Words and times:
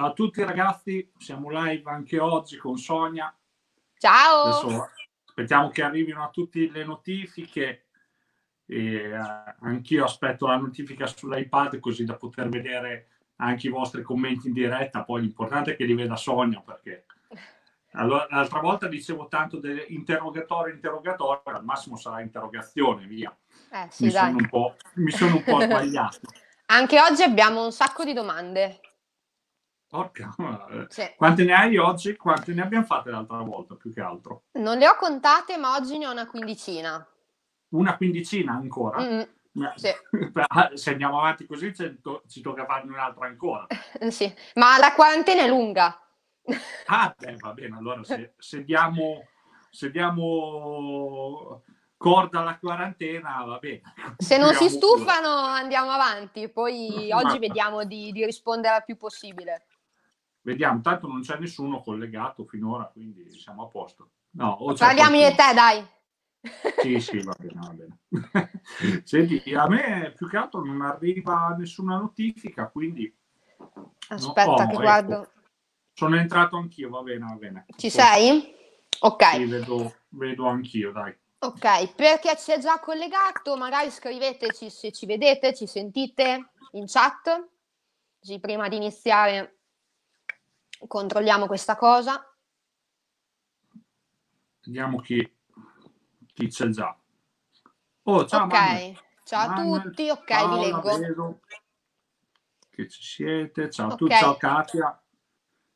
Ciao 0.00 0.08
a 0.08 0.14
tutti 0.14 0.42
ragazzi, 0.42 1.12
siamo 1.18 1.50
live 1.50 1.90
anche 1.90 2.18
oggi 2.18 2.56
con 2.56 2.78
Sonia. 2.78 3.36
Ciao! 3.98 4.44
Adesso 4.44 4.90
aspettiamo 5.26 5.68
che 5.68 5.82
arrivino 5.82 6.24
a 6.24 6.30
tutte 6.30 6.70
le 6.70 6.84
notifiche 6.84 7.84
e 8.64 8.94
eh, 8.94 9.14
anch'io 9.60 10.04
aspetto 10.04 10.46
la 10.46 10.56
notifica 10.56 11.06
sull'iPad 11.06 11.80
così 11.80 12.06
da 12.06 12.16
poter 12.16 12.48
vedere 12.48 13.08
anche 13.36 13.66
i 13.66 13.70
vostri 13.70 14.00
commenti 14.00 14.46
in 14.46 14.54
diretta. 14.54 15.04
Poi 15.04 15.20
l'importante 15.20 15.72
è 15.72 15.76
che 15.76 15.84
li 15.84 15.92
veda 15.92 16.16
Sonia 16.16 16.62
perché 16.62 17.04
allora, 17.92 18.26
l'altra 18.30 18.60
volta 18.60 18.88
dicevo 18.88 19.28
tanto 19.28 19.60
interrogatorio, 19.88 20.72
interrogatorio, 20.72 21.42
al 21.44 21.64
massimo 21.64 21.96
sarà 21.96 22.22
interrogazione, 22.22 23.04
via. 23.04 23.36
Eh, 23.70 23.86
sì, 23.90 24.04
mi, 24.04 24.10
sono 24.12 24.76
mi, 24.94 25.10
sono 25.10 25.36
un 25.36 25.42
po', 25.42 25.60
sbagliato. 25.60 26.20
Anche 26.68 26.98
oggi 26.98 27.22
abbiamo 27.22 27.62
un 27.62 27.72
sacco 27.72 28.02
di 28.02 28.14
domande. 28.14 28.80
Porca, 29.90 30.32
sì. 30.88 31.02
quante 31.16 31.42
ne 31.42 31.52
hai 31.52 31.76
oggi? 31.76 32.14
Quante 32.14 32.54
ne 32.54 32.62
abbiamo 32.62 32.84
fatte 32.84 33.10
l'altra 33.10 33.38
volta, 33.38 33.74
più 33.74 33.92
che 33.92 34.00
altro? 34.00 34.44
Non 34.52 34.78
le 34.78 34.86
ho 34.86 34.94
contate, 34.94 35.56
ma 35.56 35.74
oggi 35.74 35.98
ne 35.98 36.06
ho 36.06 36.12
una 36.12 36.28
quindicina. 36.28 37.04
Una 37.70 37.96
quindicina 37.96 38.52
ancora? 38.52 39.02
Mm, 39.02 39.22
sì. 39.74 39.90
Ah, 40.46 40.70
se 40.74 40.92
andiamo 40.92 41.18
avanti 41.18 41.44
così 41.44 41.74
ci 41.74 42.40
tocca 42.40 42.66
farne 42.66 42.92
un'altra 42.92 43.26
ancora. 43.26 43.66
sì, 44.10 44.32
ma 44.54 44.78
la 44.78 44.92
quarantena 44.94 45.42
è 45.42 45.48
lunga. 45.48 46.00
ah, 46.86 47.12
beh, 47.18 47.36
va 47.40 47.52
bene, 47.52 47.76
allora 47.76 48.04
se, 48.04 48.34
se 48.38 48.62
diamo... 48.62 49.26
Se 49.72 49.88
diamo 49.90 51.62
corda 52.00 52.40
alla 52.40 52.58
quarantena, 52.58 53.44
va 53.44 53.58
bene. 53.58 53.82
Se 54.16 54.38
non 54.38 54.54
si 54.54 54.70
stufano 54.70 55.28
andiamo 55.28 55.90
avanti, 55.90 56.48
poi 56.48 57.10
oggi 57.12 57.38
vediamo 57.38 57.84
di, 57.84 58.10
di, 58.10 58.24
rispondere 58.24 58.76
al 58.76 58.84
più 58.84 58.96
possibile. 58.96 59.66
Vediamo, 60.42 60.80
tanto 60.80 61.06
non 61.06 61.20
c'è 61.20 61.38
nessuno 61.38 61.80
collegato 61.80 62.44
finora, 62.44 62.84
quindi 62.86 63.30
siamo 63.38 63.64
a 63.64 63.68
posto. 63.68 64.10
No, 64.32 64.56
Parliamo 64.76 65.16
di 65.16 65.34
te, 65.34 65.54
dai. 65.54 65.86
Sì, 66.80 67.00
sì, 67.00 67.22
va 67.22 67.36
bene, 67.38 67.60
va 67.60 67.74
bene. 67.74 68.00
Senti, 69.04 69.54
a 69.54 69.68
me 69.68 70.12
più 70.16 70.28
che 70.28 70.36
altro 70.38 70.64
non 70.64 70.80
arriva 70.80 71.54
nessuna 71.58 71.98
notifica, 71.98 72.68
quindi... 72.68 73.14
Aspetta 74.08 74.44
no, 74.44 74.52
oh, 74.52 74.56
che 74.56 74.62
ecco. 74.62 74.80
guardo. 74.80 75.30
Sono 75.92 76.16
entrato 76.16 76.56
anch'io, 76.56 76.88
va 76.88 77.02
bene, 77.02 77.26
va 77.26 77.34
bene. 77.34 77.66
Ci 77.76 77.90
sei? 77.90 78.54
Ok. 79.00 79.24
Sì, 79.34 79.44
vedo, 79.44 79.94
vedo 80.08 80.46
anch'io, 80.46 80.92
dai. 80.92 81.14
Ok, 81.42 81.94
perché 81.94 82.36
ci 82.38 82.52
è 82.52 82.58
già 82.58 82.78
collegato, 82.80 83.56
magari 83.56 83.90
scriveteci 83.90 84.70
se 84.70 84.92
ci 84.92 85.06
vedete, 85.06 85.54
ci 85.54 85.66
sentite 85.66 86.52
in 86.72 86.84
chat. 86.86 87.48
Prima 88.40 88.68
di 88.68 88.76
iniziare 88.76 89.59
controlliamo 90.86 91.46
questa 91.46 91.76
cosa. 91.76 92.24
Vediamo 94.64 95.00
chi, 95.00 95.36
chi 96.32 96.48
c'è 96.48 96.68
già. 96.68 96.96
Oh, 98.02 98.26
ciao, 98.26 98.44
ok, 98.44 98.52
Manuel. 98.52 99.00
ciao 99.24 99.44
a 99.44 99.48
Manuel, 99.48 99.82
tutti, 99.82 100.10
ok, 100.10 100.28
ciao, 100.28 100.54
vi 100.54 100.64
leggo. 100.64 100.98
Vedo 100.98 101.40
che 102.70 102.88
ci 102.88 103.02
siete, 103.02 103.70
ciao 103.70 103.88
a 103.88 103.94
tutti, 103.94 104.14
ciao 104.14 104.36
Katia, 104.36 105.02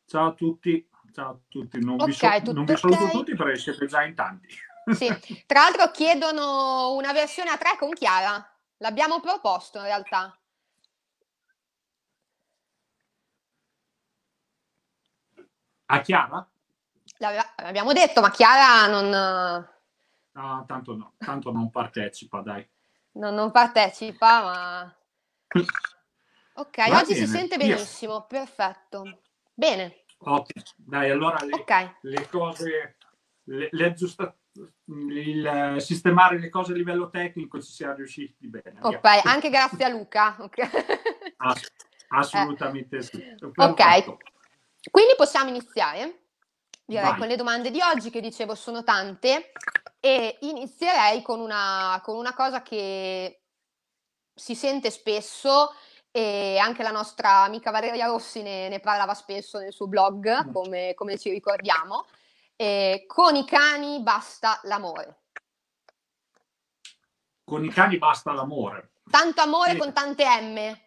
ciao 0.07 0.29
a 0.29 0.33
tutti, 0.33 0.89
ciao 1.13 1.31
a 1.31 1.39
tutti. 1.49 1.79
Non, 1.81 1.95
okay, 2.01 2.41
vi, 2.41 2.47
so, 2.47 2.53
non 2.53 2.65
vi 2.65 2.77
saluto 2.77 3.03
okay. 3.03 3.11
tutti 3.11 3.35
perché 3.35 3.57
siete 3.57 3.87
già 3.87 4.03
in 4.03 4.15
tanti. 4.15 4.49
Sì, 4.95 5.09
tra 5.47 5.61
l'altro 5.63 5.91
chiedono 5.91 6.93
una 6.95 7.13
versione 7.13 7.51
a 7.51 7.57
3 7.57 7.77
con 7.79 7.91
Chiara. 7.93 8.49
L'abbiamo 8.79 9.21
proposto 9.21 9.79
in 9.79 9.85
realtà. 9.85 10.37
A 15.87 16.01
Chiara? 16.01 16.49
L'abbiamo 17.19 17.93
detto, 17.93 18.21
ma 18.21 18.31
Chiara 18.31 18.87
non... 18.87 19.69
No, 20.33 20.65
tanto 20.67 20.97
no, 20.97 21.15
tanto 21.19 21.53
non 21.53 21.71
partecipa, 21.71 22.41
dai. 22.41 22.67
No, 23.13 23.31
non 23.31 23.51
partecipa, 23.51 24.43
ma... 24.43 24.97
Ok, 26.57 26.89
Va 26.89 27.01
oggi 27.01 27.15
bene. 27.15 27.27
si 27.27 27.33
sente 27.33 27.57
benissimo, 27.57 28.13
Io... 28.13 28.27
perfetto. 28.29 29.23
Bene. 29.53 30.05
Ottimo, 30.19 30.65
dai, 30.77 31.11
allora 31.11 31.45
le, 31.45 31.53
okay. 31.53 31.97
le 32.03 32.29
cose, 32.29 32.97
le, 33.43 33.69
le 33.73 33.95
il 34.87 35.77
sistemare 35.79 36.39
le 36.39 36.49
cose 36.49 36.73
a 36.73 36.77
livello 36.77 37.11
tecnico 37.11 37.61
ci 37.61 37.73
siamo 37.73 37.95
riusciti 37.95 38.47
bene. 38.47 38.79
Ok, 38.83 39.05
anche 39.25 39.51
grazie 39.51 39.85
a 39.85 39.89
Luca. 39.89 40.37
Okay. 40.39 40.69
Ass- 41.39 41.73
assolutamente 42.09 42.99
eh. 42.99 43.03
sì. 43.03 43.37
Ok, 43.57 44.17
quindi 44.91 45.15
possiamo 45.17 45.49
iniziare. 45.49 46.21
Direi 46.87 47.11
Vai. 47.11 47.19
con 47.19 47.27
le 47.29 47.37
domande 47.37 47.71
di 47.71 47.81
oggi 47.81 48.11
che 48.11 48.21
dicevo 48.21 48.55
sono 48.55 48.85
tante 48.85 49.53
e 50.01 50.37
inizierei 50.43 51.23
con 51.23 51.41
una, 51.41 52.01
con 52.05 52.17
una 52.17 52.35
cosa 52.35 52.63
che 52.63 53.41
si 54.35 54.55
sente 54.55 54.91
spesso 54.91 55.75
e 56.11 56.59
anche 56.59 56.83
la 56.83 56.91
nostra 56.91 57.43
amica 57.45 57.71
Valeria 57.71 58.07
Rossi 58.07 58.43
ne, 58.43 58.69
ne 58.69 58.81
parlava 58.81 59.15
spesso 59.15 59.59
nel 59.59 59.73
suo 59.73 59.87
blog, 59.87 60.53
come, 60.53 60.93
come 60.95 61.19
ci 61.19 61.31
ricordiamo 61.31 62.05
eh, 62.57 63.05
con 63.07 63.35
i 63.35 63.45
cani 63.45 64.01
basta 64.03 64.61
l'amore. 64.65 65.23
Con 67.45 67.65
i 67.65 67.69
cani 67.69 67.99
basta 67.99 68.33
l'amore. 68.33 68.93
Tanto 69.11 69.41
amore 69.43 69.73
sì. 69.73 69.77
con 69.77 69.93
tante 69.93 70.25
M. 70.25 70.79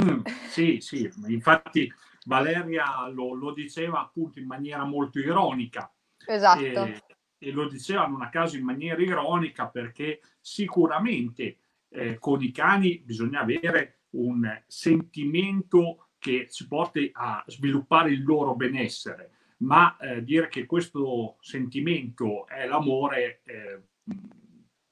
Mm, 0.00 0.20
sì, 0.48 0.78
sì, 0.80 1.10
infatti 1.26 1.92
Valeria 2.30 3.08
lo, 3.08 3.34
lo, 3.34 3.52
diceva 3.52 4.00
appunto 4.00 4.38
in 4.38 4.46
maniera 4.46 4.84
molto 4.84 5.18
ironica. 5.18 5.92
Esatto. 6.24 6.60
E, 6.60 7.02
e 7.38 7.50
lo 7.50 7.68
diceva 7.68 8.06
non 8.06 8.22
a 8.22 8.28
caso 8.28 8.56
in 8.56 8.64
maniera 8.64 9.02
ironica 9.02 9.66
perché 9.68 10.20
sicuramente 10.40 11.58
eh, 11.88 12.18
con 12.18 12.40
i 12.40 12.52
cani 12.52 12.98
bisogna 12.98 13.40
avere 13.40 14.02
un 14.10 14.62
sentimento 14.66 16.10
che 16.18 16.48
ci 16.50 16.68
porti 16.68 17.10
a 17.12 17.42
sviluppare 17.46 18.10
il 18.10 18.22
loro 18.22 18.54
benessere 18.54 19.32
ma 19.58 19.96
eh, 19.96 20.22
dire 20.22 20.48
che 20.48 20.66
questo 20.66 21.36
sentimento 21.40 22.46
è 22.46 22.66
l'amore 22.66 23.40
eh, 23.44 23.82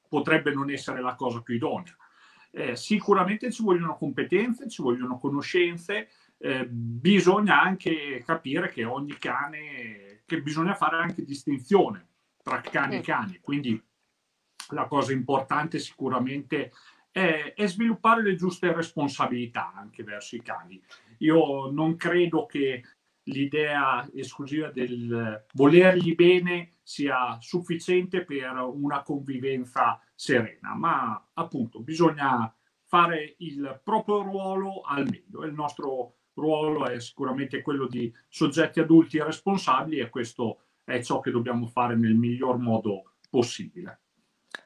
potrebbe 0.09 0.53
non 0.53 0.71
essere 0.71 1.01
la 1.01 1.15
cosa 1.15 1.43
più 1.43 1.55
idonea. 1.55 1.97
Eh, 2.51 2.77
sicuramente 2.77 3.53
ci 3.53 3.63
vogliono 3.63 3.97
competenze, 3.97 4.69
ci 4.69 4.83
vogliono 4.83 5.19
conoscenze, 5.19 6.09
eh, 6.39 6.67
bisogna 6.69 7.61
anche 7.61 8.23
capire 8.25 8.69
che 8.69 8.85
ogni 8.85 9.17
cane, 9.19 10.23
che 10.25 10.41
bisogna 10.41 10.75
fare 10.75 10.97
anche 10.97 11.25
distinzione 11.25 12.07
tra 12.43 12.61
cani 12.61 12.97
e 12.97 13.01
cani, 13.01 13.39
quindi 13.41 13.81
la 14.71 14.87
cosa 14.87 15.13
importante 15.13 15.79
sicuramente 15.79 16.73
è, 17.11 17.53
è 17.55 17.67
sviluppare 17.67 18.23
le 18.23 18.37
giuste 18.37 18.73
responsabilità 18.73 19.73
anche 19.75 20.03
verso 20.03 20.37
i 20.37 20.43
cani. 20.43 20.81
Io 21.19 21.71
non 21.71 21.97
credo 21.97 22.47
che 22.47 22.83
l'idea 23.25 24.09
esclusiva 24.15 24.71
del 24.71 25.45
volergli 25.53 26.15
bene 26.15 26.73
sia 26.83 27.39
sufficiente 27.41 28.25
per 28.25 28.57
una 28.57 29.03
convivenza 29.03 30.01
serena, 30.15 30.75
ma 30.75 31.29
appunto 31.35 31.81
bisogna 31.81 32.53
fare 32.85 33.35
il 33.39 33.81
proprio 33.85 34.23
ruolo 34.23 34.81
al 34.81 35.07
meglio. 35.09 35.45
Il 35.45 35.53
nostro 35.53 36.18
ruolo 36.39 36.87
è 36.87 37.01
sicuramente 37.01 37.63
quello 37.63 37.87
di 37.87 38.13
soggetti 38.29 38.81
adulti 38.81 39.19
e 39.19 39.25
responsabili 39.25 39.99
e 39.99 40.11
questo 40.11 40.61
è 40.85 41.03
ciò 41.03 41.21
che 41.21 41.31
dobbiamo 41.31 41.67
fare 41.67 41.97
nel 41.97 42.15
miglior 42.15 42.59
modo 42.59 43.13
possibile. 43.29 44.01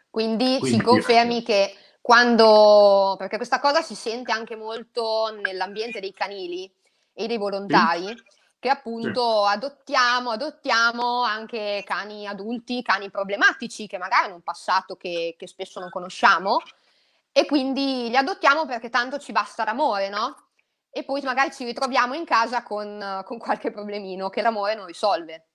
Quindi, 0.08 0.58
Quindi 0.58 0.78
ci 0.78 0.82
confermi 0.84 1.42
che 1.42 1.74
quando, 2.00 3.14
perché 3.18 3.36
questa 3.36 3.60
cosa 3.60 3.80
si 3.80 3.94
sente 3.94 4.32
anche 4.32 4.56
molto 4.56 5.36
nell'ambiente 5.42 6.00
dei 6.00 6.12
canili 6.12 6.70
e 7.12 7.26
dei 7.26 7.38
volontari, 7.38 8.06
sì 8.06 8.40
che 8.62 8.68
appunto 8.68 9.44
sì. 9.44 9.54
adottiamo, 9.54 10.30
adottiamo 10.30 11.22
anche 11.24 11.82
cani 11.84 12.28
adulti, 12.28 12.80
cani 12.80 13.10
problematici 13.10 13.88
che 13.88 13.98
magari 13.98 14.26
hanno 14.26 14.36
un 14.36 14.42
passato 14.42 14.94
che, 14.94 15.34
che, 15.36 15.48
spesso 15.48 15.80
non 15.80 15.90
conosciamo 15.90 16.58
e 17.32 17.44
quindi 17.44 18.08
li 18.08 18.16
adottiamo 18.16 18.64
perché 18.64 18.88
tanto 18.88 19.18
ci 19.18 19.32
basta 19.32 19.64
l'amore, 19.64 20.08
no? 20.10 20.36
E 20.94 21.04
poi 21.04 21.22
magari 21.22 21.50
ci 21.52 21.64
ritroviamo 21.64 22.12
in 22.12 22.26
casa 22.26 22.62
con, 22.62 23.22
con 23.24 23.38
qualche 23.38 23.70
problemino 23.70 24.28
che 24.28 24.42
l'amore 24.42 24.74
non 24.74 24.84
risolve. 24.84 25.46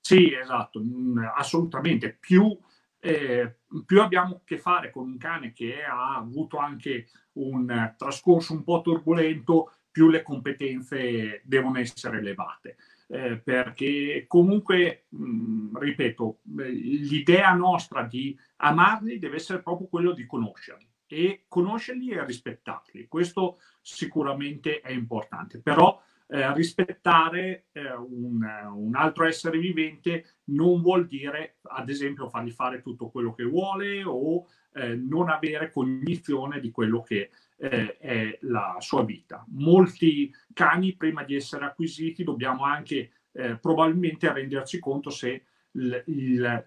Sì, 0.00 0.32
esatto, 0.32 0.80
mm, 0.80 1.18
assolutamente. 1.34 2.16
Più, 2.20 2.56
eh, 3.00 3.56
più 3.84 4.00
abbiamo 4.00 4.36
a 4.36 4.40
che 4.44 4.58
fare 4.58 4.92
con 4.92 5.08
un 5.08 5.18
cane 5.18 5.52
che 5.52 5.82
ha 5.82 6.14
avuto 6.14 6.58
anche 6.58 7.08
un 7.32 7.94
trascorso 7.96 8.52
un 8.52 8.62
po' 8.62 8.80
turbolento, 8.80 9.72
più 9.90 10.08
le 10.08 10.22
competenze 10.22 11.42
devono 11.44 11.78
essere 11.80 12.18
elevate. 12.18 12.76
Eh, 13.08 13.38
perché 13.38 14.24
comunque, 14.28 15.06
mh, 15.08 15.78
ripeto, 15.78 16.38
l'idea 16.44 17.52
nostra 17.54 18.04
di 18.04 18.38
amarli 18.56 19.18
deve 19.18 19.36
essere 19.36 19.62
proprio 19.62 19.88
quello 19.88 20.12
di 20.12 20.26
conoscerli 20.26 20.93
e 21.06 21.44
conoscerli 21.48 22.10
e 22.10 22.24
rispettarli. 22.24 23.06
Questo 23.06 23.58
sicuramente 23.80 24.80
è 24.80 24.90
importante, 24.90 25.60
però 25.60 26.00
eh, 26.26 26.52
rispettare 26.54 27.66
eh, 27.72 27.92
un, 27.92 28.44
un, 28.74 28.94
altro 28.94 29.24
essere 29.24 29.58
vivente 29.58 30.36
non 30.44 30.80
vuol 30.80 31.06
dire, 31.06 31.58
ad 31.62 31.88
esempio, 31.90 32.28
fargli 32.28 32.50
fare 32.50 32.80
tutto 32.80 33.10
quello 33.10 33.34
che 33.34 33.44
vuole 33.44 34.02
o 34.04 34.46
eh, 34.72 34.94
non 34.94 35.28
avere 35.28 35.70
cognizione 35.70 36.60
di 36.60 36.70
quello 36.70 37.02
che 37.02 37.30
eh, 37.56 37.96
è 37.98 38.38
la 38.42 38.76
sua 38.80 39.04
vita. 39.04 39.44
Molti 39.48 40.32
cani, 40.52 40.96
prima 40.96 41.22
di 41.24 41.34
essere 41.34 41.66
acquisiti, 41.66 42.24
dobbiamo 42.24 42.64
anche 42.64 43.10
eh, 43.32 43.56
probabilmente 43.56 44.32
renderci 44.32 44.78
conto 44.78 45.10
se 45.10 45.44
il, 45.74 46.02
il, 46.06 46.64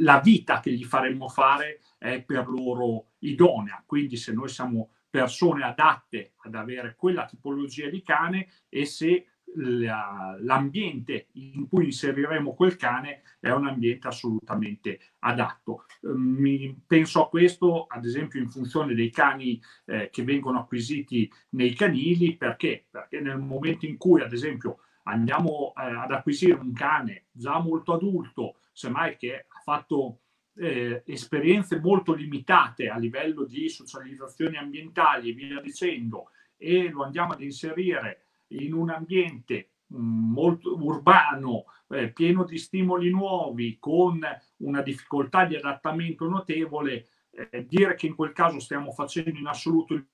la 0.00 0.20
vita 0.20 0.60
che 0.60 0.72
gli 0.72 0.84
faremmo 0.84 1.28
fare 1.28 1.80
è 1.98 2.22
per 2.22 2.48
loro 2.48 3.12
idonea. 3.18 3.82
Quindi 3.86 4.16
se 4.16 4.32
noi 4.32 4.48
siamo 4.48 4.90
persone 5.10 5.64
adatte 5.64 6.32
ad 6.42 6.54
avere 6.54 6.94
quella 6.96 7.24
tipologia 7.24 7.88
di 7.88 8.02
cane 8.02 8.48
e 8.68 8.84
se 8.84 9.26
l'ambiente 9.54 11.28
in 11.32 11.66
cui 11.68 11.86
inseriremo 11.86 12.54
quel 12.54 12.76
cane 12.76 13.22
è 13.40 13.50
un 13.50 13.66
ambiente 13.66 14.08
assolutamente 14.08 15.00
adatto. 15.20 15.84
Mi, 16.02 16.78
penso 16.86 17.24
a 17.24 17.28
questo, 17.28 17.86
ad 17.86 18.04
esempio, 18.04 18.40
in 18.40 18.48
funzione 18.48 18.94
dei 18.94 19.10
cani 19.10 19.60
eh, 19.86 20.10
che 20.12 20.22
vengono 20.22 20.60
acquisiti 20.60 21.30
nei 21.50 21.74
canili, 21.74 22.36
perché? 22.36 22.86
Perché 22.90 23.20
nel 23.20 23.38
momento 23.38 23.86
in 23.86 23.96
cui, 23.96 24.20
ad 24.20 24.32
esempio, 24.32 24.80
andiamo 25.08 25.72
eh, 25.76 25.82
ad 25.82 26.12
acquisire 26.12 26.54
un 26.54 26.72
cane 26.72 27.26
già 27.32 27.58
molto 27.58 27.94
adulto, 27.94 28.60
semmai 28.72 29.16
che 29.16 29.46
ha 29.48 29.60
fatto 29.62 30.20
eh, 30.56 31.02
esperienze 31.06 31.80
molto 31.80 32.12
limitate 32.12 32.88
a 32.88 32.98
livello 32.98 33.44
di 33.44 33.68
socializzazioni 33.68 34.56
ambientali 34.56 35.30
e 35.30 35.32
via 35.32 35.60
dicendo, 35.60 36.30
e 36.56 36.90
lo 36.90 37.04
andiamo 37.04 37.32
ad 37.32 37.40
inserire 37.40 38.26
in 38.48 38.74
un 38.74 38.90
ambiente 38.90 39.70
mm, 39.94 40.32
molto 40.32 40.76
urbano, 40.76 41.64
eh, 41.88 42.12
pieno 42.12 42.44
di 42.44 42.58
stimoli 42.58 43.10
nuovi, 43.10 43.78
con 43.78 44.20
una 44.58 44.82
difficoltà 44.82 45.46
di 45.46 45.56
adattamento 45.56 46.28
notevole, 46.28 47.06
eh, 47.30 47.66
dire 47.66 47.94
che 47.94 48.06
in 48.06 48.14
quel 48.14 48.32
caso 48.32 48.58
stiamo 48.58 48.92
facendo 48.92 49.38
in 49.38 49.46
assoluto 49.46 49.94
il 49.94 50.06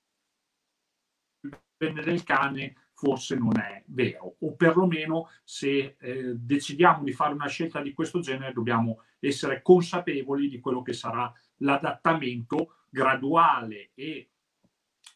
bene 1.76 2.02
del 2.02 2.22
cane 2.22 2.74
forse 3.04 3.36
non 3.36 3.58
è 3.58 3.82
vero, 3.88 4.36
o 4.38 4.54
perlomeno 4.54 5.28
se 5.44 5.96
eh, 5.98 6.32
decidiamo 6.36 7.04
di 7.04 7.12
fare 7.12 7.34
una 7.34 7.48
scelta 7.48 7.82
di 7.82 7.92
questo 7.92 8.20
genere 8.20 8.54
dobbiamo 8.54 9.02
essere 9.18 9.60
consapevoli 9.60 10.48
di 10.48 10.58
quello 10.58 10.80
che 10.80 10.94
sarà 10.94 11.30
l'adattamento 11.58 12.76
graduale 12.88 13.90
e 13.94 14.30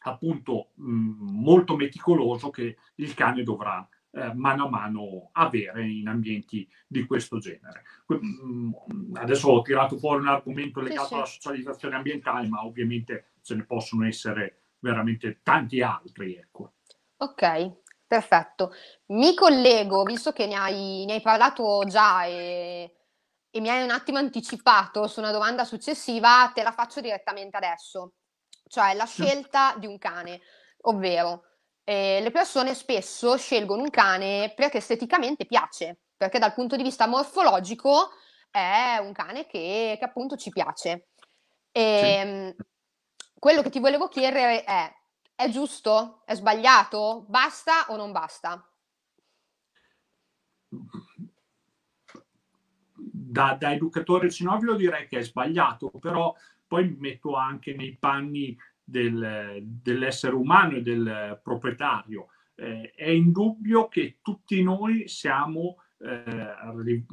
appunto 0.01 0.69
mh, 0.75 0.91
mm, 0.91 1.41
molto 1.41 1.75
meticoloso 1.75 2.51
che 2.51 2.77
il 2.95 3.13
cane 3.15 3.41
dovrà 3.41 3.87
eh, 4.11 4.33
mano 4.35 4.67
a 4.67 4.69
mano 4.69 5.29
avere 5.31 5.87
in 5.87 6.07
ambienti 6.07 6.69
di 6.85 7.07
questo 7.07 7.39
genere. 7.39 7.83
Mm, 8.13 8.71
adesso 9.13 9.49
ho 9.49 9.61
tirato 9.63 9.97
fuori 9.97 10.21
un 10.21 10.27
argomento 10.27 10.79
legato 10.79 11.15
alla 11.15 11.25
socializzazione 11.25 11.95
ambientale, 11.95 12.47
ma 12.47 12.63
ovviamente 12.63 13.31
ce 13.41 13.55
ne 13.55 13.63
possono 13.63 14.05
essere 14.05 14.59
veramente 14.79 15.39
tanti 15.41 15.81
altri. 15.81 16.35
Ecco. 16.35 16.73
Ok, 17.21 17.71
perfetto. 18.07 18.73
Mi 19.07 19.33
collego, 19.33 20.03
visto 20.03 20.31
che 20.31 20.45
ne 20.45 20.55
hai, 20.55 21.03
ne 21.05 21.13
hai 21.13 21.21
parlato 21.21 21.83
già 21.85 22.23
e, 22.23 22.95
e 23.49 23.59
mi 23.59 23.69
hai 23.69 23.83
un 23.83 23.89
attimo 23.89 24.19
anticipato 24.19 25.05
su 25.07 25.19
una 25.19 25.31
domanda 25.31 25.65
successiva, 25.65 26.49
te 26.53 26.63
la 26.63 26.71
faccio 26.71 27.01
direttamente 27.01 27.57
adesso. 27.57 28.13
Cioè 28.65 28.93
la 28.93 29.05
scelta 29.05 29.75
di 29.77 29.85
un 29.85 29.97
cane, 29.97 30.39
ovvero 30.83 31.43
eh, 31.83 32.19
le 32.21 32.31
persone 32.31 32.73
spesso 32.73 33.35
scelgono 33.35 33.81
un 33.81 33.89
cane 33.89 34.53
perché 34.55 34.77
esteticamente 34.77 35.45
piace, 35.45 35.97
perché 36.15 36.39
dal 36.39 36.53
punto 36.53 36.77
di 36.77 36.83
vista 36.83 37.05
morfologico 37.05 38.11
è 38.49 38.97
un 39.01 39.11
cane 39.11 39.45
che, 39.45 39.97
che 39.99 40.05
appunto 40.05 40.37
ci 40.37 40.51
piace. 40.51 41.09
E, 41.71 41.97
sì. 41.97 42.05
Ehm, 42.05 42.55
quello 43.37 43.61
che 43.61 43.69
ti 43.69 43.79
volevo 43.79 44.07
chiedere 44.07 44.63
è, 44.63 44.93
è 45.39 45.49
giusto? 45.49 46.21
È 46.25 46.33
sbagliato? 46.33 47.23
Basta 47.29 47.85
o 47.87 47.95
non 47.95 48.11
basta? 48.11 48.61
Da, 52.93 53.55
da 53.57 53.71
educatore 53.71 54.29
cinovilo 54.29 54.75
direi 54.75 55.07
che 55.07 55.19
è 55.19 55.23
sbagliato, 55.23 55.91
però 55.91 56.35
poi 56.67 56.89
mi 56.89 56.97
metto 56.97 57.35
anche 57.37 57.73
nei 57.73 57.95
panni 57.95 58.57
del, 58.83 59.61
dell'essere 59.61 60.35
umano 60.35 60.75
e 60.75 60.81
del 60.81 61.39
proprietario. 61.41 62.27
Eh, 62.55 62.91
è 62.93 63.07
indubbio 63.07 63.87
che 63.87 64.17
tutti 64.21 64.61
noi 64.61 65.07
siamo, 65.07 65.77
eh, 65.99 67.05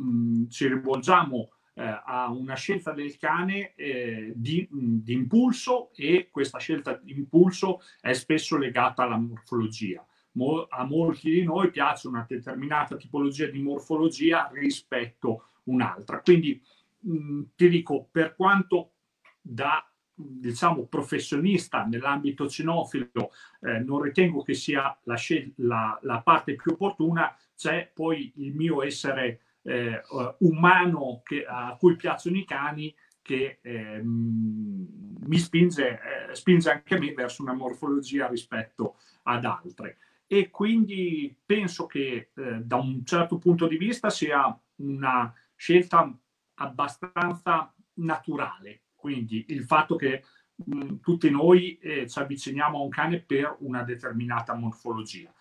ci 0.51 0.67
rivolgiamo 0.67 1.51
eh, 1.79 2.01
a 2.05 2.31
una 2.31 2.55
scelta 2.55 2.93
del 2.93 3.19
cane 3.19 3.75
eh, 3.75 4.33
di, 4.35 4.67
impulso 5.07 5.91
e 5.95 6.29
questa 6.31 6.59
scelta 6.59 6.95
di 6.95 7.13
impulso 7.13 7.83
è 8.01 8.15
spesso 8.15 8.57
legata 8.57 9.03
alla 9.03 9.19
morfologia. 9.19 10.05
Mo, 10.33 10.67
a 10.69 10.85
molti 10.85 11.31
di 11.31 11.43
noi 11.43 11.71
piace 11.71 12.09
una 12.09 12.25
determinata 12.27 12.97
tipologia 12.97 13.47
di 13.47 13.61
morfologia 13.61 14.51
rispetto 14.53 15.37
a 15.37 15.49
un'altra. 15.65 16.21
Quindi 16.21 16.61
mh, 17.01 17.43
ti 17.55 17.69
dico, 17.69 18.09
per 18.11 18.35
quanto 18.35 18.93
da 19.41 19.87
diciamo 20.19 20.87
professionista 20.87 21.85
nell'ambito 21.85 22.49
cinofilo 22.49 23.33
eh, 23.61 23.81
non 23.81 24.01
ritengo 24.01 24.43
che 24.43 24.55
sia 24.55 24.99
la, 25.03 25.17
la, 25.57 25.99
la 26.01 26.23
parte 26.23 26.55
più 26.55 26.73
opportuna 26.73 27.37
c'è 27.55 27.91
poi 27.93 28.33
il 28.37 28.55
mio 28.55 28.83
essere 28.83 29.41
eh, 29.67 30.03
umano 30.39 31.21
che, 31.25 31.45
a 31.45 31.77
cui 31.79 31.97
piacciono 31.97 32.37
i 32.37 32.45
cani 32.45 32.95
che 33.21 33.59
eh, 33.61 34.01
mi 34.05 35.39
spinge, 35.39 36.01
eh, 36.31 36.35
spinge 36.35 36.71
anche 36.71 36.99
me 36.99 37.13
verso 37.13 37.43
una 37.43 37.55
morfologia 37.55 38.29
rispetto 38.29 38.99
ad 39.25 39.45
altre. 39.45 39.99
E 40.29 40.51
quindi 40.51 41.37
penso 41.45 41.87
che 41.87 42.31
eh, 42.35 42.61
da 42.63 42.77
un 42.77 43.05
certo 43.05 43.39
punto 43.39 43.67
di 43.67 43.77
vista 43.77 44.11
sia 44.11 44.57
una 44.77 45.33
scelta 45.57 46.17
abbastanza 46.55 47.75
naturale. 47.95 48.83
Quindi 48.95 49.45
il 49.49 49.65
fatto 49.65 49.97
che 49.97 50.23
mh, 50.55 50.97
tutti 51.01 51.29
noi 51.31 51.79
eh, 51.79 52.09
ci 52.09 52.19
avviciniamo 52.19 52.79
a 52.79 52.83
un 52.83 52.89
cane 52.89 53.21
per 53.21 53.57
una 53.61 53.83
determinata 53.83 54.55
morfologia. 54.55 55.33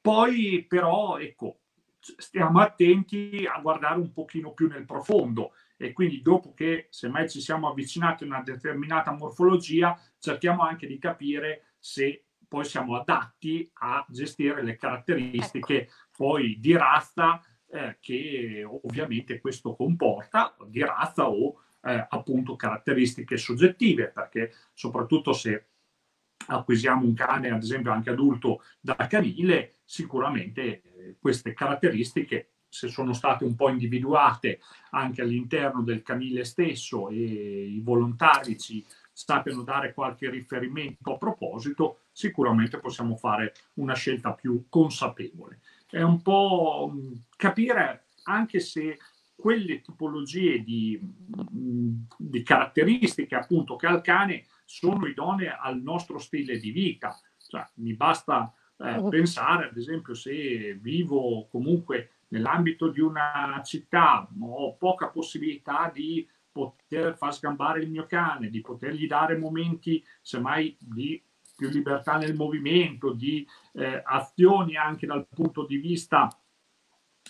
Poi 0.00 0.64
però, 0.68 1.18
ecco, 1.18 1.61
stiamo 2.02 2.60
attenti 2.60 3.46
a 3.48 3.60
guardare 3.60 4.00
un 4.00 4.12
pochino 4.12 4.52
più 4.52 4.66
nel 4.66 4.84
profondo 4.84 5.52
e 5.76 5.92
quindi 5.92 6.20
dopo 6.20 6.52
che 6.52 6.88
semmai 6.90 7.30
ci 7.30 7.40
siamo 7.40 7.68
avvicinati 7.68 8.24
a 8.24 8.26
una 8.26 8.42
determinata 8.42 9.12
morfologia 9.12 9.98
cerchiamo 10.18 10.62
anche 10.62 10.86
di 10.86 10.98
capire 10.98 11.74
se 11.78 12.24
poi 12.48 12.64
siamo 12.64 12.96
adatti 12.96 13.70
a 13.74 14.04
gestire 14.08 14.62
le 14.62 14.76
caratteristiche 14.76 15.82
ecco. 15.82 15.92
poi 16.16 16.58
di 16.58 16.72
razza 16.76 17.40
eh, 17.70 17.98
che 18.00 18.64
ovviamente 18.66 19.40
questo 19.40 19.74
comporta 19.74 20.54
di 20.66 20.84
razza 20.84 21.28
o 21.28 21.62
eh, 21.84 22.06
appunto 22.10 22.56
caratteristiche 22.56 23.36
soggettive 23.36 24.08
perché 24.08 24.52
soprattutto 24.72 25.32
se 25.32 25.66
acquisiamo 26.46 27.04
un 27.04 27.14
cane 27.14 27.50
ad 27.50 27.62
esempio 27.62 27.92
anche 27.92 28.10
adulto 28.10 28.62
da 28.80 28.96
canile 29.08 29.76
sicuramente 29.84 30.82
queste 31.20 31.52
caratteristiche, 31.52 32.48
se 32.68 32.88
sono 32.88 33.12
state 33.12 33.44
un 33.44 33.54
po' 33.54 33.68
individuate 33.68 34.60
anche 34.90 35.20
all'interno 35.20 35.82
del 35.82 36.02
canile 36.02 36.44
stesso 36.44 37.10
e 37.10 37.16
i 37.16 37.80
volontari 37.80 38.58
ci 38.58 38.84
sappiano 39.12 39.62
dare 39.62 39.92
qualche 39.92 40.30
riferimento 40.30 41.12
a 41.12 41.18
proposito, 41.18 42.04
sicuramente 42.12 42.78
possiamo 42.78 43.16
fare 43.16 43.52
una 43.74 43.94
scelta 43.94 44.32
più 44.32 44.64
consapevole. 44.70 45.60
È 45.88 46.00
un 46.00 46.22
po' 46.22 46.94
capire 47.36 48.04
anche 48.24 48.60
se 48.60 48.98
quelle 49.34 49.80
tipologie 49.80 50.62
di, 50.62 50.98
di 52.16 52.42
caratteristiche 52.42 53.34
appunto 53.34 53.76
che 53.76 53.86
ha 53.86 53.92
il 53.92 54.00
cane 54.00 54.46
sono 54.64 55.06
idonee 55.06 55.54
al 55.54 55.82
nostro 55.82 56.18
stile 56.18 56.58
di 56.58 56.70
vita. 56.70 57.20
Cioè, 57.46 57.68
mi 57.74 57.94
basta 57.94 58.50
eh, 58.82 59.08
pensare, 59.08 59.68
ad 59.68 59.76
esempio, 59.76 60.14
se 60.14 60.78
vivo 60.80 61.46
comunque 61.50 62.10
nell'ambito 62.28 62.88
di 62.88 63.00
una 63.00 63.60
città, 63.64 64.28
ho 64.40 64.74
poca 64.74 65.08
possibilità 65.08 65.90
di 65.92 66.26
poter 66.50 67.16
far 67.16 67.34
sgambare 67.34 67.80
il 67.80 67.90
mio 67.90 68.06
cane, 68.06 68.50
di 68.50 68.60
potergli 68.60 69.06
dare 69.06 69.36
momenti, 69.36 70.04
semmai, 70.20 70.76
di 70.78 71.22
più 71.54 71.68
libertà 71.68 72.16
nel 72.16 72.34
movimento, 72.34 73.12
di 73.12 73.46
eh, 73.74 74.02
azioni 74.04 74.76
anche 74.76 75.06
dal 75.06 75.26
punto 75.28 75.64
di 75.64 75.76
vista 75.76 76.28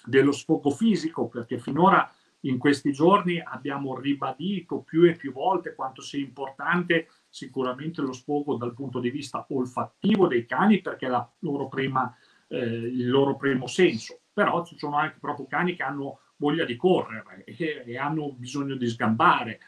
dello 0.05 0.33
sfogo 0.33 0.71
fisico, 0.71 1.29
perché 1.29 1.59
finora 1.59 2.11
in 2.41 2.59
questi 2.59 2.93
giorni 2.93 3.41
abbiamo 3.41 3.99
ribadito 3.99 4.81
più 4.81 5.05
e 5.09 5.15
più 5.15 5.33
volte 5.33 5.75
quanto 5.75 6.03
sia 6.03 6.19
importante 6.19 7.09
sicuramente 7.33 8.03
lo 8.03 8.13
sfogo 8.13 8.57
dal 8.57 8.75
punto 8.75 9.01
di 9.01 9.11
vista 9.11 9.47
olfattivo 9.49 10.27
dei 10.27 10.45
cani 10.45 10.83
perché 10.83 11.07
è 11.07 11.27
loro 11.39 11.67
prima 11.67 12.15
eh, 12.49 12.59
il 12.59 13.09
loro 13.09 13.37
primo 13.37 13.67
senso, 13.67 14.21
però 14.35 14.63
ci 14.67 14.77
sono 14.77 14.97
anche 14.97 15.17
proprio 15.19 15.47
cani 15.47 15.75
che 15.75 15.83
hanno 15.83 16.19
voglia 16.37 16.67
di 16.67 16.77
correre 16.77 17.45
e, 17.45 17.85
e 17.87 17.97
hanno 17.97 18.35
bisogno 18.35 18.77
di 18.77 18.87
sgambare. 18.87 19.61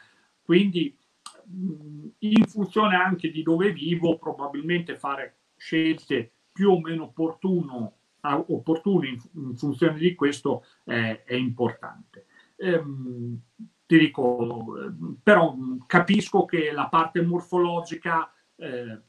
Quindi 0.43 0.95
in 2.19 2.45
funzione 2.45 2.95
anche 2.95 3.31
di 3.31 3.41
dove 3.41 3.71
vivo, 3.71 4.19
probabilmente 4.19 4.95
fare 4.95 5.37
scelte 5.55 6.31
più 6.51 6.69
o 6.69 6.79
meno 6.79 7.05
opportuno, 7.05 7.97
opportune 8.21 9.07
in, 9.07 9.19
in 9.33 9.55
funzione 9.55 9.97
di 9.97 10.13
questo 10.13 10.65
eh, 10.83 11.23
è 11.23 11.33
importante. 11.33 12.27
Ehm, 12.57 13.41
ti 13.85 13.97
dico, 13.97 14.73
però 15.21 15.55
capisco 15.85 16.45
che 16.45 16.71
la 16.71 16.87
parte 16.87 17.21
morfologica 17.21 18.31
eh, 18.55 19.01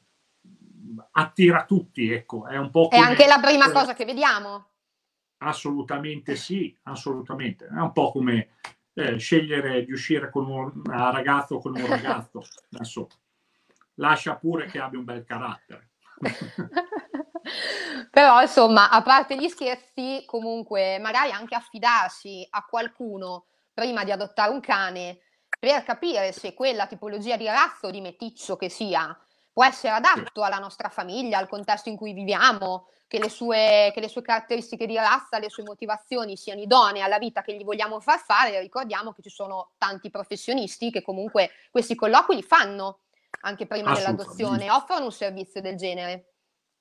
attira 1.12 1.64
tutti, 1.64 2.10
ecco, 2.10 2.46
è 2.46 2.56
un 2.56 2.70
po'... 2.70 2.88
Come, 2.88 3.02
è 3.02 3.04
anche 3.04 3.26
la 3.26 3.38
prima 3.40 3.68
eh, 3.68 3.72
cosa 3.72 3.94
che 3.94 4.04
vediamo. 4.04 4.68
Assolutamente 5.38 6.36
sì, 6.36 6.76
assolutamente. 6.84 7.66
È 7.66 7.80
un 7.80 7.92
po' 7.92 8.10
come 8.10 8.56
eh, 8.94 9.18
scegliere 9.18 9.84
di 9.84 9.92
uscire 9.92 10.30
con 10.30 10.48
un 10.48 10.82
ragazzo 10.84 11.56
o 11.56 11.60
con 11.60 11.76
un 11.76 11.86
ragazzo. 11.86 12.42
Adesso 12.72 13.08
lascia 13.94 14.36
pure 14.36 14.66
che 14.66 14.78
abbia 14.78 14.98
un 14.98 15.04
bel 15.04 15.24
carattere. 15.24 15.90
Però 18.10 18.40
insomma, 18.40 18.90
a 18.90 19.02
parte 19.02 19.36
gli 19.36 19.48
scherzi, 19.48 20.24
comunque 20.26 20.98
magari 20.98 21.30
anche 21.30 21.54
affidarsi 21.54 22.46
a 22.50 22.64
qualcuno 22.64 23.46
prima 23.76 24.04
di 24.04 24.10
adottare 24.10 24.50
un 24.50 24.60
cane 24.60 25.18
per 25.58 25.84
capire 25.84 26.32
se 26.32 26.54
quella 26.54 26.86
tipologia 26.86 27.36
di 27.36 27.44
razzo 27.44 27.88
o 27.88 27.90
di 27.90 28.00
meticcio 28.00 28.56
che 28.56 28.70
sia 28.70 29.14
può 29.52 29.66
essere 29.66 29.92
adatto 29.92 30.42
alla 30.42 30.58
nostra 30.58 30.88
famiglia, 30.88 31.36
al 31.36 31.46
contesto 31.46 31.90
in 31.90 31.96
cui 31.96 32.14
viviamo, 32.14 32.88
che 33.06 33.18
le, 33.18 33.28
sue, 33.28 33.90
che 33.92 34.00
le 34.00 34.08
sue 34.08 34.22
caratteristiche 34.22 34.86
di 34.86 34.96
razza, 34.96 35.38
le 35.38 35.50
sue 35.50 35.62
motivazioni 35.62 36.38
siano 36.38 36.62
idonee 36.62 37.02
alla 37.02 37.18
vita 37.18 37.42
che 37.42 37.54
gli 37.54 37.64
vogliamo 37.64 38.00
far 38.00 38.18
fare. 38.18 38.60
Ricordiamo 38.60 39.12
che 39.12 39.20
ci 39.20 39.30
sono 39.30 39.72
tanti 39.76 40.10
professionisti 40.10 40.90
che 40.90 41.02
comunque 41.02 41.50
questi 41.70 41.94
colloqui 41.94 42.36
li 42.36 42.42
fanno 42.42 43.00
anche 43.42 43.66
prima 43.66 43.92
dell'adozione, 43.94 44.70
offrono 44.70 45.04
un 45.04 45.12
servizio 45.12 45.60
del 45.60 45.76
genere. 45.76 46.32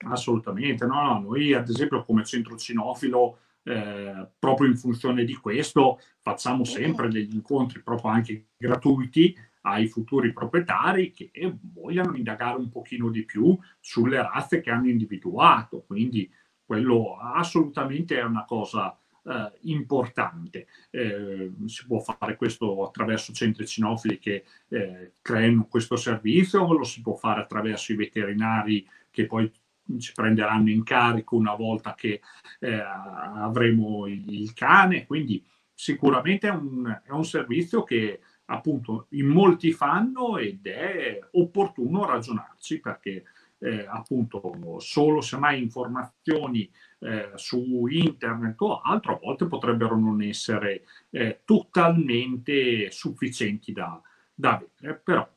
Assolutamente, 0.08 0.86
no, 0.86 1.02
no, 1.02 1.20
noi 1.20 1.54
ad 1.54 1.68
esempio 1.68 2.06
come 2.06 2.24
centro 2.24 2.58
cinofilo, 2.58 3.40
eh, 3.68 4.28
proprio 4.38 4.70
in 4.70 4.78
funzione 4.78 5.24
di 5.24 5.34
questo, 5.34 6.00
facciamo 6.22 6.64
sempre 6.64 7.10
degli 7.10 7.34
incontri 7.34 7.82
proprio 7.82 8.12
anche 8.12 8.50
gratuiti 8.56 9.36
ai 9.62 9.88
futuri 9.88 10.32
proprietari 10.32 11.12
che 11.12 11.32
vogliano 11.74 12.16
indagare 12.16 12.58
un 12.58 12.70
pochino 12.70 13.10
di 13.10 13.26
più 13.26 13.58
sulle 13.80 14.22
razze 14.22 14.62
che 14.62 14.70
hanno 14.70 14.90
individuato. 14.90 15.84
Quindi 15.88 16.32
quello 16.64 17.18
assolutamente 17.18 18.20
è 18.20 18.24
una 18.24 18.46
cosa 18.46 18.96
eh, 19.24 19.52
importante. 19.62 20.68
Eh, 20.92 21.52
si 21.66 21.88
può 21.88 22.00
fare 22.00 22.36
questo 22.36 22.86
attraverso 22.86 23.34
centri 23.34 23.66
cinofili 23.66 24.20
che 24.20 24.46
eh, 24.68 25.14
creano 25.22 25.66
questo 25.66 25.96
servizio, 25.96 26.72
lo 26.72 26.84
si 26.84 27.02
può 27.02 27.16
fare 27.16 27.42
attraverso 27.42 27.92
i 27.92 27.96
veterinari 27.96 28.88
che 29.10 29.26
poi 29.26 29.52
ci 30.00 30.14
prenderanno 30.14 30.70
in 30.70 30.84
carico 30.84 31.36
una 31.36 31.56
volta 31.56 31.94
che 31.94 32.22
eh, 32.60 32.74
avremo 32.74 34.08
il 34.08 34.54
cane. 34.54 35.06
Quindi 35.06 35.44
sicuramente 35.74 36.48
è 36.48 36.52
un, 36.52 37.02
è 37.04 37.12
un 37.12 37.26
servizio 37.26 37.84
che 37.84 38.22
appunto 38.46 39.08
in 39.10 39.28
molti 39.28 39.72
fanno 39.72 40.38
ed 40.38 40.66
è 40.68 41.20
opportuno 41.32 42.06
ragionarci 42.06 42.80
perché 42.80 43.24
eh, 43.58 43.86
appunto 43.88 44.78
solo 44.80 45.22
se 45.22 45.38
mai 45.38 45.62
informazioni 45.62 46.70
eh, 47.00 47.32
su 47.36 47.88
internet 47.88 48.62
o 48.62 48.82
altro 48.82 49.16
a 49.16 49.20
volte 49.22 49.48
potrebbero 49.48 49.98
non 49.98 50.22
essere 50.22 50.84
eh, 51.10 51.42
totalmente 51.46 52.92
sufficienti 52.92 53.72
da, 53.72 54.00
da 54.34 54.64
avere 54.80 55.02
però 55.04 55.28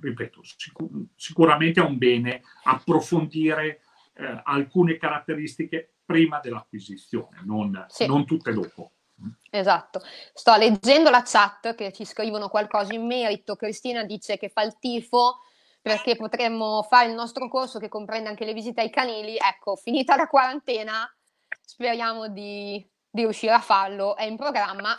ripeto 0.00 0.40
sicur- 0.42 1.06
sicuramente 1.14 1.80
è 1.80 1.84
un 1.84 1.96
bene 1.96 2.42
approfondire 2.64 3.80
eh, 4.20 4.40
alcune 4.44 4.96
caratteristiche 4.96 5.94
prima 6.04 6.40
dell'acquisizione 6.40 7.42
non, 7.44 7.86
sì. 7.88 8.06
non 8.06 8.24
tutte 8.24 8.52
dopo 8.52 8.92
Esatto, 9.50 10.00
sto 10.32 10.56
leggendo 10.56 11.10
la 11.10 11.22
chat 11.24 11.74
che 11.74 11.92
ci 11.92 12.04
scrivono 12.04 12.48
qualcosa 12.48 12.94
in 12.94 13.06
merito. 13.06 13.56
Cristina 13.56 14.04
dice 14.04 14.38
che 14.38 14.48
fa 14.48 14.62
il 14.62 14.78
tifo 14.78 15.40
perché 15.82 16.16
potremmo 16.16 16.82
fare 16.82 17.08
il 17.08 17.14
nostro 17.14 17.48
corso 17.48 17.78
che 17.78 17.88
comprende 17.88 18.28
anche 18.28 18.44
le 18.44 18.52
visite 18.52 18.80
ai 18.80 18.90
canili. 18.90 19.36
Ecco, 19.36 19.76
finita 19.76 20.16
la 20.16 20.26
quarantena, 20.26 21.12
speriamo 21.60 22.28
di, 22.28 22.86
di 23.08 23.22
riuscire 23.22 23.52
a 23.52 23.60
farlo. 23.60 24.16
È 24.16 24.24
in 24.24 24.36
programma 24.36 24.96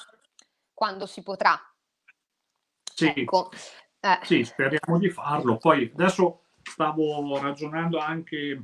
quando 0.74 1.06
si 1.06 1.24
potrà. 1.24 1.60
Sì, 2.94 3.14
ecco. 3.16 3.52
eh. 4.00 4.20
sì, 4.24 4.44
speriamo 4.44 4.98
di 4.98 5.10
farlo. 5.10 5.58
Poi 5.58 5.92
adesso 5.94 6.44
stavo 6.62 7.40
ragionando 7.40 8.00
anche 8.00 8.62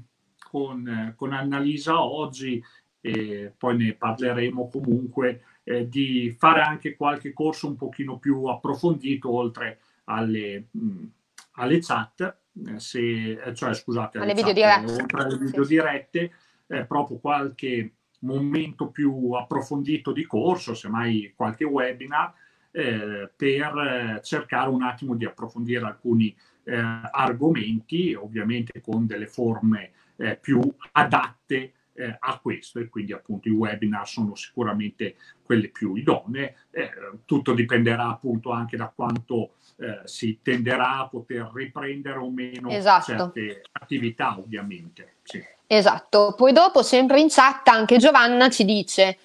con, 0.50 1.14
con 1.16 1.34
Annalisa 1.34 2.02
oggi 2.02 2.64
e 3.02 3.54
poi 3.58 3.78
ne 3.78 3.94
parleremo 3.94 4.68
comunque, 4.70 5.42
eh, 5.64 5.88
di 5.88 6.36
fare 6.38 6.62
anche 6.62 6.96
qualche 6.96 7.34
corso 7.34 7.68
un 7.68 7.76
pochino 7.76 8.18
più 8.18 8.46
approfondito 8.46 9.32
oltre 9.32 9.80
alle, 10.06 10.68
mh, 10.72 11.04
alle 11.54 11.80
chat, 11.80 12.38
eh, 12.66 12.80
se, 12.80 13.32
eh, 13.32 13.54
cioè 13.54 13.74
scusate, 13.74 14.18
alle, 14.18 14.32
alle 14.32 14.42
video 14.42 14.54
dirette. 14.54 14.92
oltre 14.92 15.22
alle 15.22 15.38
video 15.38 15.66
dirette, 15.66 16.32
eh, 16.68 16.86
proprio 16.86 17.18
qualche 17.18 17.94
momento 18.20 18.88
più 18.88 19.32
approfondito 19.34 20.12
di 20.12 20.26
corso, 20.26 20.74
semmai 20.74 21.34
qualche 21.36 21.66
webinar, 21.66 22.34
eh, 22.72 23.30
per 23.36 23.78
eh, 23.78 24.22
cercare 24.24 24.70
un 24.70 24.84
attimo 24.84 25.16
di 25.16 25.26
approfondire 25.26 25.86
alcuni 25.86 26.36
eh, 26.64 26.76
argomenti, 26.76 28.14
ovviamente 28.14 28.82
con 28.82 29.06
delle 29.06 29.28
forme 29.28 29.92
eh, 30.18 30.36
più 30.36 30.62
adatte 30.94 31.74
eh, 31.94 32.16
a 32.20 32.40
questo 32.40 32.80
e 32.80 32.90
quindi 32.90 33.12
appunto 33.12 33.48
i 33.48 33.52
webinar 33.52 34.08
sono 34.08 34.36
sicuramente 34.36 35.16
quelle 35.44 35.70
più 35.70 35.96
idonee. 35.96 36.56
Eh, 36.72 36.90
tutto 37.26 37.54
dipenderà 37.54 38.10
appunto 38.10 38.52
anche 38.52 38.78
da 38.78 38.92
quanto 38.94 39.56
eh, 39.78 40.02
si 40.06 40.40
tenderà 40.42 41.00
a 41.00 41.08
poter 41.08 41.50
riprendere 41.54 42.20
o 42.20 42.30
meno 42.30 42.70
esatto. 42.70 43.06
certe 43.06 43.62
attività 43.72 44.38
ovviamente. 44.38 45.16
Sì. 45.24 45.44
Esatto, 45.70 46.34
poi 46.38 46.54
dopo 46.54 46.82
sempre 46.82 47.20
in 47.20 47.28
chat 47.30 47.68
anche 47.68 47.98
Giovanna 47.98 48.50
ci 48.50 48.64
dice 48.64 49.18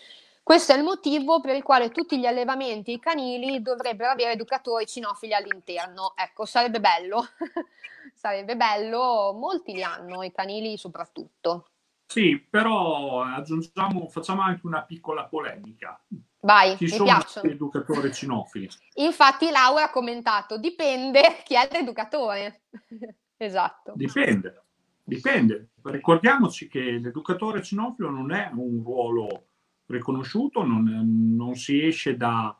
questo 0.42 0.72
è 0.72 0.76
il 0.76 0.82
motivo 0.82 1.40
per 1.40 1.54
il 1.54 1.62
quale 1.62 1.90
tutti 1.90 2.18
gli 2.18 2.26
allevamenti 2.26 2.98
canili 2.98 3.62
dovrebbero 3.62 4.10
avere 4.10 4.32
educatori 4.32 4.86
cinofili 4.86 5.34
all'interno. 5.34 6.14
Ecco, 6.16 6.44
sarebbe 6.46 6.80
bello, 6.80 7.24
sarebbe 8.12 8.56
bello, 8.56 9.36
molti 9.38 9.72
li 9.72 9.84
hanno, 9.84 10.22
i 10.24 10.32
canili 10.32 10.76
soprattutto. 10.76 11.66
Sì, 12.06 12.38
però 12.38 13.22
aggiungiamo, 13.22 14.08
facciamo 14.08 14.42
anche 14.42 14.66
una 14.66 14.82
piccola 14.82 15.26
polemica. 15.26 15.98
Vai, 16.40 16.76
Chi 16.76 16.84
mi 16.84 16.90
sono 16.90 17.04
piacciono. 17.04 17.48
gli 17.48 17.52
educatori 17.52 18.12
cinofili? 18.12 18.68
Infatti 18.94 19.48
Laura 19.48 19.84
ha 19.84 19.90
commentato, 19.90 20.58
dipende 20.58 21.40
chi 21.44 21.54
è 21.54 21.68
l'educatore. 21.70 22.62
esatto. 23.36 23.92
Dipende, 23.94 24.64
dipende. 25.04 25.68
Ricordiamoci 25.82 26.66
che 26.68 26.80
l'educatore 26.80 27.62
cinofilo 27.62 28.10
non 28.10 28.32
è 28.32 28.50
un 28.52 28.82
ruolo 28.84 29.46
riconosciuto, 29.86 30.64
non, 30.64 31.34
non 31.34 31.54
si 31.54 31.84
esce 31.84 32.16
da... 32.16 32.56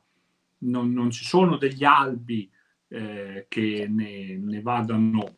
Non, 0.65 0.93
non, 0.93 1.11
ci 1.11 1.25
sono 1.25 1.57
degli 1.57 1.83
albi 1.83 2.49
eh, 2.89 3.47
che 3.49 3.87
ne, 3.89 4.37
ne 4.37 4.61
vadano 4.61 5.37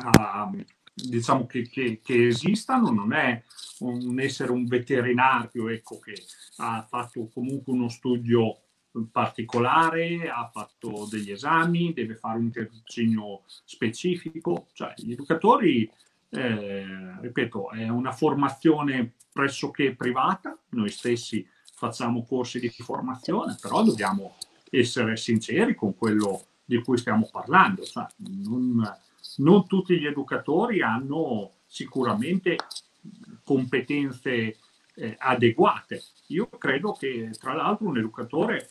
a 0.00 0.50
diciamo 0.96 1.46
che, 1.46 1.68
che, 1.68 2.00
che, 2.02 2.28
esistano, 2.28 2.90
non 2.90 3.12
è 3.12 3.42
un 3.80 4.18
essere 4.18 4.50
un 4.50 4.64
veterinario 4.64 5.68
ecco, 5.68 5.98
che 5.98 6.14
ha 6.56 6.86
fatto 6.88 7.28
comunque 7.28 7.72
uno 7.72 7.88
studio 7.88 8.60
particolare, 9.12 10.30
ha 10.30 10.48
fatto 10.50 11.06
degli 11.10 11.30
esami, 11.30 11.92
deve 11.92 12.14
fare 12.14 12.38
un 12.38 12.50
tirocinio 12.50 13.42
specifico, 13.64 14.68
cioè 14.72 14.94
gli 14.96 15.12
educatori, 15.12 15.90
eh, 16.30 17.20
ripeto, 17.20 17.70
è 17.70 17.88
una 17.88 18.12
formazione 18.12 19.14
pressoché 19.32 19.94
privata, 19.94 20.56
noi 20.70 20.90
stessi 20.90 21.46
facciamo 21.74 22.24
corsi 22.24 22.58
di 22.58 22.70
formazione, 22.70 23.56
però 23.60 23.82
dobbiamo 23.82 24.36
essere 24.70 25.16
sinceri 25.16 25.74
con 25.74 25.94
quello 25.94 26.44
di 26.64 26.82
cui 26.82 26.96
stiamo 26.96 27.28
parlando, 27.30 27.84
cioè, 27.84 28.06
non, 28.44 28.82
non 29.36 29.66
tutti 29.66 29.98
gli 29.98 30.06
educatori 30.06 30.82
hanno 30.82 31.52
sicuramente 31.66 32.56
competenze 33.44 34.56
eh, 34.94 35.16
adeguate. 35.18 36.02
Io 36.28 36.48
credo 36.48 36.92
che 36.92 37.30
tra 37.38 37.54
l'altro 37.54 37.86
un 37.86 37.98
educatore 37.98 38.70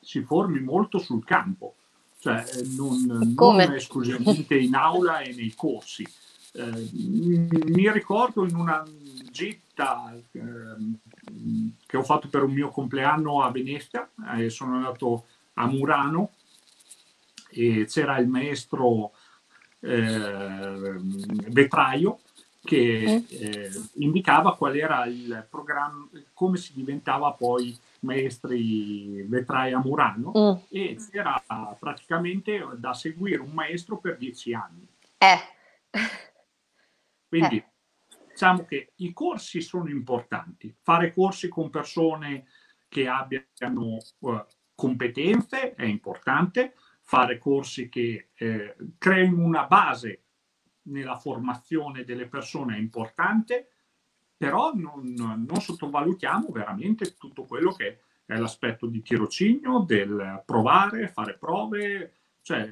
si 0.00 0.20
formi 0.20 0.60
molto 0.60 0.98
sul 0.98 1.24
campo, 1.24 1.74
cioè 2.20 2.44
eh, 2.54 2.62
non, 2.76 3.34
non 3.36 3.60
esclusivamente 3.60 4.56
in 4.56 4.74
aula 4.74 5.20
e 5.20 5.34
nei 5.34 5.54
corsi. 5.54 6.06
Eh, 6.56 6.88
mi 6.92 7.90
ricordo 7.90 8.44
in 8.44 8.54
una 8.54 8.84
gita 9.30 10.14
eh, 10.32 10.40
che 11.86 11.96
ho 11.96 12.02
fatto 12.02 12.28
per 12.28 12.44
un 12.44 12.52
mio 12.52 12.68
compleanno 12.70 13.42
a 13.42 13.50
Venezia, 13.50 14.08
eh, 14.36 14.48
sono 14.50 14.76
andato 14.76 15.26
a 15.54 15.66
Murano 15.66 16.30
e 17.50 17.86
c'era 17.88 18.18
il 18.18 18.28
maestro 18.28 19.12
eh, 19.80 20.96
vetraio 21.48 22.20
che 22.62 23.24
eh, 23.28 23.70
indicava 23.94 24.56
qual 24.56 24.76
era 24.76 25.04
il 25.06 25.46
programma, 25.50 26.08
come 26.32 26.56
si 26.56 26.72
diventava 26.72 27.32
poi 27.32 27.76
maestri 28.00 29.22
vetrai 29.22 29.72
a 29.72 29.80
Murano 29.80 30.32
mm. 30.36 30.64
e 30.70 30.96
c'era 31.10 31.42
praticamente 31.78 32.64
da 32.76 32.94
seguire 32.94 33.40
un 33.40 33.50
maestro 33.50 33.98
per 33.98 34.16
dieci 34.16 34.54
anni. 34.54 34.86
Eh. 35.18 35.52
Quindi 37.34 37.56
eh. 37.56 37.66
diciamo 38.30 38.64
che 38.64 38.92
i 38.96 39.12
corsi 39.12 39.60
sono 39.60 39.88
importanti, 39.88 40.72
fare 40.82 41.12
corsi 41.12 41.48
con 41.48 41.68
persone 41.68 42.46
che 42.86 43.08
abbiano 43.08 43.98
uh, 44.20 44.44
competenze 44.72 45.74
è 45.74 45.84
importante, 45.84 46.74
fare 47.00 47.38
corsi 47.38 47.88
che 47.88 48.30
eh, 48.34 48.76
creino 48.98 49.42
una 49.42 49.66
base 49.66 50.22
nella 50.82 51.16
formazione 51.16 52.04
delle 52.04 52.28
persone 52.28 52.76
è 52.76 52.78
importante, 52.78 53.70
però 54.36 54.72
non, 54.74 55.12
non, 55.12 55.60
sottovalutiamo 55.60 56.50
veramente 56.52 57.16
tutto 57.16 57.42
quello 57.44 57.72
che 57.72 58.00
è 58.26 58.36
l'aspetto 58.36 58.86
di 58.86 59.02
tirocinio, 59.02 59.80
del 59.80 60.42
provare, 60.46 61.08
fare 61.08 61.36
prove. 61.36 62.12
Cioè, 62.42 62.70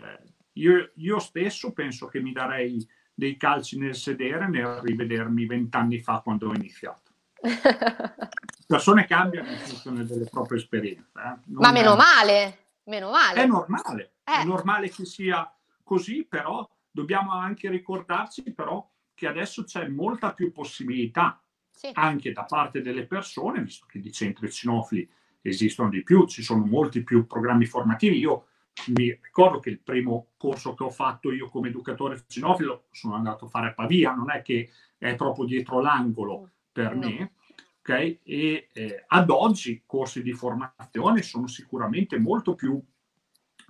io, 0.52 0.92
io 0.94 1.18
stesso 1.18 1.72
penso 1.72 2.06
che 2.06 2.20
mi 2.20 2.32
darei 2.32 2.86
dei 3.14 3.36
calci 3.36 3.78
nel 3.78 3.94
sedere 3.94 4.48
nel 4.48 4.66
rivedermi 4.66 5.46
vent'anni 5.46 6.00
fa 6.00 6.20
quando 6.20 6.48
ho 6.48 6.54
iniziato. 6.54 7.10
Persone 8.66 9.06
cambiano 9.06 9.50
in 9.50 9.58
funzione 9.58 10.04
delle 10.04 10.26
proprie 10.30 10.58
esperienze. 10.58 11.10
Eh? 11.16 11.38
Ma 11.52 11.72
meno 11.72 11.94
è... 11.94 11.96
male, 11.96 12.58
meno 12.84 13.10
male. 13.10 13.42
È 13.42 13.46
normale, 13.46 14.14
eh. 14.24 14.40
è 14.40 14.44
normale 14.44 14.88
che 14.88 15.04
sia 15.04 15.52
così, 15.82 16.24
però 16.24 16.68
dobbiamo 16.90 17.32
anche 17.32 17.68
ricordarci 17.68 18.42
però 18.52 18.88
che 19.14 19.26
adesso 19.26 19.64
c'è 19.64 19.88
molta 19.88 20.32
più 20.32 20.52
possibilità 20.52 21.40
sì. 21.70 21.90
anche 21.94 22.32
da 22.32 22.44
parte 22.44 22.80
delle 22.80 23.06
persone, 23.06 23.62
visto 23.62 23.86
che 23.88 24.00
di 24.00 24.12
centri 24.12 24.50
cinofili 24.50 25.08
esistono 25.42 25.88
di 25.88 26.02
più, 26.02 26.26
ci 26.26 26.42
sono 26.42 26.64
molti 26.64 27.02
più 27.02 27.26
programmi 27.26 27.66
formativi. 27.66 28.18
Io 28.18 28.46
mi 28.88 29.18
ricordo 29.22 29.60
che 29.60 29.70
il 29.70 29.80
primo 29.80 30.28
corso 30.36 30.74
che 30.74 30.84
ho 30.84 30.90
fatto 30.90 31.30
io 31.30 31.48
come 31.48 31.68
educatore 31.68 32.24
cinofilo 32.26 32.86
sono 32.90 33.14
andato 33.14 33.44
a 33.44 33.48
fare 33.48 33.68
a 33.68 33.74
Pavia, 33.74 34.12
non 34.12 34.30
è 34.30 34.42
che 34.42 34.70
è 34.98 35.14
proprio 35.14 35.44
dietro 35.44 35.80
l'angolo 35.80 36.50
per 36.72 36.94
no. 36.94 37.06
me. 37.06 37.32
Okay? 37.80 38.20
E 38.22 38.68
eh, 38.72 39.04
ad 39.06 39.30
oggi 39.30 39.82
corsi 39.84 40.22
di 40.22 40.32
formazione 40.32 41.22
sono 41.22 41.46
sicuramente 41.46 42.18
molto 42.18 42.54
più 42.54 42.80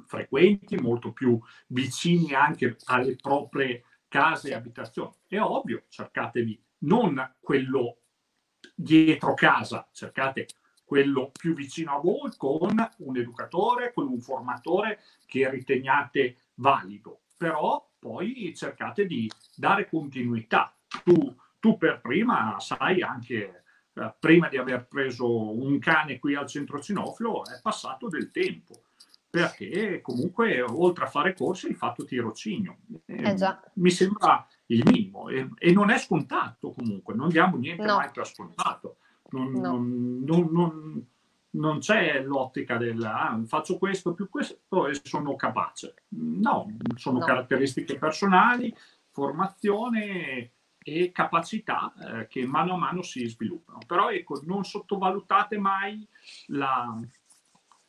frequenti, 0.06 0.76
molto 0.76 1.12
più 1.12 1.38
vicini 1.68 2.34
anche 2.34 2.76
alle 2.84 3.16
proprie 3.16 3.84
case 4.08 4.50
e 4.50 4.54
abitazioni. 4.54 5.12
È 5.26 5.38
ovvio, 5.40 5.84
cercatevi 5.88 6.62
non 6.80 7.36
quello 7.40 7.98
dietro 8.74 9.34
casa, 9.34 9.88
cercate 9.92 10.46
quello 10.92 11.30
più 11.32 11.54
vicino 11.54 11.96
a 11.96 12.00
voi 12.00 12.32
con 12.36 12.74
un 12.98 13.16
educatore, 13.16 13.94
con 13.94 14.08
un 14.08 14.20
formatore 14.20 14.98
che 15.24 15.48
riteniate 15.48 16.36
valido, 16.56 17.22
però 17.34 17.90
poi 17.98 18.52
cercate 18.54 19.06
di 19.06 19.26
dare 19.56 19.88
continuità. 19.88 20.76
Tu, 21.02 21.34
tu 21.58 21.78
per 21.78 22.02
prima 22.02 22.56
sai 22.58 23.00
anche, 23.00 23.64
eh, 23.94 24.14
prima 24.20 24.50
di 24.50 24.58
aver 24.58 24.86
preso 24.86 25.58
un 25.58 25.78
cane 25.78 26.18
qui 26.18 26.34
al 26.34 26.46
centro 26.46 26.78
cinofilo, 26.78 27.42
è 27.46 27.58
passato 27.62 28.08
del 28.08 28.30
tempo 28.30 28.82
perché 29.30 30.02
comunque 30.02 30.60
oltre 30.60 31.04
a 31.04 31.08
fare 31.08 31.32
corsi 31.32 31.68
hai 31.68 31.74
fatto 31.74 32.04
tirocinio. 32.04 32.80
Eh, 33.06 33.34
mi 33.76 33.90
sembra 33.90 34.46
il 34.66 34.82
minimo 34.84 35.30
e, 35.30 35.48
e, 35.56 35.72
non 35.72 35.88
è 35.88 35.96
scontato 35.96 36.70
comunque, 36.72 37.14
non 37.14 37.30
diamo 37.30 37.56
niente 37.56 37.82
no. 37.82 37.96
mai 37.96 38.10
per 38.12 38.26
scontato. 38.26 38.98
Non, 39.32 39.52
no. 39.52 39.60
non, 39.60 40.48
non, 40.50 41.06
non, 41.50 41.78
c'è 41.78 42.22
l'ottica 42.22 42.76
del 42.76 43.02
ah, 43.02 43.40
faccio 43.46 43.78
questo 43.78 44.14
più 44.14 44.28
questo 44.28 44.86
e 44.86 45.00
sono 45.02 45.36
capace. 45.36 46.04
No, 46.08 46.76
sono 46.96 47.18
no. 47.18 47.24
caratteristiche 47.24 47.98
personali, 47.98 48.74
formazione 49.10 50.52
e 50.84 51.12
capacità 51.12 51.92
eh, 51.98 52.26
che 52.26 52.46
mano 52.46 52.74
a 52.74 52.78
mano 52.78 53.02
si 53.02 53.26
sviluppano. 53.26 53.78
Però 53.86 54.10
ecco, 54.10 54.40
non 54.44 54.64
sottovalutate 54.64 55.58
mai 55.58 56.06
la, 56.46 56.98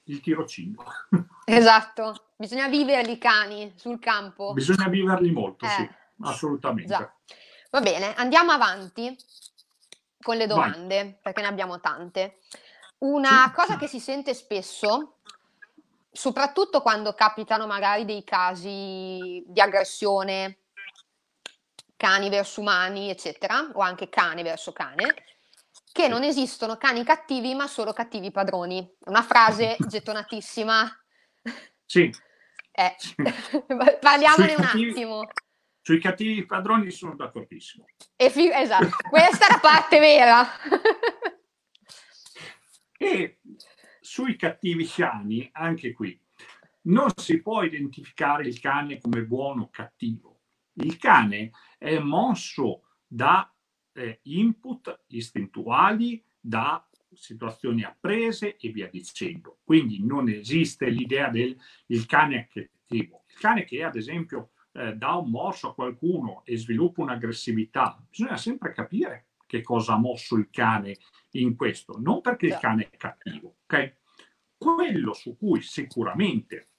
il 0.05 0.21
tirocinio. 0.21 0.83
Esatto, 1.45 2.27
bisogna 2.37 2.69
viverli 2.69 3.11
i 3.11 3.17
cani 3.17 3.73
sul 3.75 3.99
campo. 3.99 4.53
Bisogna 4.53 4.87
viverli 4.87 5.29
molto, 5.29 5.65
eh, 5.65 5.69
sì, 5.69 5.89
assolutamente. 6.21 6.87
Già. 6.87 7.13
Va 7.69 7.81
bene, 7.81 8.13
andiamo 8.13 8.51
avanti 8.51 9.13
con 10.23 10.37
le 10.37 10.47
domande, 10.47 10.95
Vai. 10.95 11.17
perché 11.21 11.41
ne 11.41 11.47
abbiamo 11.47 11.79
tante. 11.79 12.39
Una 12.99 13.45
sì. 13.47 13.51
cosa 13.53 13.77
che 13.77 13.87
si 13.87 13.99
sente 13.99 14.33
spesso, 14.33 15.17
soprattutto 16.11 16.81
quando 16.81 17.13
capitano 17.13 17.67
magari 17.67 18.05
dei 18.05 18.23
casi 18.23 19.43
di 19.45 19.61
aggressione 19.61 20.57
cani 22.03 22.29
verso 22.29 22.59
umani, 22.59 23.09
eccetera, 23.09 23.69
o 23.73 23.79
anche 23.79 24.09
cane 24.09 24.43
verso 24.43 24.73
cane, 24.73 25.13
che 25.93 26.09
non 26.09 26.23
esistono 26.23 26.75
cani 26.75 27.03
cattivi, 27.05 27.55
ma 27.55 27.67
solo 27.67 27.93
cattivi 27.93 28.29
padroni. 28.29 28.85
Una 29.05 29.21
frase 29.21 29.77
gettonatissima. 29.87 30.91
Sì. 31.85 32.11
Eh. 32.71 32.95
Parliamone 34.01 34.55
un 34.55 34.63
attimo. 34.63 35.27
Sui 35.85 35.99
cattivi 35.99 36.45
padroni 36.45 36.89
sono 36.91 37.13
d'accordissimo. 37.13 37.83
Fi- 38.15 38.49
esatto, 38.53 38.95
questa 39.09 39.47
è 39.47 39.51
la 39.51 39.59
parte 39.59 39.99
vera. 39.99 40.47
e 42.97 43.41
sui 43.99 44.37
cattivi 44.37 44.85
cani, 44.87 45.49
anche 45.51 45.91
qui, 45.91 46.17
non 46.83 47.09
si 47.17 47.41
può 47.41 47.63
identificare 47.63 48.47
il 48.47 48.61
cane 48.61 48.97
come 48.97 49.25
buono 49.25 49.63
o 49.63 49.69
cattivo. 49.69 50.39
Il 50.75 50.95
cane 50.95 51.51
è 51.77 51.99
mosso 51.99 52.83
da 53.05 53.53
eh, 53.91 54.19
input 54.23 55.03
istintuali, 55.07 56.23
da 56.39 56.87
situazioni 57.11 57.83
apprese 57.83 58.55
e 58.55 58.69
via 58.69 58.87
dicendo. 58.87 59.59
Quindi 59.65 60.01
non 60.01 60.29
esiste 60.29 60.87
l'idea 60.87 61.27
del 61.27 61.59
il 61.87 62.05
cane 62.05 62.47
cattivo. 62.47 63.25
Il 63.27 63.37
cane 63.37 63.65
che 63.65 63.83
ad 63.83 63.97
esempio 63.97 64.52
eh, 64.73 64.95
dà 64.95 65.13
un 65.13 65.29
morso 65.29 65.69
a 65.69 65.73
qualcuno 65.73 66.41
e 66.45 66.57
sviluppa 66.57 67.01
un'aggressività, 67.01 68.03
bisogna 68.09 68.37
sempre 68.37 68.73
capire 68.73 69.27
che 69.45 69.61
cosa 69.61 69.93
ha 69.93 69.97
mosso 69.97 70.35
il 70.35 70.49
cane 70.49 70.97
in 71.31 71.55
questo, 71.55 71.99
non 71.99 72.21
perché 72.21 72.47
il 72.47 72.57
cane 72.59 72.89
è 72.89 72.97
cattivo, 72.97 73.57
ok? 73.63 73.97
Quello 74.57 75.13
su 75.13 75.37
cui 75.37 75.61
sicuramente 75.61 76.69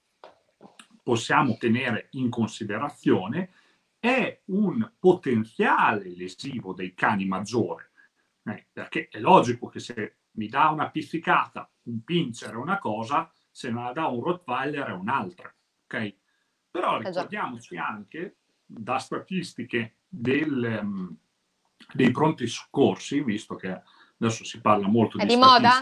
possiamo 1.01 1.55
tenere 1.57 2.07
in 2.11 2.29
considerazione 2.29 3.51
è 3.99 4.41
un 4.45 4.91
potenziale 4.99 6.15
lesivo 6.15 6.73
dei 6.73 6.93
cani 6.93 7.25
maggiore, 7.25 7.91
eh, 8.43 8.67
perché 8.71 9.07
è 9.09 9.19
logico 9.19 9.67
che 9.67 9.79
se 9.79 10.17
mi 10.31 10.47
dà 10.47 10.69
una 10.69 10.89
pizzicata, 10.89 11.71
un 11.83 12.03
pincher 12.03 12.51
è 12.51 12.55
una 12.55 12.77
cosa, 12.79 13.31
se 13.49 13.71
me 13.71 13.83
la 13.83 13.93
dà 13.93 14.07
un 14.07 14.21
Rottweiler 14.21 14.87
è 14.87 14.91
un'altra, 14.91 15.53
ok? 15.85 16.15
Però 16.75 16.99
esatto. 16.99 17.07
ricordiamoci 17.07 17.77
anche 17.77 18.35
da 18.65 18.97
statistiche 18.97 19.99
del, 20.09 20.79
um, 20.81 21.15
dei 21.93 22.11
pronti 22.11 22.47
soccorsi, 22.47 23.23
visto 23.23 23.55
che 23.55 23.81
adesso 24.19 24.43
si 24.43 24.59
parla 24.59 24.85
molto 24.85 25.17
è 25.17 25.21
di, 25.25 25.35
di 25.35 25.39
moda? 25.39 25.81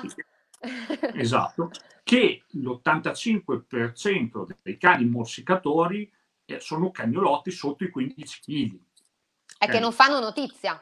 esatto, 1.17 1.71
che 2.03 2.43
l'85% 2.47 4.45
dei 4.61 4.77
cani 4.77 5.05
morsicatori 5.05 6.13
eh, 6.45 6.59
sono 6.59 6.91
cagnolotti 6.91 7.49
sotto 7.49 7.85
i 7.85 7.89
15 7.89 8.39
kg. 8.39 8.79
È 9.57 9.67
che 9.67 9.79
non 9.79 9.93
fanno 9.93 10.19
notizia. 10.19 10.79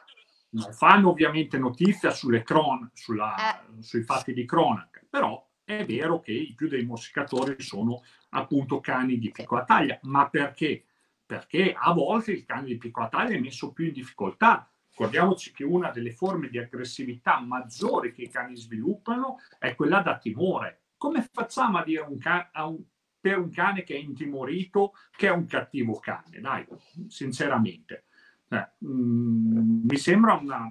Non 0.50 0.74
fanno 0.74 1.08
ovviamente 1.08 1.56
notizia 1.56 2.10
sulle 2.10 2.42
cron- 2.42 2.90
sulla, 2.92 3.62
eh. 3.62 3.82
sui 3.82 4.02
fatti 4.02 4.34
di 4.34 4.44
cronaca, 4.44 5.00
però 5.08 5.42
è 5.78 5.84
vero 5.84 6.20
che 6.20 6.32
i 6.32 6.54
più 6.54 6.68
dei 6.68 6.84
morsicatori 6.84 7.60
sono 7.60 8.02
appunto 8.30 8.80
cani 8.80 9.18
di 9.18 9.30
piccola 9.30 9.64
taglia. 9.64 9.98
Ma 10.02 10.28
perché? 10.28 10.84
Perché 11.24 11.74
a 11.76 11.92
volte 11.92 12.32
il 12.32 12.44
cane 12.44 12.66
di 12.66 12.76
piccola 12.76 13.08
taglia 13.08 13.36
è 13.36 13.40
messo 13.40 13.72
più 13.72 13.86
in 13.86 13.92
difficoltà. 13.92 14.70
Ricordiamoci 14.90 15.52
che 15.52 15.64
una 15.64 15.90
delle 15.90 16.12
forme 16.12 16.48
di 16.48 16.58
aggressività 16.58 17.40
maggiori 17.40 18.12
che 18.12 18.22
i 18.22 18.28
cani 18.28 18.56
sviluppano 18.56 19.38
è 19.58 19.74
quella 19.74 20.00
da 20.00 20.18
timore. 20.18 20.82
Come 20.98 21.26
facciamo 21.32 21.78
a 21.78 21.84
dire 21.84 22.02
un 22.02 22.18
ca- 22.18 22.50
a 22.52 22.66
un, 22.66 22.82
per 23.18 23.38
un 23.38 23.50
cane 23.50 23.82
che 23.84 23.94
è 23.94 23.98
intimorito 23.98 24.92
che 25.16 25.28
è 25.28 25.30
un 25.30 25.46
cattivo 25.46 25.98
cane? 25.98 26.40
Dai, 26.40 26.66
sinceramente. 27.08 28.04
Eh, 28.48 28.68
mh, 28.78 28.88
mm, 28.88 29.80
mi 29.88 29.96
sembra 29.96 30.34
una, 30.34 30.70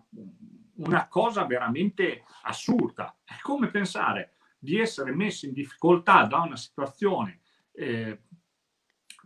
una 0.76 1.08
cosa 1.08 1.46
veramente 1.46 2.24
assurda. 2.44 3.18
È 3.24 3.34
come 3.42 3.70
pensare 3.70 4.36
di 4.64 4.78
essere 4.78 5.12
messi 5.12 5.48
in 5.48 5.54
difficoltà 5.54 6.26
da 6.26 6.42
una 6.42 6.56
situazione 6.56 7.40
eh, 7.72 8.22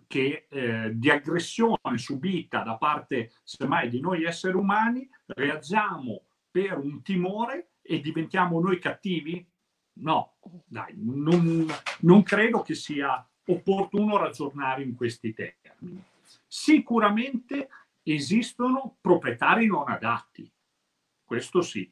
che, 0.07 0.47
eh, 0.49 0.91
di 0.93 1.09
aggressione 1.09 1.97
subita 1.97 2.61
da 2.61 2.77
parte 2.77 3.33
semmai 3.43 3.89
di 3.89 3.99
noi 3.99 4.23
esseri 4.23 4.55
umani, 4.55 5.07
reagiamo 5.25 6.21
per 6.49 6.77
un 6.77 7.01
timore 7.01 7.71
e 7.81 7.99
diventiamo 7.99 8.61
noi 8.61 8.79
cattivi? 8.79 9.45
No, 9.97 10.35
dai, 10.65 10.93
non, 10.95 11.65
non 12.01 12.23
credo 12.23 12.61
che 12.61 12.75
sia 12.75 13.27
opportuno 13.47 14.15
ragionare 14.15 14.83
in 14.83 14.95
questi 14.95 15.33
termini. 15.33 16.01
Sicuramente 16.47 17.67
esistono 18.03 18.97
proprietari 19.01 19.67
non 19.67 19.89
adatti, 19.89 20.49
questo 21.25 21.61
sì, 21.61 21.91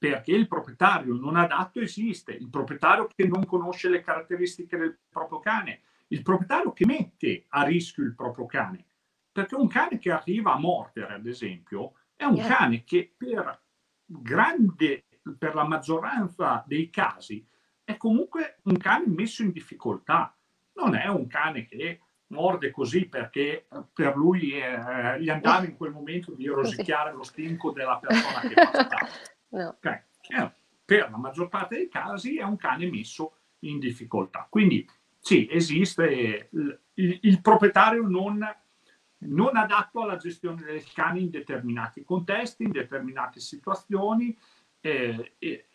perché 0.00 0.32
il 0.32 0.48
proprietario 0.48 1.12
non 1.12 1.36
adatto 1.36 1.78
esiste, 1.78 2.32
il 2.32 2.48
proprietario 2.48 3.06
che 3.14 3.26
non 3.26 3.44
conosce 3.44 3.90
le 3.90 4.00
caratteristiche 4.00 4.78
del 4.78 4.98
proprio 5.10 5.40
cane, 5.40 5.82
il 6.06 6.22
proprietario 6.22 6.72
che 6.72 6.86
mette 6.86 7.44
a 7.48 7.64
rischio 7.64 8.04
il 8.04 8.14
proprio 8.14 8.46
cane, 8.46 8.86
perché 9.30 9.56
un 9.56 9.68
cane 9.68 9.98
che 9.98 10.10
arriva 10.10 10.54
a 10.54 10.58
mordere, 10.58 11.12
ad 11.12 11.26
esempio, 11.26 11.96
è 12.16 12.24
un 12.24 12.38
cane 12.38 12.82
che 12.82 13.12
per 13.14 13.60
grande, 14.06 15.04
per 15.36 15.54
la 15.54 15.64
maggioranza 15.64 16.64
dei 16.66 16.88
casi, 16.88 17.46
è 17.84 17.98
comunque 17.98 18.60
un 18.62 18.78
cane 18.78 19.04
messo 19.06 19.42
in 19.42 19.52
difficoltà. 19.52 20.34
Non 20.76 20.94
è 20.94 21.08
un 21.08 21.26
cane 21.26 21.66
che 21.66 22.00
morde 22.28 22.70
così 22.70 23.06
perché 23.06 23.66
per 23.92 24.16
lui 24.16 24.52
eh, 24.52 25.20
gli 25.20 25.28
andava 25.28 25.66
in 25.66 25.76
quel 25.76 25.92
momento 25.92 26.32
di 26.32 26.46
rosicchiare 26.46 27.12
lo 27.12 27.22
stinco 27.22 27.70
della 27.70 27.98
persona 27.98 28.40
che 28.40 28.54
passava. 28.54 29.08
no. 29.50 29.68
okay. 29.68 30.02
per 30.84 31.10
la 31.10 31.16
maggior 31.16 31.48
parte 31.48 31.76
dei 31.76 31.88
casi 31.88 32.38
è 32.38 32.42
un 32.42 32.56
cane 32.56 32.88
messo 32.88 33.34
in 33.60 33.78
difficoltà. 33.78 34.46
Quindi 34.48 34.88
sì, 35.18 35.46
esiste 35.50 36.48
il, 36.50 36.80
il, 36.94 37.18
il 37.22 37.40
proprietario 37.40 38.06
non, 38.06 38.44
non, 39.18 39.56
adatto 39.56 40.02
alla 40.02 40.16
gestione 40.16 40.62
del 40.62 40.84
cane 40.92 41.20
in 41.20 41.30
determinati 41.30 42.04
contesti, 42.04 42.64
in 42.64 42.70
determinate 42.70 43.40
situazioni. 43.40 44.36
Eh, 44.80 45.34
eh, 45.38 45.66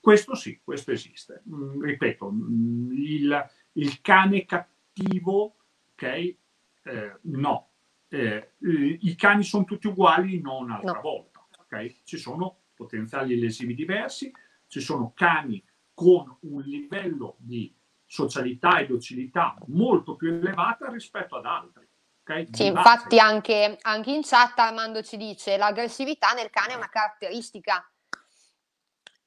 questo 0.00 0.34
sì, 0.34 0.60
questo 0.62 0.92
esiste. 0.92 1.42
Mm, 1.48 1.82
ripeto, 1.82 2.30
mm, 2.32 2.92
il, 2.92 3.50
il 3.72 4.00
cane 4.00 4.44
cattivo, 4.44 5.56
ok? 5.92 6.02
Eh, 6.02 7.18
no. 7.22 7.70
Eh, 8.08 8.52
I 8.60 9.14
cani 9.16 9.42
sono 9.42 9.64
tutti 9.64 9.88
uguali, 9.88 10.40
non 10.40 10.70
altra 10.70 10.92
no. 10.92 11.00
volta. 11.00 11.46
Okay? 11.62 12.00
Ci 12.04 12.16
sono 12.16 12.60
potenziali 12.76 13.38
lesivi 13.38 13.74
diversi, 13.74 14.30
ci 14.68 14.80
sono 14.80 15.12
cani 15.14 15.64
con 15.94 16.36
un 16.42 16.60
livello 16.62 17.36
di 17.38 17.74
socialità 18.04 18.78
e 18.78 18.86
docilità 18.86 19.56
molto 19.66 20.14
più 20.14 20.28
elevata 20.28 20.88
rispetto 20.90 21.36
ad 21.36 21.46
altri. 21.46 21.88
Okay? 22.22 22.48
Sì, 22.52 22.66
infatti 22.66 23.18
anche, 23.18 23.78
anche, 23.80 24.10
in 24.10 24.22
chat 24.22 24.58
Armando 24.58 25.02
ci 25.02 25.16
dice 25.16 25.56
l'aggressività 25.56 26.32
nel 26.32 26.50
cane 26.50 26.74
è 26.74 26.76
una 26.76 26.88
caratteristica. 26.88 27.88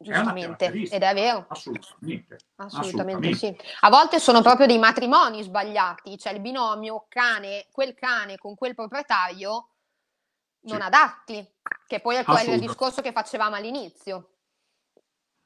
Giustamente, 0.01 0.67
è 0.67 0.95
ed 0.95 1.01
è 1.01 1.13
vero. 1.13 1.45
Assolutamente. 1.49 2.37
Assolutamente, 2.55 3.27
Assolutamente, 3.27 3.33
sì. 3.35 3.57
A 3.81 3.89
volte 3.89 4.19
sono 4.19 4.41
proprio 4.41 4.65
dei 4.65 4.79
matrimoni 4.79 5.43
sbagliati, 5.43 6.17
cioè 6.17 6.33
il 6.33 6.39
binomio 6.39 7.05
cane, 7.09 7.67
quel 7.71 7.93
cane 7.95 8.37
con 8.37 8.55
quel 8.55 8.75
proprietario 8.75 9.71
non 10.61 10.79
sì. 10.79 10.85
adatti, 10.85 11.53
che 11.87 11.99
poi 11.99 12.15
è 12.17 12.23
quello 12.23 12.53
il 12.53 12.59
discorso 12.59 13.01
che 13.01 13.11
facevamo 13.11 13.55
all'inizio. 13.55 14.35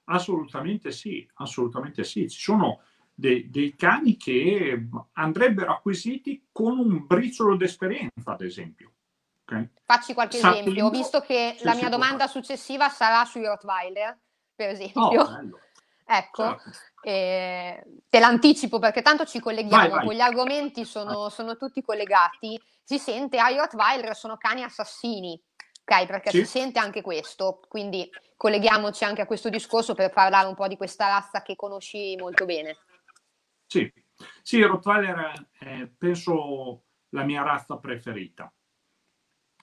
Assolutamente 0.06 0.92
sì, 0.92 1.28
assolutamente 1.36 2.04
sì. 2.04 2.30
Ci 2.30 2.40
sono 2.40 2.82
de, 3.14 3.50
dei 3.50 3.76
cani 3.76 4.18
che 4.18 4.88
andrebbero 5.14 5.72
acquisiti 5.72 6.48
con 6.52 6.78
un 6.78 7.06
briciolo 7.06 7.56
d'esperienza, 7.56 8.32
ad 8.32 8.42
esempio. 8.42 8.92
Okay? 9.46 9.70
Facci 9.86 10.14
qualche 10.14 10.38
Sapendo, 10.38 10.72
esempio. 10.72 10.86
Ho 10.86 10.90
visto 10.90 11.20
che 11.22 11.58
la 11.62 11.76
mia 11.76 11.90
domanda 11.90 12.28
successiva 12.28 12.90
sarà 12.90 13.26
sui 13.26 13.46
Rottweiler, 13.46 14.18
per 14.56 14.70
esempio. 14.70 15.02
Oh, 15.02 15.40
ecco, 16.06 16.44
certo. 16.44 16.72
eh, 17.04 17.84
te 18.10 18.20
l'anticipo 18.20 18.80
perché 18.80 19.02
tanto 19.02 19.26
ci 19.26 19.40
colleghiamo, 19.40 19.96
vai, 19.96 20.06
vai. 20.06 20.16
gli 20.16 20.22
argomenti 20.22 20.86
sono, 20.86 21.30
sono, 21.30 21.56
tutti 21.58 21.82
collegati. 21.82 22.60
Si 22.84 22.98
sente, 22.98 23.38
ai 23.38 23.58
ah, 23.58 23.62
Rottweiler 23.62 24.16
sono 24.16 24.36
cani 24.38 24.64
assassini, 24.64 25.42
ok? 25.86 26.06
Perché 26.06 26.30
sì. 26.32 26.38
si 26.40 26.46
sente 26.46 26.80
anche 26.80 27.02
questo, 27.02 27.60
quindi 27.68 28.10
colleghiamoci 28.38 29.04
anche 29.04 29.22
a 29.22 29.26
questo 29.26 29.50
discorso 29.50 29.94
per 29.94 30.12
parlare 30.12 30.48
un 30.48 30.56
po' 30.56 30.68
di 30.68 30.78
questa 30.78 31.08
razza 31.08 31.42
che 31.42 31.56
conosci 31.56 32.16
molto 32.18 32.46
bene. 32.46 32.78
Sì, 33.66 33.92
sì 34.42 34.62
Rottweiler 34.62 35.50
è, 35.58 35.90
penso, 35.98 36.84
la 37.10 37.24
mia 37.24 37.44
razza 37.44 37.78
preferita. 37.78 38.54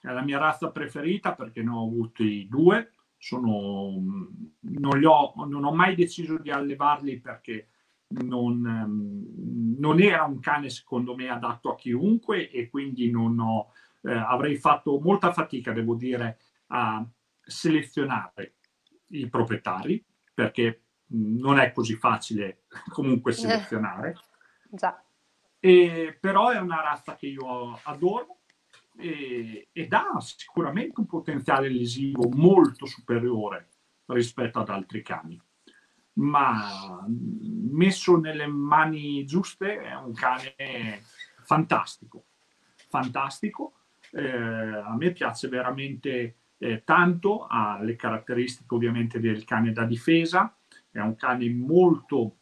È 0.01 0.11
la 0.11 0.23
mia 0.23 0.39
razza 0.39 0.71
preferita 0.71 1.35
perché 1.35 1.61
ne 1.61 1.69
ho 1.69 1.83
avuti 1.83 2.47
due. 2.47 2.93
Sono, 3.17 4.01
non, 4.59 5.05
ho, 5.05 5.33
non 5.45 5.63
ho 5.63 5.71
mai 5.71 5.95
deciso 5.95 6.39
di 6.39 6.49
allevarli 6.49 7.19
perché 7.19 7.69
non, 8.07 9.25
non, 9.77 10.01
era 10.01 10.23
un 10.23 10.39
cane 10.39 10.69
secondo 10.69 11.15
me 11.15 11.29
adatto 11.29 11.71
a 11.71 11.75
chiunque 11.75 12.49
e 12.49 12.67
quindi 12.67 13.11
non 13.11 13.39
ho, 13.39 13.73
eh, 14.03 14.11
avrei 14.11 14.57
fatto 14.57 14.99
molta 14.99 15.31
fatica, 15.31 15.71
devo 15.71 15.95
dire, 15.95 16.39
a 16.67 17.05
selezionare 17.41 18.55
i 19.07 19.27
proprietari 19.27 20.03
perché 20.33 20.81
non 21.13 21.59
è 21.59 21.71
così 21.71 21.95
facile 21.95 22.63
comunque 22.89 23.31
selezionare. 23.31 24.17
Già. 24.69 25.03
E, 25.59 26.17
però 26.19 26.49
è 26.49 26.57
una 26.57 26.81
razza 26.81 27.15
che 27.15 27.27
io 27.27 27.79
adoro 27.83 28.39
e, 28.97 29.67
ed 29.71 29.93
ha 29.93 30.19
sicuramente 30.19 30.99
un 30.99 31.05
potenziale 31.05 31.69
lesivo 31.69 32.29
molto 32.29 32.85
superiore 32.85 33.67
rispetto 34.07 34.59
ad 34.59 34.69
altri 34.69 35.01
cani. 35.01 35.39
Ma 36.13 37.05
messo 37.07 38.17
nelle 38.17 38.45
mani 38.45 39.23
giuste 39.25 39.81
è 39.81 39.95
un 39.95 40.13
cane 40.13 41.01
fantastico, 41.43 42.25
fantastico. 42.89 43.73
Eh, 44.11 44.29
a 44.29 44.95
me 44.95 45.11
piace 45.11 45.47
veramente 45.47 46.35
eh, 46.57 46.83
tanto, 46.83 47.45
ha 47.47 47.79
le 47.81 47.95
caratteristiche 47.95 48.73
ovviamente 48.75 49.19
del 49.19 49.43
cane 49.45 49.71
da 49.71 49.85
difesa, 49.85 50.55
è 50.91 50.99
un 50.99 51.15
cane 51.15 51.49
molto 51.49 52.35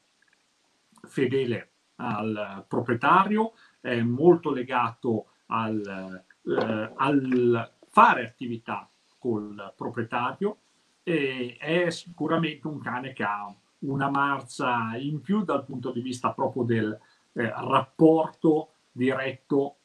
fedele 1.03 1.71
al 1.95 2.65
proprietario, 2.67 3.53
è 3.79 4.01
molto 4.01 4.51
legato 4.51 5.27
al, 5.47 6.23
eh, 6.43 6.91
al 6.95 7.73
fare 7.88 8.25
attività 8.25 8.89
col 9.17 9.73
proprietario 9.75 10.58
e 11.03 11.55
è 11.60 11.89
sicuramente 11.89 12.67
un 12.67 12.79
cane 12.79 13.13
che 13.13 13.23
ha 13.23 13.53
una 13.79 14.10
marcia 14.10 14.95
in 14.97 15.21
più 15.21 15.43
dal 15.43 15.65
punto 15.65 15.91
di 15.91 16.01
vista 16.01 16.32
proprio 16.32 16.63
del 16.63 16.99
eh, 17.34 17.49
rapporto 17.49 18.73
diretto, 18.91 19.77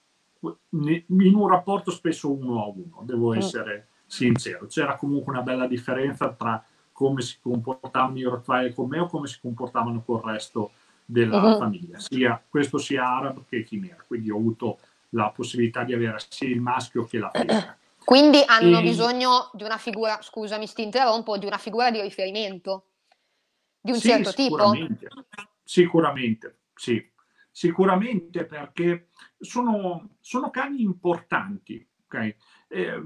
in 0.70 1.34
un 1.34 1.48
rapporto 1.48 1.90
spesso 1.90 2.32
uno 2.32 2.62
a 2.62 2.68
uno, 2.68 3.02
devo 3.02 3.32
mm. 3.32 3.36
essere 3.36 3.88
sincero. 4.06 4.66
C'era 4.66 4.96
comunque 4.96 5.32
una 5.32 5.42
bella 5.42 5.66
differenza 5.66 6.32
tra 6.32 6.64
come 6.92 7.22
si 7.22 7.38
comportavano 7.40 8.18
i 8.18 8.22
Rottweiler 8.22 8.72
con 8.72 8.88
me 8.88 9.00
o 9.00 9.06
come 9.06 9.26
si 9.26 9.38
comportavano 9.40 10.02
col 10.02 10.22
resto 10.22 10.70
della 11.04 11.42
uh-huh. 11.42 11.58
famiglia, 11.58 11.98
sia 11.98 12.42
questo 12.48 12.78
sia 12.78 13.04
arabo 13.04 13.44
che 13.48 13.64
chimera. 13.64 14.02
Quindi 14.06 14.30
ho 14.30 14.36
avuto 14.36 14.78
la 15.10 15.30
possibilità 15.30 15.82
di 15.82 15.92
avere 15.92 16.16
sia 16.28 16.48
il 16.48 16.60
maschio 16.60 17.04
che 17.04 17.18
la 17.18 17.30
femmina. 17.30 17.76
Quindi 18.04 18.42
hanno 18.46 18.78
e... 18.78 18.82
bisogno 18.82 19.50
di 19.54 19.64
una 19.64 19.78
figura, 19.78 20.18
scusami, 20.20 20.68
ti 20.72 20.82
interrompo, 20.82 21.36
di 21.36 21.46
una 21.46 21.58
figura 21.58 21.90
di 21.90 22.00
riferimento 22.00 22.84
di 23.80 23.90
un 23.90 23.98
sì, 23.98 24.08
certo 24.08 24.30
sicuramente, 24.30 25.08
tipo? 25.08 25.24
Sicuramente, 25.62 26.56
sì. 26.74 27.12
Sicuramente 27.56 28.46
perché 28.46 29.10
sono, 29.38 30.16
sono 30.18 30.50
cani 30.50 30.82
importanti. 30.82 31.88
Okay? 32.04 32.34
Eh, 32.66 33.00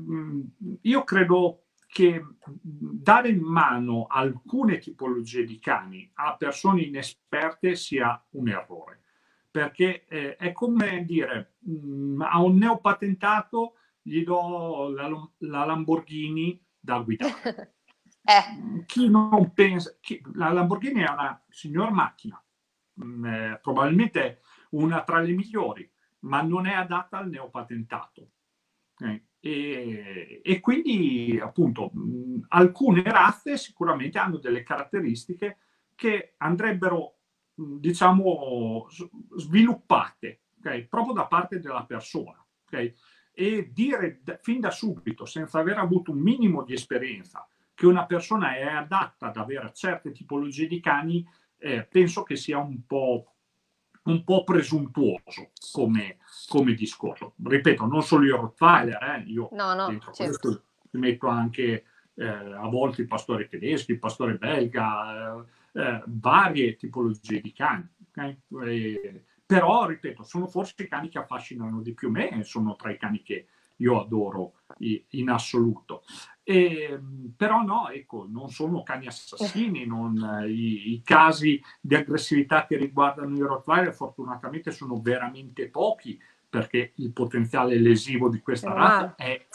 io 0.80 1.04
credo 1.04 1.64
che 1.87 2.24
dare 2.40 3.28
in 3.28 3.42
mano 3.42 4.06
alcune 4.08 4.78
tipologie 4.78 5.44
di 5.44 5.58
cani 5.58 6.11
a 6.14 6.34
persone 6.37 6.80
inesperte 6.80 7.74
sia 7.74 8.24
un 8.30 8.48
errore, 8.48 9.02
perché 9.50 10.06
eh, 10.06 10.37
è 10.37 10.52
come 10.52 11.04
dire 11.04 11.56
mh, 11.58 11.72
mm, 11.72 12.22
a 12.22 12.40
un 12.40 12.56
neopatentato 12.56 13.74
gli 14.00 14.24
do 14.24 14.88
la, 14.88 15.11
la 15.40 15.64
Lamborghini 15.66 16.58
da 16.80 17.00
guidare. 17.00 17.74
eh. 18.24 18.84
Chi 18.87 19.11
non 19.11 19.52
pensa, 19.52 19.94
chi, 20.00 20.22
la 20.32 20.52
Lamborghini 20.52 21.02
è 21.02 21.11
una 21.11 21.44
signor 21.50 21.90
macchina, 21.90 22.42
mm, 23.02 23.24
eh, 23.24 23.58
probabilmente 23.62 24.40
una 24.70 25.02
tra 25.02 25.20
le 25.20 25.32
migliori, 25.32 25.90
ma 26.20 26.42
non 26.42 26.66
è 26.66 26.74
adatta 26.74 27.18
al 27.18 27.28
neopatentato 27.28 28.30
Okay? 29.00 29.24
E, 29.38 30.40
e, 30.42 30.61
quindi 30.61 31.38
appunto 31.40 31.90
mh, 31.92 32.46
alcune 32.48 33.02
razze 33.04 33.56
sicuramente 33.56 34.18
hanno 34.18 34.38
delle 34.38 34.64
caratteristiche 34.64 35.58
che 35.94 36.34
andrebbero 36.38 37.18
mh, 37.54 37.76
diciamo 37.76 38.88
sviluppate 39.37 40.40
okay? 40.58 40.87
proprio 40.88 41.14
da 41.14 41.26
parte 41.26 41.61
della 41.61 41.84
persona 41.84 42.44
okay? 42.66 42.92
e 43.32 43.70
dire 43.72 44.20
da, 44.24 44.37
fin 44.42 44.58
da 44.58 44.72
subito 44.72 45.24
senza 45.24 45.61
aver 45.61 45.78
avuto 45.78 46.11
un 46.11 46.18
minimo 46.18 46.64
di 46.64 46.72
esperienza 46.72 47.46
che 47.74 47.87
una 47.87 48.04
persona 48.04 48.56
è 48.56 48.66
adatta 48.66 49.26
ad 49.26 49.37
avere 49.37 49.72
certe 49.72 50.11
tipologie 50.11 50.66
di 50.66 50.80
cani 50.80 51.24
eh, 51.59 51.85
penso 51.85 52.23
che 52.23 52.37
sia 52.37 52.59
un 52.59 52.85
po' 52.87 53.33
un 54.09 54.25
po' 54.25 54.42
presuntuoso 54.42 55.51
come, 55.71 56.16
come 56.49 56.73
discorso. 56.73 57.35
Ripeto, 57.42 57.85
non 57.85 58.03
solo 58.03 58.25
i 58.25 58.31
Rottweiler, 58.31 59.03
eh, 59.03 59.25
io 59.27 59.49
no, 59.53 59.75
no, 59.75 59.88
dentro 59.88 60.12
certo. 60.12 60.38
questo 60.38 60.62
metto 60.92 61.27
anche 61.29 61.85
eh, 62.14 62.27
a 62.27 62.66
volte 62.68 63.03
il 63.03 63.07
pastore 63.07 63.49
tedesco, 63.49 63.92
il 63.92 63.99
pastore 63.99 64.37
belga, 64.37 65.37
eh, 65.73 65.81
eh 65.81 66.03
varie 66.07 66.77
tipologie 66.77 67.40
di 67.40 67.53
cani. 67.53 67.87
Okay? 68.09 68.40
E, 68.64 69.25
però, 69.44 69.87
ripeto, 69.87 70.23
sono 70.25 70.47
forse 70.47 70.75
i 70.79 70.88
cani 70.88 71.09
che 71.09 71.18
affascinano 71.18 71.81
di 71.81 71.94
più 71.94 72.11
me, 72.11 72.42
sono 72.44 72.77
tra 72.77 72.90
i 72.90 72.99
cani 72.99 73.23
che 73.23 73.47
io 73.78 74.00
adoro 74.00 74.54
in 74.78 75.30
assoluto. 75.30 76.02
E, 76.42 76.98
però 77.36 77.62
no, 77.62 77.90
ecco, 77.90 78.26
non 78.28 78.48
sono 78.48 78.82
cani 78.82 79.06
assassini, 79.06 79.84
non, 79.84 80.44
i, 80.46 80.92
i, 80.92 81.02
casi 81.02 81.60
di 81.80 81.94
aggressività 81.94 82.66
che 82.66 82.76
riguardano 82.76 83.36
i 83.36 83.40
Rottweiler 83.40 83.92
fortunatamente 83.92 84.70
sono 84.70 85.00
veramente 85.00 85.68
pochi 85.68 86.18
perché 86.48 86.92
il 86.96 87.12
potenziale 87.12 87.78
lesivo 87.78 88.30
di 88.30 88.40
questa 88.40 88.72
razza 88.72 89.14
è 89.16 89.46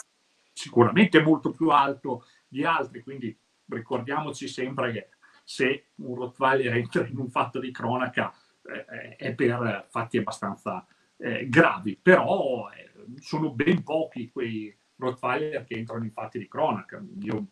sicuramente 0.52 1.20
molto 1.20 1.50
più 1.50 1.70
alto 1.70 2.26
di 2.46 2.64
altri, 2.64 3.02
quindi 3.02 3.36
ricordiamoci 3.66 4.46
sempre 4.46 4.92
che 4.92 5.08
se 5.42 5.86
un 5.96 6.14
Rottweiler 6.14 6.74
entra 6.76 7.06
in 7.06 7.18
un 7.18 7.28
fatto 7.28 7.58
di 7.58 7.72
cronaca 7.72 8.32
eh, 8.62 9.16
è 9.16 9.34
per 9.34 9.86
fatti 9.90 10.18
abbastanza 10.18 10.86
eh, 11.16 11.48
gravi, 11.48 11.98
però 12.00 12.68
eh, 12.70 12.90
sono 13.20 13.52
ben 13.52 13.82
pochi 13.82 14.30
quei 14.30 14.76
Rottweiler 14.96 15.64
che 15.64 15.74
entrano 15.74 16.04
in 16.04 16.12
fatti 16.12 16.38
di 16.38 16.48
cronaca. 16.48 17.02
Io 17.20 17.46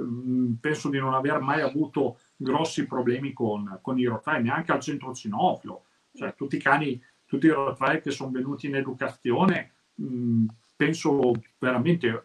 mm, 0.00 0.54
penso 0.54 0.88
di 0.88 0.98
non 0.98 1.14
aver 1.14 1.40
mai 1.40 1.60
avuto 1.60 2.18
grossi 2.36 2.86
problemi 2.86 3.32
con, 3.32 3.78
con 3.82 3.98
i 3.98 4.04
Rottweiler, 4.04 4.44
neanche 4.44 4.72
al 4.72 4.80
centro 4.80 5.14
cinofilo. 5.14 5.84
Cioè, 6.14 6.34
tutti 6.34 6.56
i 6.56 6.60
cani, 6.60 7.02
tutti 7.24 7.46
i 7.46 7.50
Rottweiler 7.50 8.02
che 8.02 8.10
sono 8.10 8.30
venuti 8.30 8.66
in 8.66 8.76
educazione, 8.76 9.72
mh, 9.94 10.04
mm, 10.04 10.46
penso 10.76 11.32
veramente 11.58 12.24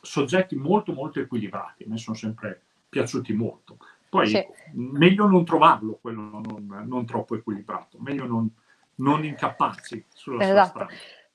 soggetti 0.00 0.56
molto 0.56 0.92
molto 0.92 1.20
equilibrati, 1.20 1.84
mi 1.86 1.98
sono 1.98 2.16
sempre 2.16 2.62
piaciuti 2.88 3.32
molto. 3.32 3.78
Poi 4.10 4.26
sì. 4.26 4.46
meglio 4.74 5.26
non 5.26 5.44
trovarlo 5.44 5.98
quello 6.00 6.20
non, 6.20 6.84
non 6.86 7.06
troppo 7.06 7.34
equilibrato, 7.34 7.98
meglio 8.00 8.26
non, 8.26 8.50
non 8.96 9.24
incapparsi 9.24 10.04
sulla 10.12 10.44
esatto. 10.44 10.68
strada. 10.68 10.92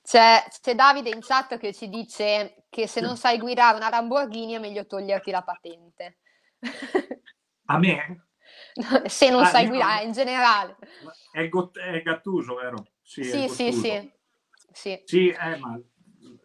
C'è, 0.08 0.42
c'è, 0.62 0.74
Davide 0.74 1.10
in 1.10 1.20
chat 1.20 1.58
che 1.58 1.74
ci 1.74 1.90
dice 1.90 2.64
che 2.70 2.86
se 2.86 3.02
non 3.02 3.18
sai 3.18 3.36
guidare 3.36 3.76
una 3.76 3.90
Lamborghini 3.90 4.54
è 4.54 4.58
meglio 4.58 4.86
toglierti 4.86 5.30
la 5.30 5.42
patente. 5.42 6.20
A 7.66 7.76
me? 7.76 8.28
se 9.04 9.28
non 9.28 9.42
ah, 9.42 9.44
sai 9.44 9.66
guidare, 9.66 10.04
in 10.06 10.12
generale. 10.12 10.78
È, 11.30 11.46
got- 11.50 11.76
è 11.76 12.00
Gattuso, 12.00 12.54
vero? 12.54 12.86
Sì, 13.02 13.22
sì, 13.22 13.48
sì, 13.48 13.70
sì, 13.70 14.12
sì. 14.72 15.02
Sì, 15.04 15.28
eh, 15.28 15.58
ma 15.58 15.78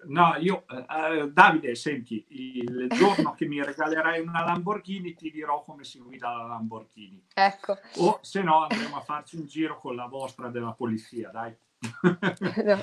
no, 0.08 0.36
io, 0.40 0.66
eh, 0.68 1.30
Davide, 1.32 1.76
senti, 1.76 2.26
il 2.32 2.90
giorno 2.92 3.32
che 3.32 3.46
mi 3.46 3.64
regalerai 3.64 4.20
una 4.20 4.44
Lamborghini 4.44 5.14
ti 5.14 5.32
dirò 5.32 5.62
come 5.62 5.86
si 5.86 6.00
guida 6.00 6.36
la 6.36 6.48
Lamborghini. 6.48 7.28
Ecco. 7.34 7.78
O 8.00 8.20
se 8.24 8.42
no 8.42 8.64
andremo 8.64 8.98
a 8.98 9.02
farci 9.04 9.38
un 9.38 9.46
giro 9.46 9.80
con 9.80 9.96
la 9.96 10.08
vostra 10.08 10.50
della 10.50 10.74
polizia, 10.74 11.30
dai. 11.30 11.56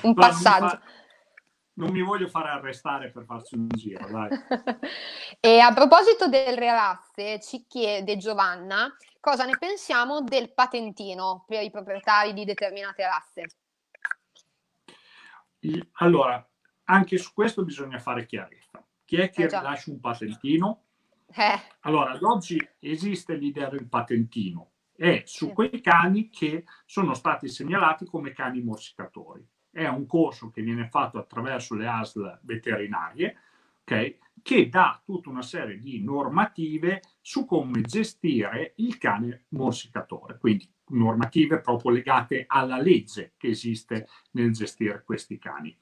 Un 0.03 0.13
passaggio. 0.13 0.79
Non 1.73 1.89
mi, 1.91 2.01
voglio 2.01 2.27
fare 2.27 2.49
arrestare 2.49 3.11
per 3.11 3.23
farci 3.23 3.55
un 3.55 3.67
giro, 3.69 4.07
dai. 4.09 4.29
e 5.39 5.59
a 5.59 5.73
proposito 5.73 6.27
delle 6.27 6.71
razze, 6.71 7.39
ci 7.39 7.65
chiede 7.65 8.17
Giovanna 8.17 8.93
cosa 9.19 9.45
ne 9.45 9.57
pensiamo 9.57 10.21
del 10.21 10.53
patentino 10.53 11.45
per 11.47 11.63
i 11.63 11.71
proprietari 11.71 12.33
di 12.33 12.43
determinate 12.43 13.03
razze. 13.03 13.45
Allora, 15.99 16.45
anche 16.85 17.17
su 17.17 17.31
questo 17.33 17.63
bisogna 17.63 17.99
fare 17.99 18.25
chiarezza. 18.25 18.83
Chi 19.05 19.17
è 19.17 19.29
che 19.29 19.43
eh 19.43 19.47
rilascia 19.47 19.91
un 19.91 19.99
patentino? 19.99 20.83
Eh. 21.33 21.59
Allora, 21.81 22.11
ad 22.11 22.23
oggi 22.23 22.57
esiste 22.79 23.35
l'idea 23.35 23.69
del 23.69 23.87
patentino, 23.87 24.70
è 25.01 25.23
su 25.25 25.51
quei 25.51 25.81
cani 25.81 26.29
che 26.29 26.63
sono 26.85 27.15
stati 27.15 27.49
segnalati 27.49 28.05
come 28.05 28.33
cani 28.33 28.61
morsicatori. 28.61 29.43
È 29.71 29.87
un 29.87 30.05
corso 30.05 30.51
che 30.51 30.61
viene 30.61 30.89
fatto 30.89 31.17
attraverso 31.17 31.73
le 31.73 31.87
ASL 31.87 32.41
veterinarie, 32.43 33.35
okay, 33.81 34.19
che 34.43 34.69
dà 34.69 35.01
tutta 35.03 35.31
una 35.31 35.41
serie 35.41 35.79
di 35.79 36.03
normative 36.03 37.01
su 37.19 37.45
come 37.45 37.81
gestire 37.81 38.73
il 38.75 38.99
cane 38.99 39.45
morsicatore, 39.49 40.37
quindi 40.37 40.71
normative 40.89 41.61
proprio 41.61 41.89
legate 41.89 42.43
alla 42.45 42.77
legge 42.77 43.33
che 43.37 43.47
esiste 43.47 44.07
nel 44.33 44.51
gestire 44.51 45.03
questi 45.03 45.39
cani. 45.39 45.75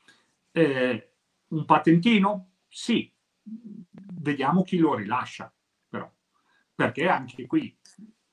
Eh, 0.50 1.12
un 1.50 1.66
patentino? 1.66 2.52
Sì, 2.70 3.12
vediamo 3.44 4.64
chi 4.64 4.78
lo 4.78 4.96
rilascia, 4.96 5.54
però, 5.90 6.10
perché 6.74 7.10
anche 7.10 7.46
qui 7.48 7.78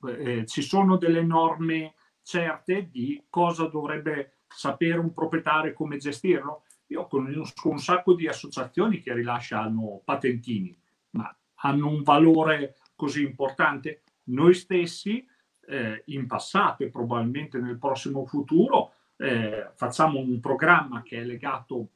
eh, 0.08 0.46
ci 0.46 0.62
sono 0.62 0.96
delle 0.96 1.22
norme 1.22 1.94
certe 2.22 2.88
di 2.90 3.24
cosa 3.28 3.66
dovrebbe 3.66 4.38
sapere 4.48 4.98
un 4.98 5.12
proprietario 5.12 5.70
e 5.70 5.74
come 5.74 5.96
gestirlo. 5.96 6.64
Io 6.88 7.06
conosco 7.06 7.68
un 7.68 7.78
sacco 7.78 8.14
di 8.14 8.26
associazioni 8.28 9.00
che 9.00 9.12
rilasciano 9.12 10.02
patentini, 10.04 10.76
ma 11.10 11.36
hanno 11.56 11.88
un 11.88 12.02
valore 12.02 12.76
così 12.94 13.22
importante. 13.22 14.02
Noi 14.24 14.54
stessi 14.54 15.26
eh, 15.68 16.02
in 16.06 16.26
passato 16.26 16.84
e 16.84 16.90
probabilmente 16.90 17.58
nel 17.58 17.78
prossimo 17.78 18.24
futuro 18.24 18.92
eh, 19.16 19.70
facciamo 19.74 20.18
un 20.18 20.40
programma 20.40 21.02
che 21.02 21.18
è 21.18 21.24
legato 21.24 21.90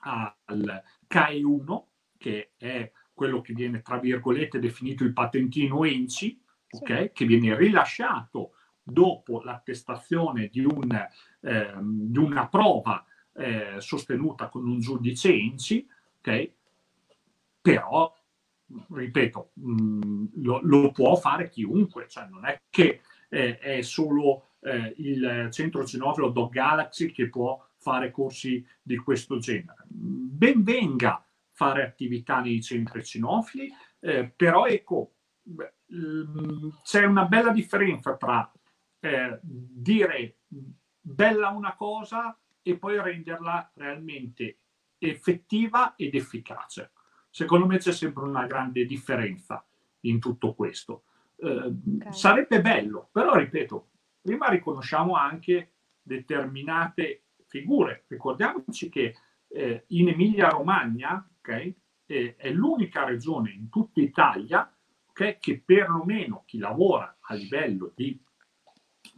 al 0.00 0.82
CAE1, 1.08 1.82
che 2.18 2.52
è 2.56 2.90
quello 3.12 3.40
che 3.40 3.54
viene 3.54 3.80
tra 3.80 3.98
virgolette 3.98 4.58
definito 4.58 5.04
il 5.04 5.12
patentino 5.12 5.84
ENCI, 5.84 6.43
okay, 6.80 7.12
che 7.12 7.24
viene 7.24 7.56
rilasciato 7.56 8.52
dopo 8.82 9.40
l'attestazione 9.42 10.48
di, 10.48 10.64
un, 10.64 11.08
eh, 11.40 11.74
di 11.80 12.18
una 12.18 12.48
prova 12.48 13.04
eh, 13.34 13.76
sostenuta 13.78 14.48
con 14.48 14.66
un 14.66 14.78
giudice 14.78 15.32
ENCI, 15.32 15.88
okay, 16.18 16.54
però, 17.60 18.14
ripeto, 18.90 19.50
mh, 19.54 19.72
mm, 19.72 20.24
lo, 20.42 20.60
lo, 20.62 20.90
può 20.92 21.16
fare 21.16 21.48
chiunque, 21.48 22.06
cioè 22.08 22.26
non 22.28 22.44
è 22.44 22.60
che 22.68 23.00
eh, 23.28 23.58
è 23.58 23.80
solo 23.82 24.50
eh, 24.60 24.94
il 24.98 25.48
centro 25.50 25.84
cinofilo 25.84 26.28
Dog 26.28 26.52
Galaxy 26.52 27.10
che 27.10 27.28
può 27.28 27.66
fare 27.76 28.10
corsi 28.10 28.64
di 28.82 28.96
questo 28.96 29.38
genere. 29.38 29.84
Ben 29.88 30.62
venga 30.62 31.24
fare 31.50 31.84
attività 31.84 32.40
nei 32.40 32.62
centri 32.62 33.04
cinofili, 33.04 33.70
eh, 34.00 34.30
però 34.34 34.66
ecco, 34.66 35.12
c'è 36.82 37.04
una 37.04 37.26
bella 37.26 37.50
differenza 37.50 38.16
tra 38.16 38.50
eh, 39.00 39.38
dire 39.42 40.38
bella 41.00 41.50
una 41.50 41.74
cosa 41.74 42.38
e 42.62 42.76
poi 42.78 43.00
renderla 43.00 43.72
realmente 43.74 44.58
effettiva 44.98 45.94
ed 45.96 46.14
efficace. 46.14 46.92
Secondo 47.30 47.66
me 47.66 47.78
c'è 47.78 47.92
sempre 47.92 48.24
una 48.24 48.46
grande 48.46 48.86
differenza 48.86 49.64
in 50.00 50.18
tutto 50.18 50.54
questo. 50.54 51.04
Eh, 51.36 51.48
okay. 51.48 52.12
Sarebbe 52.12 52.60
bello, 52.60 53.08
però 53.12 53.34
ripeto, 53.34 53.90
prima 54.20 54.48
riconosciamo 54.48 55.14
anche 55.16 55.74
determinate 56.00 57.24
figure. 57.46 58.04
Ricordiamoci 58.08 58.88
che 58.88 59.14
eh, 59.48 59.84
in 59.88 60.08
Emilia-Romagna 60.08 61.28
okay, 61.38 61.76
eh, 62.06 62.36
è 62.36 62.50
l'unica 62.50 63.04
regione 63.04 63.50
in 63.50 63.68
tutta 63.68 64.00
Italia 64.00 64.73
okay, 65.14 65.38
che 65.38 65.62
perlomeno 65.64 66.42
chi 66.44 66.58
lavora 66.58 67.16
a 67.20 67.34
livello 67.34 67.92
di 67.94 68.20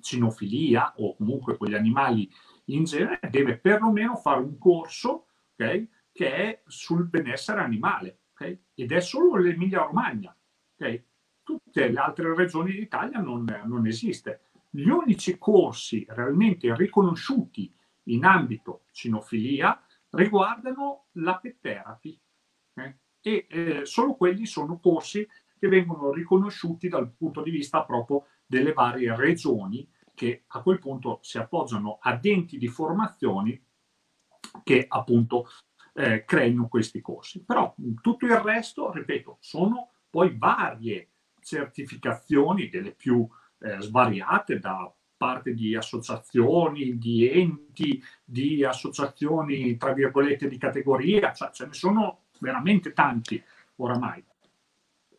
cinofilia 0.01 0.93
o 0.97 1.17
comunque 1.17 1.57
con 1.57 1.69
gli 1.69 1.75
animali 1.75 2.31
in 2.67 2.85
genere 2.85 3.21
deve 3.31 3.59
perlomeno 3.59 4.17
fare 4.17 4.41
un 4.41 4.59
corso 4.59 5.29
okay, 5.55 5.89
che 6.13 6.35
è 6.35 6.63
sul 6.67 7.09
benessere 7.09 7.61
animale 7.61 8.21
okay? 8.33 8.63
ed 8.75 8.93
è 8.93 9.01
solo 9.01 9.37
l'Emilia 9.37 9.83
Romagna. 9.83 10.37
Tutte 11.43 11.89
le 11.89 11.99
altre 11.99 12.35
regioni 12.35 12.73
d'Italia 12.73 13.21
non, 13.21 13.45
non 13.67 13.87
esiste. 13.87 14.49
Gli 14.69 14.89
unici 14.89 15.39
corsi 15.39 16.05
realmente 16.09 16.75
riconosciuti 16.75 17.73
in 18.09 18.25
ambito 18.25 18.83
cinofilia 18.91 19.81
riguardano 20.11 21.07
la 21.13 21.39
pet 21.39 21.61
therapy 21.61 22.21
eh? 22.75 22.99
e 23.21 23.47
eh, 23.49 23.85
solo 23.85 24.17
quelli 24.17 24.45
sono 24.45 24.79
corsi 24.81 25.27
che 25.59 25.69
vengono 25.69 26.13
riconosciuti 26.13 26.89
dal 26.89 27.11
punto 27.13 27.43
di 27.43 27.51
vista 27.51 27.85
proprio 27.85 28.27
delle 28.45 28.73
varie 28.73 29.15
regioni 29.17 29.89
che 30.15 30.45
a 30.49 30.63
quel 30.63 30.79
punto 30.79 31.19
si 31.23 31.39
appoggiano 31.39 31.99
a 32.01 32.17
denti 32.17 32.57
di 32.57 32.69
formazioni 32.69 33.63
che 34.65 34.87
appunto 34.89 35.49
eh, 35.93 36.25
creino 36.25 36.69
questi 36.69 37.01
corsi. 37.01 37.45
Però 37.45 37.75
tutto 38.01 38.25
il 38.25 38.37
resto, 38.37 38.93
ripeto, 38.93 39.39
sono 39.41 39.91
poi 40.09 40.37
varie 40.37 41.11
certificazioni, 41.41 42.69
delle 42.69 42.93
più 42.93 43.27
eh, 43.59 43.81
svariate 43.81 44.59
da 44.59 44.93
parte 45.17 45.55
di 45.55 45.75
associazioni, 45.75 46.99
di 46.99 47.29
enti, 47.29 48.03
di 48.25 48.65
associazioni, 48.65 49.77
tra 49.77 49.93
virgolette, 49.93 50.49
di 50.49 50.59
categoria, 50.59 51.33
cioè 51.33 51.51
ce 51.51 51.67
ne 51.67 51.73
sono 51.73 52.25
veramente 52.41 52.93
tanti 52.93 53.43
oramai. 53.77 54.23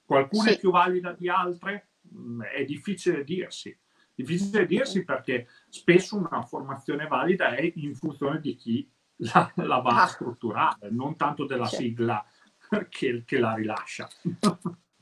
Qualcuna 0.08 0.43
sì. 0.43 0.56
è 0.56 0.60
più 0.60 0.72
valida 0.72 1.12
di 1.12 1.28
altre? 1.28 1.89
Mm, 2.15 2.41
è 2.43 2.63
difficile 2.63 3.26
dirsi. 3.26 3.78
Difficile 4.15 4.65
dirsi 4.65 5.04
perché 5.04 5.48
spesso 5.67 6.15
una 6.15 6.41
formazione 6.43 7.08
valida 7.08 7.54
è 7.54 7.70
in 7.76 7.93
funzione 7.93 8.39
di 8.39 8.56
chi 8.56 8.89
la, 9.17 9.52
la 9.56 9.80
va 9.80 9.89
a 9.89 10.04
ah. 10.04 10.08
strutturare, 10.08 10.89
non 10.91 11.17
tanto 11.17 11.46
della 11.46 11.67
sigla 11.67 12.26
che, 12.89 13.24
che 13.26 13.38
la 13.38 13.54
rilascia. 13.54 14.08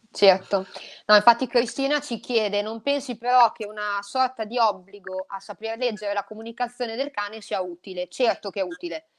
Certo, 0.10 0.66
no, 1.06 1.16
infatti 1.16 1.46
Cristina 1.46 2.00
ci 2.00 2.20
chiede, 2.20 2.62
non 2.62 2.82
pensi 2.82 3.18
però 3.18 3.52
che 3.52 3.66
una 3.66 4.02
sorta 4.02 4.44
di 4.44 4.58
obbligo 4.58 5.26
a 5.28 5.40
saper 5.40 5.78
leggere 5.78 6.14
la 6.14 6.24
comunicazione 6.24 6.96
del 6.96 7.12
cane 7.12 7.42
sia 7.42 7.62
utile? 7.62 8.08
Certo 8.08 8.50
che 8.50 8.62
è 8.62 8.64
utile. 8.64 9.10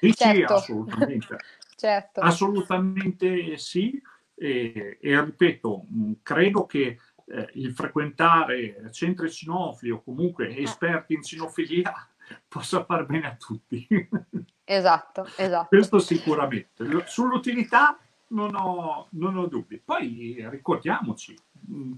Sì, 0.00 0.14
certo. 0.16 0.58
sì 0.58 0.72
assolutamente. 0.72 1.36
certo. 1.76 2.20
Assolutamente 2.20 3.58
sì, 3.58 4.00
e, 4.38 4.98
e, 5.00 5.20
ripeto, 5.20 5.86
credo 6.22 6.66
che 6.66 6.98
eh, 7.26 7.50
il 7.54 7.72
frequentare 7.72 8.90
centri 8.92 9.30
cinofili 9.30 9.90
o 9.90 10.02
comunque 10.02 10.48
eh. 10.48 10.62
esperti 10.62 11.14
in 11.14 11.22
cinofilia 11.22 11.92
possa 12.48 12.84
far 12.84 13.06
bene 13.06 13.26
a 13.26 13.36
tutti. 13.36 13.86
Esatto, 14.70 15.26
esatto. 15.38 15.68
Questo 15.68 15.98
sicuramente. 15.98 16.84
Sull'utilità 17.06 17.98
non 18.28 18.54
ho, 18.54 19.08
non 19.12 19.38
ho 19.38 19.46
dubbi. 19.46 19.80
Poi 19.82 20.46
ricordiamoci, 20.50 21.34
mm, 21.70 21.92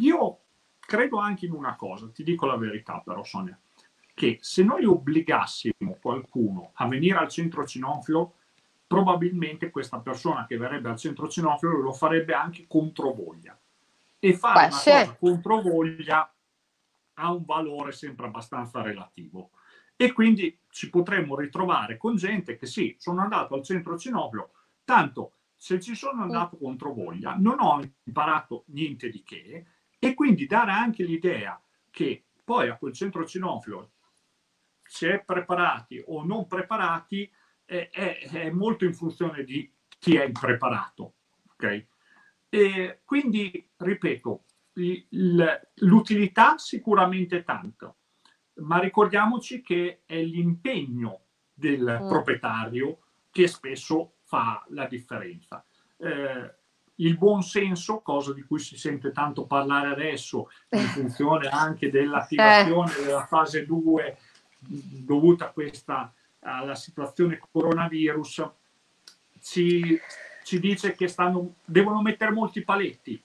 io 0.00 0.40
credo 0.78 1.16
anche 1.16 1.46
in 1.46 1.52
una 1.52 1.74
cosa, 1.76 2.10
ti 2.10 2.22
dico 2.24 2.44
la 2.44 2.58
verità 2.58 3.00
però 3.02 3.24
Sonia, 3.24 3.58
che 4.12 4.36
se 4.42 4.62
noi 4.62 4.84
obbligassimo 4.84 5.96
qualcuno 5.98 6.72
a 6.74 6.86
venire 6.86 7.16
al 7.16 7.30
centro 7.30 7.64
cinofilo, 7.64 8.34
probabilmente 8.92 9.70
questa 9.70 10.00
persona 10.00 10.44
che 10.46 10.58
verrebbe 10.58 10.90
al 10.90 10.98
centro 10.98 11.28
cinofilo 11.28 11.80
lo 11.80 11.92
farebbe 11.92 12.34
anche 12.34 12.66
contro 12.68 13.12
voglia. 13.12 13.58
E 14.18 14.34
fare 14.34 14.60
Beh, 14.60 14.66
una 14.66 14.76
sì. 14.76 14.90
cosa 14.90 15.16
contro 15.18 15.62
voglia 15.62 16.34
ha 17.14 17.32
un 17.32 17.44
valore 17.44 17.92
sempre 17.92 18.26
abbastanza 18.26 18.82
relativo. 18.82 19.50
E 19.96 20.12
quindi 20.12 20.58
ci 20.70 20.90
potremmo 20.90 21.36
ritrovare 21.36 21.96
con 21.96 22.16
gente 22.16 22.56
che 22.56 22.66
sì, 22.66 22.94
sono 22.98 23.22
andato 23.22 23.54
al 23.54 23.62
centro 23.62 23.96
cinofilo, 23.96 24.52
Tanto 24.84 25.34
se 25.56 25.80
ci 25.80 25.94
sono 25.94 26.22
andato 26.22 26.56
contro 26.58 26.92
voglia 26.92 27.36
non 27.38 27.60
ho 27.60 27.80
imparato 28.04 28.64
niente 28.68 29.08
di 29.08 29.22
che 29.22 29.64
e 29.98 30.14
quindi 30.14 30.46
dare 30.46 30.72
anche 30.72 31.04
l'idea 31.04 31.60
che 31.88 32.24
poi 32.42 32.68
a 32.68 32.76
quel 32.76 32.92
centro 32.92 33.24
cinofilo 33.24 33.92
si 34.82 35.06
è 35.06 35.22
preparati 35.22 36.02
o 36.04 36.24
non 36.24 36.48
preparati 36.48 37.30
è, 37.72 37.88
è, 37.90 38.28
è 38.30 38.50
molto 38.50 38.84
in 38.84 38.94
funzione 38.94 39.44
di 39.44 39.70
chi 39.98 40.16
è 40.16 40.24
impreparato. 40.24 41.14
Okay? 41.54 41.86
E 42.48 43.00
quindi, 43.04 43.70
ripeto, 43.76 44.44
l'utilità 45.76 46.58
sicuramente 46.58 47.44
tanto, 47.44 47.96
ma 48.56 48.78
ricordiamoci 48.78 49.62
che 49.62 50.02
è 50.04 50.20
l'impegno 50.20 51.20
del 51.52 52.00
mm. 52.02 52.08
proprietario 52.08 52.98
che 53.30 53.46
spesso 53.46 54.16
fa 54.20 54.64
la 54.68 54.86
differenza. 54.86 55.64
Eh, 55.96 56.54
il 56.96 57.16
buon 57.16 57.42
senso, 57.42 58.00
cosa 58.00 58.34
di 58.34 58.42
cui 58.42 58.58
si 58.58 58.76
sente 58.76 59.12
tanto 59.12 59.46
parlare 59.46 59.88
adesso, 59.88 60.50
in 60.70 60.86
funzione 60.88 61.48
anche 61.48 61.90
dell'attivazione 61.90 62.96
eh. 62.98 63.04
della 63.04 63.24
fase 63.24 63.64
2 63.64 64.18
dovuta 64.58 65.46
a 65.46 65.50
questa, 65.50 66.12
alla 66.42 66.74
situazione 66.74 67.40
coronavirus, 67.50 68.48
ci, 69.40 69.98
ci 70.44 70.60
dice 70.60 70.94
che 70.94 71.08
stanno, 71.08 71.56
devono 71.64 72.00
mettere 72.02 72.30
molti 72.30 72.62
paletti 72.62 73.20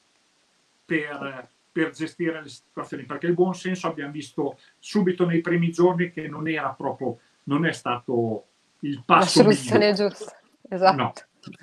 per, 0.85 1.49
per 1.71 1.91
gestire 1.91 2.41
le 2.41 2.49
situazioni, 2.49 3.03
perché 3.03 3.27
il 3.27 3.33
buon 3.33 3.53
senso 3.53 3.87
abbiamo 3.87 4.11
visto 4.11 4.57
subito 4.79 5.25
nei 5.25 5.41
primi 5.41 5.71
giorni 5.71 6.11
che 6.11 6.27
non 6.27 6.47
era 6.47 6.69
proprio, 6.69 7.19
non 7.43 7.65
è 7.65 7.71
stato 7.71 8.45
il 8.81 9.03
passo. 9.05 9.43
La 9.43 9.53
soluzione 9.53 9.93
giusta. 9.93 10.39
Esatto. 10.69 10.95
No, 10.95 11.13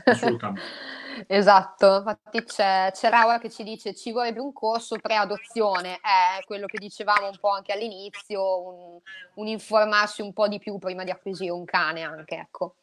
assolutamente. 0.05 0.63
esatto, 1.27 1.97
infatti 1.97 2.45
c'è, 2.45 2.91
c'è 2.93 3.11
Raura 3.11 3.39
che 3.39 3.51
ci 3.51 3.63
dice 3.63 3.95
ci 3.95 4.13
vorrebbe 4.13 4.41
un 4.41 4.53
corso 4.53 4.97
pre-adozione, 4.97 5.97
è 5.97 6.43
quello 6.45 6.67
che 6.67 6.79
dicevamo 6.79 7.29
un 7.29 7.39
po' 7.39 7.51
anche 7.51 7.73
all'inizio, 7.73 8.63
un, 8.63 9.01
un 9.35 9.47
informarsi 9.47 10.23
un 10.23 10.33
po' 10.33 10.49
di 10.49 10.59
più 10.59 10.79
prima 10.79 11.05
di 11.05 11.11
acquisire 11.11 11.51
un 11.51 11.65
cane 11.65 12.03
anche, 12.03 12.37
ecco, 12.37 12.77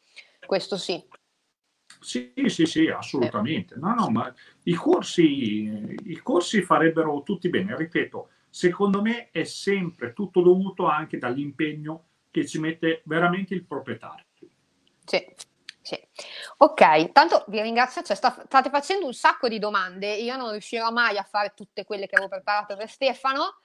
questo 0.46 0.76
sì. 0.76 1.02
Sì, 2.00 2.32
sì, 2.46 2.66
sì, 2.66 2.88
assolutamente. 2.88 3.76
No, 3.76 3.94
no, 3.94 4.08
ma 4.10 4.34
i 4.64 4.74
corsi, 4.74 5.86
i 6.04 6.20
corsi 6.22 6.62
farebbero 6.62 7.22
tutti 7.22 7.48
bene. 7.48 7.76
Ripeto, 7.76 8.30
secondo 8.48 9.02
me 9.02 9.30
è 9.30 9.44
sempre 9.44 10.12
tutto 10.12 10.40
dovuto 10.40 10.86
anche 10.86 11.18
dall'impegno 11.18 12.04
che 12.30 12.46
ci 12.46 12.58
mette 12.58 13.02
veramente 13.04 13.54
il 13.54 13.64
proprietario. 13.64 14.24
Sì. 15.04 15.24
Sì. 15.82 16.00
Ok, 16.62 17.10
tanto 17.10 17.44
vi 17.48 17.60
ringrazio, 17.60 18.02
cioè, 18.02 18.14
sta, 18.14 18.40
state 18.46 18.70
facendo 18.70 19.04
un 19.04 19.14
sacco 19.14 19.48
di 19.48 19.58
domande, 19.58 20.14
io 20.14 20.36
non 20.36 20.52
riuscirò 20.52 20.92
mai 20.92 21.18
a 21.18 21.24
fare 21.24 21.54
tutte 21.56 21.84
quelle 21.84 22.06
che 22.06 22.14
avevo 22.14 22.30
preparato 22.30 22.76
per 22.76 22.88
Stefano 22.88 23.62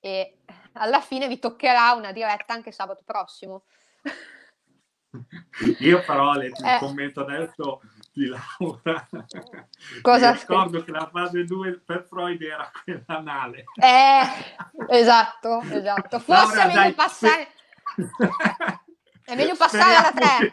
e 0.00 0.38
alla 0.72 1.02
fine 1.02 1.28
vi 1.28 1.38
toccherà 1.38 1.92
una 1.92 2.10
diretta 2.10 2.54
anche 2.54 2.72
sabato 2.72 3.02
prossimo. 3.04 3.64
Io 5.80 6.02
però 6.04 6.32
le, 6.32 6.46
il 6.46 6.54
eh. 6.64 6.78
commento 6.78 7.20
adesso 7.20 7.82
di 8.12 8.28
Laura. 8.28 9.06
Cosa 10.00 10.32
Mi 10.32 10.38
ricordo 10.38 10.84
che 10.84 10.90
la 10.90 11.08
fase 11.10 11.44
2 11.44 11.80
per 11.84 12.06
Freud 12.08 12.40
era 12.40 12.70
quella 12.82 13.02
anale. 13.06 13.64
Eh, 13.74 14.96
esatto, 14.96 15.60
esatto. 15.62 16.18
Forse 16.18 16.54
Laura, 16.56 16.62
è 16.62 16.66
meglio 16.66 16.80
dai, 16.80 16.92
passare... 16.94 17.48
È 19.28 19.34
meglio 19.34 19.56
passare 19.56 19.94
alla 19.94 20.12
3. 20.12 20.52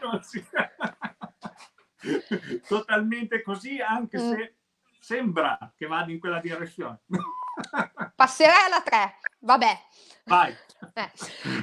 Totalmente 2.67 3.41
così, 3.41 3.81
anche 3.81 4.17
mm. 4.17 4.31
se 4.31 4.55
sembra 4.99 5.73
che 5.75 5.85
vada 5.85 6.11
in 6.11 6.19
quella 6.19 6.39
direzione. 6.39 7.01
Passerei 8.15 8.65
alla 8.65 8.81
3, 8.81 9.19
vabbè. 9.39 9.79
Vai. 10.25 10.55
Eh. 10.93 11.11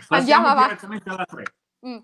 Andiamo 0.08 0.48
avanti. 0.48 0.86
alla 1.04 1.24
3. 1.24 1.44
Mm. 1.86 1.98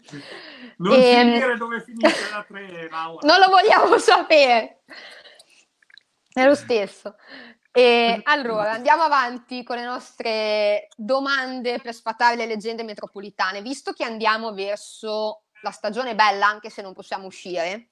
Non 0.77 0.93
e... 0.93 1.11
Ehm, 1.11 1.33
finire 1.33 1.57
dove 1.57 1.83
finisce 1.83 2.31
la 2.31 2.45
3, 2.47 2.89
Laura. 2.89 3.27
Non 3.27 3.41
lo 3.41 3.49
vogliamo 3.49 3.99
sapere. 3.99 4.83
È 6.33 6.45
lo 6.45 6.55
stesso. 6.55 7.17
E 7.73 8.21
allora 8.25 8.73
andiamo 8.73 9.03
avanti 9.03 9.63
con 9.63 9.77
le 9.77 9.85
nostre 9.85 10.89
domande 10.97 11.81
per 11.81 11.95
sfatare 11.95 12.37
le 12.37 12.47
leggende 12.47 12.83
metropolitane. 12.83 13.63
Visto 13.63 13.93
che 13.93 14.05
andiamo 14.05 14.53
verso 14.53 15.45
la 15.63 15.71
stagione 15.71 16.15
bella, 16.15 16.47
anche 16.47 16.71
se 16.71 16.83
non 16.83 16.93
possiamo 16.95 17.27
uscire, 17.27 17.91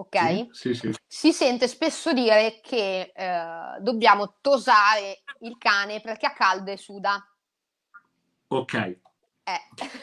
ok? 0.00 0.48
Sì, 0.50 0.74
sì, 0.74 0.92
sì. 0.92 0.94
Si 1.06 1.32
sente 1.32 1.66
spesso 1.66 2.12
dire 2.12 2.60
che 2.62 3.12
eh, 3.14 3.80
dobbiamo 3.80 4.36
tosare 4.40 5.22
il 5.40 5.56
cane 5.58 6.00
perché 6.00 6.26
ha 6.26 6.32
caldo 6.32 6.70
e 6.70 6.76
suda. 6.76 7.24
Ok. 8.48 8.74
Eh. 8.74 9.00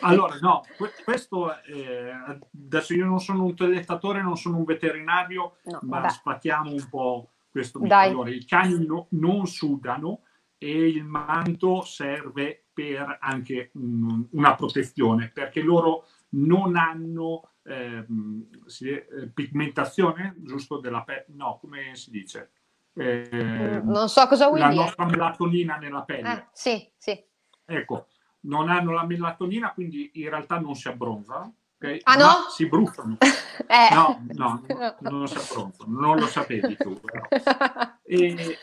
Allora, 0.01 0.37
no, 0.41 0.63
questo 1.03 1.61
eh, 1.63 2.11
adesso 2.51 2.93
io 2.93 3.05
non 3.05 3.19
sono 3.19 3.43
un 3.43 3.55
telettatore, 3.55 4.21
non 4.21 4.37
sono 4.37 4.57
un 4.57 4.65
veterinario, 4.65 5.57
no, 5.63 5.79
ma 5.83 5.99
vabbè. 5.99 6.11
spacchiamo 6.11 6.71
un 6.71 6.89
po' 6.89 7.29
questo 7.49 7.79
allora, 7.87 8.29
I 8.29 8.43
cani 8.45 8.85
no, 8.85 9.07
non 9.11 9.47
sudano 9.47 10.23
e 10.57 10.87
il 10.89 11.05
manto 11.05 11.83
serve 11.83 12.65
per 12.73 13.17
anche 13.21 13.69
un, 13.75 14.25
una 14.31 14.55
protezione 14.55 15.29
perché 15.33 15.61
loro 15.61 16.05
non 16.31 16.75
hanno 16.75 17.51
ehm, 17.65 18.47
eh, 18.81 19.31
pigmentazione, 19.33 20.35
giusto, 20.37 20.79
della 20.79 21.03
pelle, 21.03 21.25
no, 21.29 21.57
come 21.59 21.95
si 21.95 22.11
dice? 22.11 22.51
Eh, 22.93 23.81
non 23.83 24.07
so 24.07 24.25
cosa 24.27 24.47
vuoi 24.47 24.59
la 24.59 24.69
dire. 24.69 24.79
La 24.79 24.85
nostra 24.85 25.05
melatonina 25.05 25.75
nella 25.77 26.03
pelle. 26.03 26.27
Ah, 26.27 26.49
sì, 26.53 26.89
sì. 26.97 27.21
Ecco, 27.65 28.07
non 28.41 28.69
hanno 28.69 28.91
la 28.91 29.05
melatonina, 29.05 29.73
quindi 29.73 30.11
in 30.13 30.29
realtà 30.29 30.59
non 30.59 30.75
si 30.75 30.87
abbronzano. 30.87 31.55
Okay? 31.77 31.99
Ah 32.03 32.15
no? 32.15 32.25
Ma 32.25 32.49
si 32.49 32.67
bruciano. 32.67 33.17
eh. 33.19 33.93
No, 33.93 34.25
no, 34.33 34.63
non 35.01 35.27
si 35.27 35.37
abbronzano, 35.37 35.99
non 35.99 36.17
lo 36.17 36.27
sapevi 36.27 36.77
tu. 36.77 36.97
E, 38.03 38.57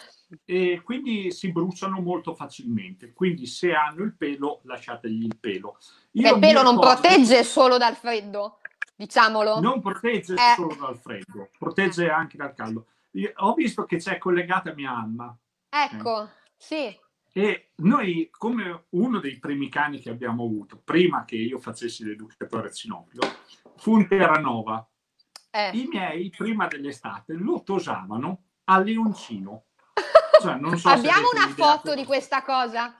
e, 0.46 0.80
quindi 0.82 1.30
si 1.30 1.52
bruciano 1.52 2.00
molto 2.00 2.34
facilmente. 2.34 3.12
Quindi 3.12 3.46
se 3.46 3.74
hanno 3.74 4.02
il 4.02 4.14
pelo, 4.16 4.60
lasciategli 4.64 5.24
il 5.24 5.36
pelo. 5.38 5.76
Io 6.12 6.34
il 6.34 6.40
pelo 6.40 6.62
non 6.62 6.78
protegge 6.78 7.44
solo 7.44 7.76
dal 7.76 7.96
freddo, 7.96 8.58
diciamolo. 9.02 9.60
Non 9.60 9.80
protegge 9.80 10.34
eh. 10.34 10.54
solo 10.54 10.76
dal 10.76 10.96
freddo, 10.96 11.50
protegge 11.58 12.08
anche 12.08 12.36
dal 12.36 12.54
caldo. 12.54 12.86
Io 13.12 13.32
ho 13.36 13.54
visto 13.54 13.84
che 13.84 13.96
c'è 13.96 14.18
collegata 14.18 14.72
mia 14.74 14.92
mamma. 14.92 15.36
Ecco, 15.68 16.22
eh. 16.22 16.28
sì. 16.56 17.00
E 17.34 17.70
noi, 17.76 18.28
come 18.30 18.84
uno 18.90 19.18
dei 19.18 19.38
primi 19.38 19.68
cani 19.68 20.00
che 20.00 20.10
abbiamo 20.10 20.44
avuto, 20.44 20.80
prima 20.82 21.24
che 21.24 21.36
io 21.36 21.58
facessi 21.58 22.04
l'educatore 22.04 22.72
cinofilo, 22.72 23.26
fu 23.76 23.94
un 23.94 24.06
Terranova. 24.06 24.86
Eh. 25.50 25.70
I 25.74 25.86
miei, 25.90 26.30
prima 26.30 26.66
dell'estate, 26.66 27.34
lo 27.34 27.62
tosavano 27.62 28.44
a 28.64 28.78
leoncino. 28.78 29.64
Cioè, 30.40 30.58
so 30.76 30.88
Abbiamo 30.88 31.28
una 31.32 31.48
foto 31.48 31.94
di 31.94 32.04
questa 32.04 32.42
cosa? 32.42 32.94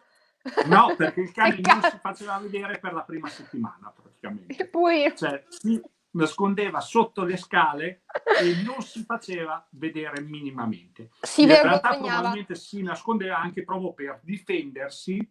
No, 0.66 0.94
perché 0.96 1.20
il 1.20 1.30
cane 1.32 1.60
non 1.60 1.82
si 1.82 1.98
faceva 2.00 2.38
vedere 2.38 2.78
per 2.78 2.92
la 2.92 3.02
prima 3.02 3.28
settimana 3.28 3.92
praticamente. 3.94 4.66
Poi... 4.66 5.12
Cioè, 5.16 5.44
si 5.48 5.80
nascondeva 6.12 6.80
sotto 6.80 7.24
le 7.24 7.36
scale 7.36 8.02
e 8.40 8.62
non 8.64 8.82
si 8.82 9.04
faceva 9.04 9.66
vedere 9.72 10.20
minimamente. 10.20 11.10
Si 11.20 11.42
In 11.42 11.48
realtà 11.48 11.96
probabilmente 11.96 12.54
si 12.54 12.82
nascondeva 12.82 13.38
anche 13.38 13.64
proprio 13.64 13.92
per 13.92 14.20
difendersi 14.22 15.26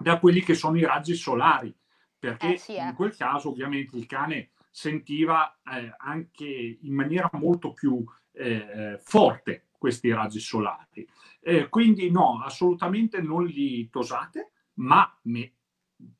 da 0.00 0.18
quelli 0.18 0.42
che 0.42 0.54
sono 0.54 0.76
i 0.76 0.84
raggi 0.84 1.14
solari, 1.14 1.74
perché 2.18 2.54
eh 2.54 2.58
sì, 2.58 2.76
eh. 2.76 2.82
in 2.84 2.94
quel 2.94 3.14
caso 3.16 3.50
ovviamente 3.50 3.96
il 3.96 4.06
cane 4.06 4.50
sentiva 4.70 5.60
eh, 5.72 5.94
anche 5.98 6.78
in 6.80 6.94
maniera 6.94 7.28
molto 7.34 7.72
più 7.72 8.04
eh, 8.32 8.98
forte 9.02 9.68
questi 9.78 10.12
raggi 10.12 10.40
solari. 10.40 11.06
Eh, 11.40 11.68
quindi 11.68 12.10
no, 12.10 12.42
assolutamente 12.42 13.20
non 13.20 13.44
li 13.44 13.88
tosate, 13.90 14.52
ma 14.74 15.16
me, 15.24 15.52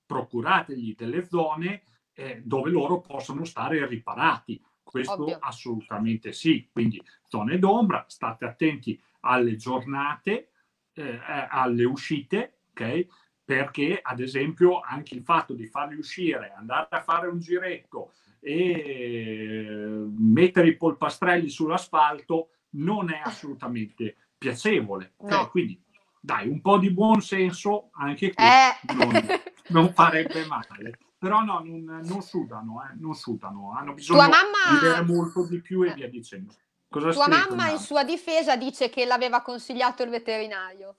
procurategli 0.04 0.94
delle 0.94 1.26
zone 1.26 1.84
eh, 2.14 2.40
dove 2.44 2.70
loro 2.70 3.00
possono 3.00 3.44
stare 3.44 3.86
riparati. 3.86 4.62
Questo 4.82 5.22
Ovvio. 5.22 5.38
assolutamente 5.40 6.32
sì. 6.32 6.68
Quindi 6.70 7.02
zone 7.24 7.58
d'ombra, 7.58 8.04
state 8.08 8.44
attenti 8.44 9.00
alle 9.20 9.56
giornate, 9.56 10.50
eh, 10.94 11.20
alle 11.50 11.84
uscite, 11.84 12.60
ok? 12.70 13.06
Perché 13.44 13.98
ad 14.00 14.20
esempio 14.20 14.80
anche 14.80 15.14
il 15.14 15.22
fatto 15.22 15.54
di 15.54 15.66
farli 15.66 15.96
uscire, 15.96 16.54
andare 16.56 16.88
a 16.90 17.02
fare 17.02 17.28
un 17.28 17.38
giretto 17.40 18.12
e 18.40 20.06
mettere 20.16 20.68
i 20.68 20.76
polpastrelli 20.76 21.48
sull'asfalto 21.48 22.50
non 22.70 23.10
è 23.10 23.20
assolutamente 23.22 24.16
piacevole. 24.36 25.14
Okay? 25.16 25.38
No. 25.38 25.50
Quindi 25.50 25.82
dai, 26.20 26.48
un 26.48 26.60
po' 26.60 26.78
di 26.78 26.90
buon 26.90 27.20
senso 27.20 27.90
anche 27.92 28.32
qui 28.32 28.44
eh. 28.44 28.94
non, 28.94 29.26
non 29.68 29.92
farebbe 29.92 30.46
male 30.46 30.98
però 31.24 31.42
no, 31.42 31.62
non, 31.64 32.02
non 32.04 32.20
sudano, 32.20 32.82
eh, 32.82 32.94
non 32.98 33.14
sudano, 33.14 33.72
hanno 33.74 33.94
bisogno 33.94 34.20
mamma... 34.20 34.78
di 34.78 34.86
bere 34.86 35.02
molto 35.04 35.46
di 35.46 35.58
più 35.62 35.82
e 35.82 35.94
via 35.94 36.06
dicendo. 36.06 36.52
Cosa 36.86 37.12
Tua 37.12 37.28
mamma 37.28 37.70
in 37.70 37.78
sua 37.78 38.04
difesa 38.04 38.56
dice 38.56 38.90
che 38.90 39.06
l'aveva 39.06 39.40
consigliato 39.40 40.02
il 40.02 40.10
veterinario. 40.10 40.96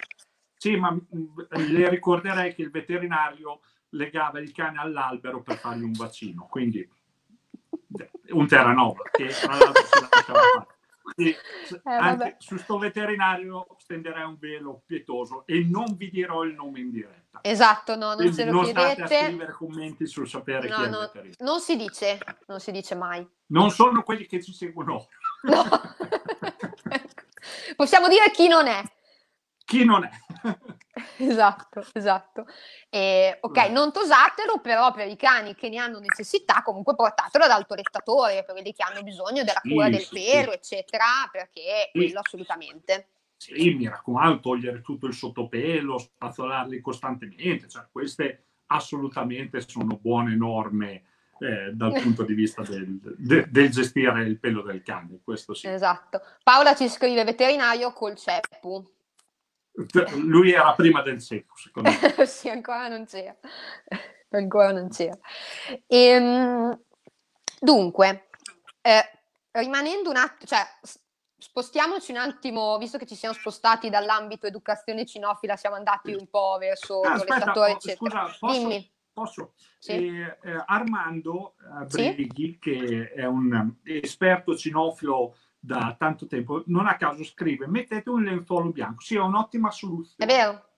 Sì, 0.57 0.77
ma 0.77 0.91
mm, 0.91 1.37
le 1.67 1.89
ricorderei 1.89 2.55
che 2.55 2.63
il 2.63 2.71
veterinario 2.71 3.59
legava 3.89 4.39
il 4.39 4.51
cane 4.51 4.79
all'albero 4.79 5.43
per 5.43 5.59
fargli 5.59 5.83
un 5.83 5.91
vaccino, 5.91 6.47
quindi 6.49 6.89
un 8.29 8.47
Terranova 8.47 9.03
che 9.11 9.27
tra 9.27 9.55
l'altro 9.55 9.83
si 9.85 10.07
lasciava 10.09 10.39
fare. 10.39 10.74
Quindi, 11.13 11.35
eh, 11.85 11.91
anche 11.91 12.35
su 12.39 12.57
sto 12.57 12.79
veterinario 12.79 13.67
stenderei 13.77 14.23
un 14.23 14.37
velo 14.39 14.81
pietoso 14.85 15.45
e 15.45 15.63
non 15.63 15.95
vi 15.95 16.09
dirò 16.09 16.43
il 16.43 16.55
nome 16.55 16.79
in 16.79 16.89
diretta. 16.89 17.39
Esatto, 17.41 17.95
no, 17.95 18.07
non 18.07 18.17
Quindi 18.17 18.35
se 18.35 18.45
lo 18.45 18.51
non 18.51 18.63
chiedete. 18.63 18.93
State 18.93 19.17
a 19.17 19.25
scrivere 19.25 19.53
commenti 19.53 20.07
sul 20.07 20.27
sapere 20.27 20.67
no, 20.67 20.75
chi 20.75 20.89
no, 20.89 21.11
Non 21.39 21.59
si 21.59 21.75
dice, 21.75 22.17
non 22.47 22.59
si 22.59 22.71
dice 22.71 22.95
mai. 22.95 23.27
Non 23.47 23.69
sono 23.69 24.01
quelli 24.01 24.25
che 24.25 24.41
ci 24.41 24.53
seguono. 24.53 25.07
No. 25.45 25.63
Possiamo 27.75 28.07
dire 28.07 28.31
chi 28.31 28.47
non 28.47 28.65
è. 28.65 28.81
Chi 29.63 29.85
non 29.85 30.03
è. 30.03 30.09
esatto, 31.17 31.85
esatto. 31.93 32.45
E, 32.89 33.37
ok, 33.41 33.69
non 33.69 33.91
tosatelo, 33.91 34.59
però 34.61 34.93
per 34.93 35.07
i 35.07 35.17
cani 35.17 35.53
che 35.55 35.67
ne 35.69 35.77
hanno 35.77 35.99
necessità, 35.99 36.61
comunque 36.63 36.95
portatelo 36.95 37.43
ad 37.43 37.51
autorettatore, 37.51 38.43
per 38.45 38.53
quelli 38.55 38.73
che 38.73 38.83
hanno 38.83 39.03
bisogno 39.03 39.43
della 39.43 39.61
cura 39.61 39.85
sì, 39.85 39.91
del 39.91 40.01
sì, 40.01 40.13
pelo, 40.13 40.51
sì. 40.51 40.57
eccetera, 40.57 41.05
perché 41.31 41.89
quello 41.91 42.19
assolutamente. 42.19 43.07
Sì, 43.35 43.73
mi 43.73 43.89
raccomando, 43.89 44.39
togliere 44.39 44.81
tutto 44.81 45.07
il 45.07 45.13
sottopelo, 45.13 45.97
spazzolarli 45.97 46.79
costantemente, 46.79 47.67
cioè 47.67 47.85
queste 47.91 48.45
assolutamente 48.67 49.61
sono 49.61 49.99
buone 50.01 50.35
norme 50.35 51.03
eh, 51.39 51.71
dal 51.73 51.91
punto 52.01 52.23
di 52.23 52.33
vista 52.33 52.61
del, 52.63 52.97
de, 53.17 53.47
del, 53.49 53.69
gestire 53.69 54.23
il 54.23 54.39
pelo 54.39 54.61
del 54.61 54.81
cane, 54.81 55.19
questo 55.23 55.53
sì. 55.53 55.67
Esatto. 55.67 56.21
Paola 56.41 56.73
ci 56.73 56.87
scrive 56.87 57.25
veterinario 57.25 57.91
col 57.91 58.15
ceppu. 58.15 58.93
Lui 60.15 60.51
era 60.51 60.73
prima 60.73 61.01
del 61.01 61.21
secco, 61.21 61.55
secondo 61.57 61.89
me. 61.89 62.25
sì, 62.25 62.49
ancora 62.49 62.87
non 62.87 63.05
c'era. 63.05 63.35
ancora 64.29 64.71
non 64.71 64.89
c'era. 64.89 65.17
E, 65.85 65.97
ehm, 65.97 66.81
dunque, 67.59 68.29
eh, 68.81 69.11
rimanendo 69.51 70.09
un 70.09 70.17
attimo, 70.17 70.45
cioè, 70.45 70.65
spostiamoci 71.37 72.11
un 72.11 72.17
attimo, 72.17 72.77
visto 72.77 72.97
che 72.97 73.05
ci 73.05 73.15
siamo 73.15 73.35
spostati 73.35 73.89
dall'ambito 73.89 74.47
educazione 74.47 75.05
cinofila, 75.05 75.55
siamo 75.55 75.75
andati 75.75 76.13
un 76.13 76.27
po' 76.29 76.57
verso 76.57 77.01
ah, 77.01 77.17
l'olettatore, 77.17 77.71
eccetera. 77.71 78.27
Scusa, 78.27 78.37
posso, 78.39 78.59
Dimmi. 78.59 78.93
Posso? 79.11 79.53
Sì. 79.79 79.91
Eh, 79.91 80.37
eh, 80.41 80.63
Armando 80.65 81.55
Brighi, 81.87 82.51
sì? 82.51 82.57
che 82.59 83.11
è 83.13 83.25
un 83.25 83.75
esperto 83.83 84.55
cinofilo 84.55 85.37
da 85.65 85.95
tanto 85.97 86.27
tempo, 86.27 86.63
non 86.67 86.85
a 86.85 86.95
caso 86.95 87.23
scrive 87.23 87.67
mettete 87.67 88.09
un 88.09 88.23
lenzuolo 88.23 88.71
bianco. 88.71 89.01
Sì, 89.01 89.15
è 89.15 89.19
un'ottima 89.19 89.71
soluzione. 89.71 90.31
È 90.31 90.35
vero. 90.35 90.69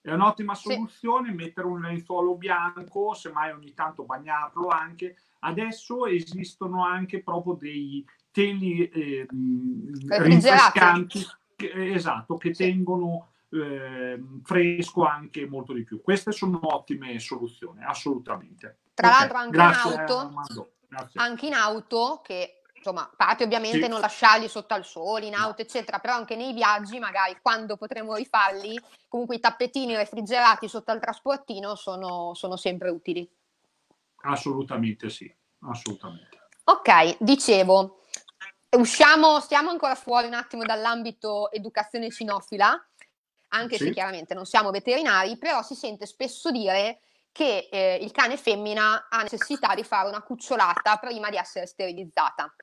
È 0.00 0.12
un'ottima 0.12 0.54
soluzione 0.54 1.28
sì. 1.28 1.34
mettere 1.34 1.66
un 1.66 1.80
lenzuolo 1.80 2.36
bianco, 2.36 3.14
semmai 3.14 3.52
ogni 3.52 3.72
tanto 3.74 4.04
bagnarlo 4.04 4.68
anche. 4.68 5.16
Adesso 5.40 6.06
esistono 6.06 6.84
anche 6.84 7.22
proprio 7.22 7.54
dei 7.54 8.04
teli 8.30 8.88
eh, 8.88 9.26
rinfrescanti, 9.28 11.24
che, 11.56 11.92
esatto, 11.94 12.36
che 12.36 12.54
sì. 12.54 12.64
tengono 12.64 13.32
eh, 13.50 14.22
fresco 14.42 15.04
anche 15.04 15.46
molto 15.46 15.72
di 15.72 15.84
più. 15.84 16.02
Queste 16.02 16.32
sono 16.32 16.60
ottime 16.62 17.18
soluzioni, 17.18 17.82
assolutamente. 17.82 18.78
Tra 18.94 19.08
okay. 19.08 19.20
l'altro 19.20 19.38
anche 19.38 19.50
Grazie, 19.52 19.92
in 19.92 19.98
auto, 20.00 20.72
anche 21.14 21.46
in 21.46 21.54
auto, 21.54 22.20
che 22.22 22.62
insomma, 22.84 23.02
a 23.02 23.14
parte 23.16 23.44
ovviamente 23.44 23.82
sì. 23.82 23.88
non 23.88 24.00
lasciarli 24.00 24.46
sotto 24.48 24.74
al 24.74 24.84
sole, 24.84 25.24
in 25.24 25.34
auto, 25.34 25.62
eccetera, 25.62 25.98
però 25.98 26.14
anche 26.14 26.36
nei 26.36 26.52
viaggi, 26.52 26.98
magari 26.98 27.38
quando 27.40 27.78
potremo 27.78 28.14
rifarli, 28.14 28.78
comunque 29.08 29.36
i 29.36 29.40
tappetini 29.40 29.96
refrigerati 29.96 30.68
sotto 30.68 30.90
al 30.90 31.00
trasportino 31.00 31.74
sono, 31.76 32.34
sono 32.34 32.56
sempre 32.56 32.90
utili. 32.90 33.28
Assolutamente 34.26 35.08
sì, 35.08 35.32
assolutamente. 35.60 36.48
Ok, 36.64 37.16
dicevo, 37.20 38.00
usciamo, 38.76 39.40
stiamo 39.40 39.70
ancora 39.70 39.94
fuori 39.94 40.26
un 40.26 40.34
attimo 40.34 40.64
dall'ambito 40.64 41.50
educazione 41.50 42.10
cinofila, 42.10 42.88
anche 43.48 43.76
sì. 43.78 43.84
se 43.84 43.92
chiaramente 43.92 44.34
non 44.34 44.44
siamo 44.44 44.70
veterinari, 44.70 45.38
però 45.38 45.62
si 45.62 45.74
sente 45.74 46.06
spesso 46.06 46.50
dire 46.50 47.00
che 47.34 47.68
eh, 47.68 47.98
il 48.00 48.12
cane 48.12 48.36
femmina 48.36 49.08
ha 49.10 49.22
necessità 49.22 49.74
di 49.74 49.82
fare 49.82 50.08
una 50.08 50.22
cucciolata 50.22 50.98
prima 50.98 51.30
di 51.30 51.36
essere 51.36 51.66
sterilizzata. 51.66 52.54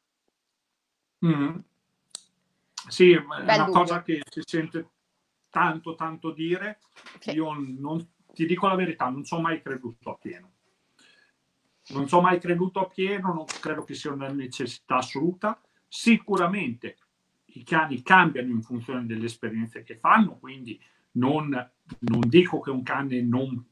Mm. 1.25 1.57
Sì, 2.87 3.11
è 3.11 3.17
una 3.17 3.57
dubbio. 3.57 3.71
cosa 3.71 4.01
che 4.01 4.21
si 4.29 4.41
sente 4.43 4.89
tanto, 5.49 5.95
tanto 5.95 6.31
dire. 6.31 6.79
Sì. 7.19 7.31
Io 7.31 7.53
non, 7.53 8.05
ti 8.33 8.45
dico 8.45 8.67
la 8.67 8.75
verità, 8.75 9.09
non 9.09 9.23
ho 9.29 9.39
mai 9.39 9.61
creduto 9.61 10.11
a 10.11 10.17
pieno. 10.17 10.51
Non 11.89 12.07
ho 12.09 12.21
mai 12.21 12.39
creduto 12.39 12.79
a 12.79 12.87
pieno, 12.87 13.33
non 13.33 13.45
credo 13.45 13.83
che 13.83 13.93
sia 13.93 14.11
una 14.11 14.29
necessità 14.29 14.97
assoluta. 14.97 15.59
Sicuramente 15.87 16.97
i 17.53 17.63
cani 17.63 18.01
cambiano 18.01 18.49
in 18.49 18.61
funzione 18.61 19.05
delle 19.05 19.25
esperienze 19.25 19.83
che 19.83 19.97
fanno, 19.97 20.37
quindi 20.37 20.79
non, 21.13 21.49
non 21.49 22.21
dico 22.27 22.61
che 22.61 22.69
un 22.69 22.81
cane 22.81 23.21
non, 23.21 23.63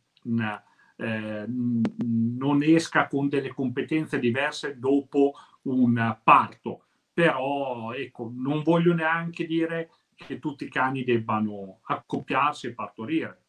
eh, 0.98 1.46
non 1.48 2.62
esca 2.62 3.08
con 3.08 3.30
delle 3.30 3.54
competenze 3.54 4.20
diverse 4.20 4.78
dopo 4.78 5.34
un 5.64 6.18
parto 6.24 6.84
però 7.20 7.92
ecco, 7.92 8.32
non 8.34 8.64
voglio 8.64 8.94
neanche 8.94 9.46
dire 9.46 9.90
che 10.16 10.40
tutti 10.40 10.64
i 10.64 10.70
cani 10.70 11.04
debbano 11.04 11.80
accoppiarsi 11.82 12.68
e 12.68 12.74
partorire. 12.74 13.42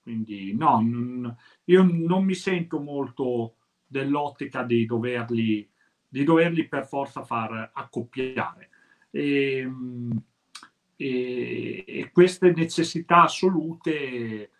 Quindi 0.00 0.54
no, 0.54 1.36
io 1.64 1.82
non 1.82 2.22
mi 2.22 2.34
sento 2.34 2.78
molto 2.78 3.56
dell'ottica 3.84 4.62
di 4.62 4.86
doverli, 4.86 5.68
di 6.06 6.22
doverli 6.22 6.68
per 6.68 6.86
forza 6.86 7.24
far 7.24 7.72
accoppiare. 7.74 8.70
E, 9.10 9.56
ehm, 9.56 10.22
e, 10.94 11.84
e 11.88 12.10
queste 12.12 12.52
necessità 12.52 13.22
assolute 13.22 14.50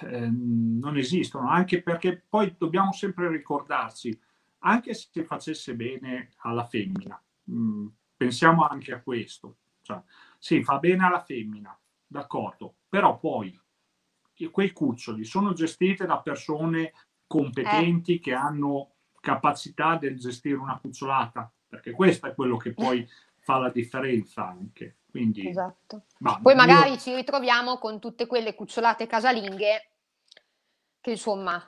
eh, 0.00 0.28
non 0.30 0.96
esistono, 0.96 1.50
anche 1.50 1.82
perché 1.82 2.24
poi 2.26 2.54
dobbiamo 2.56 2.92
sempre 2.92 3.28
ricordarci, 3.28 4.18
anche 4.60 4.94
se 4.94 5.22
facesse 5.22 5.74
bene 5.74 6.30
alla 6.38 6.64
femmina, 6.64 7.22
mh, 7.50 7.58
mm, 7.58 7.86
pensiamo 8.16 8.66
anche 8.66 8.92
a 8.92 9.00
questo, 9.00 9.56
cioè, 9.82 10.00
sì, 10.38 10.62
fa 10.62 10.78
bene 10.78 11.04
alla 11.04 11.22
femmina, 11.22 11.76
d'accordo, 12.06 12.76
però 12.88 13.18
poi 13.18 13.58
quei 14.50 14.72
cuccioli 14.72 15.24
sono 15.24 15.52
gestiti 15.52 16.06
da 16.06 16.18
persone 16.20 16.94
competenti 17.26 18.16
eh. 18.16 18.20
che 18.20 18.32
hanno 18.32 18.94
capacità 19.20 19.96
di 19.96 20.16
gestire 20.16 20.56
una 20.56 20.78
cucciolata, 20.78 21.52
perché 21.68 21.90
questo 21.90 22.26
è 22.26 22.34
quello 22.34 22.56
che 22.56 22.72
poi 22.72 23.06
fa 23.38 23.58
la 23.58 23.70
differenza 23.70 24.48
anche. 24.48 24.96
Quindi, 25.10 25.48
esatto. 25.48 26.04
Ma 26.18 26.38
Poi 26.40 26.54
magari 26.54 26.90
io... 26.90 26.98
ci 26.98 27.14
ritroviamo 27.14 27.78
con 27.78 27.98
tutte 27.98 28.26
quelle 28.26 28.54
cucciolate 28.54 29.06
casalinghe 29.06 29.90
che 31.00 31.10
insomma 31.10 31.62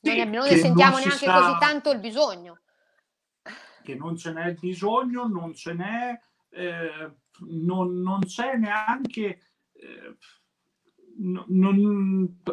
sì, 0.00 0.16
non, 0.16 0.16
ne, 0.16 0.24
non 0.38 0.48
ne 0.48 0.56
sentiamo 0.56 0.96
neanche 0.96 1.26
sa... 1.26 1.38
così 1.38 1.58
tanto 1.58 1.90
il 1.90 1.98
bisogno. 1.98 2.60
Che 3.90 3.96
non 3.96 4.16
ce 4.16 4.32
n'è 4.32 4.54
bisogno, 4.54 5.26
non 5.26 5.52
ce 5.52 5.74
n'è, 5.74 6.20
eh, 6.50 7.10
non, 7.40 8.00
non, 8.00 8.20
c'è 8.20 8.56
neanche... 8.56 9.40
Eh, 9.72 10.16
non, 11.22 11.44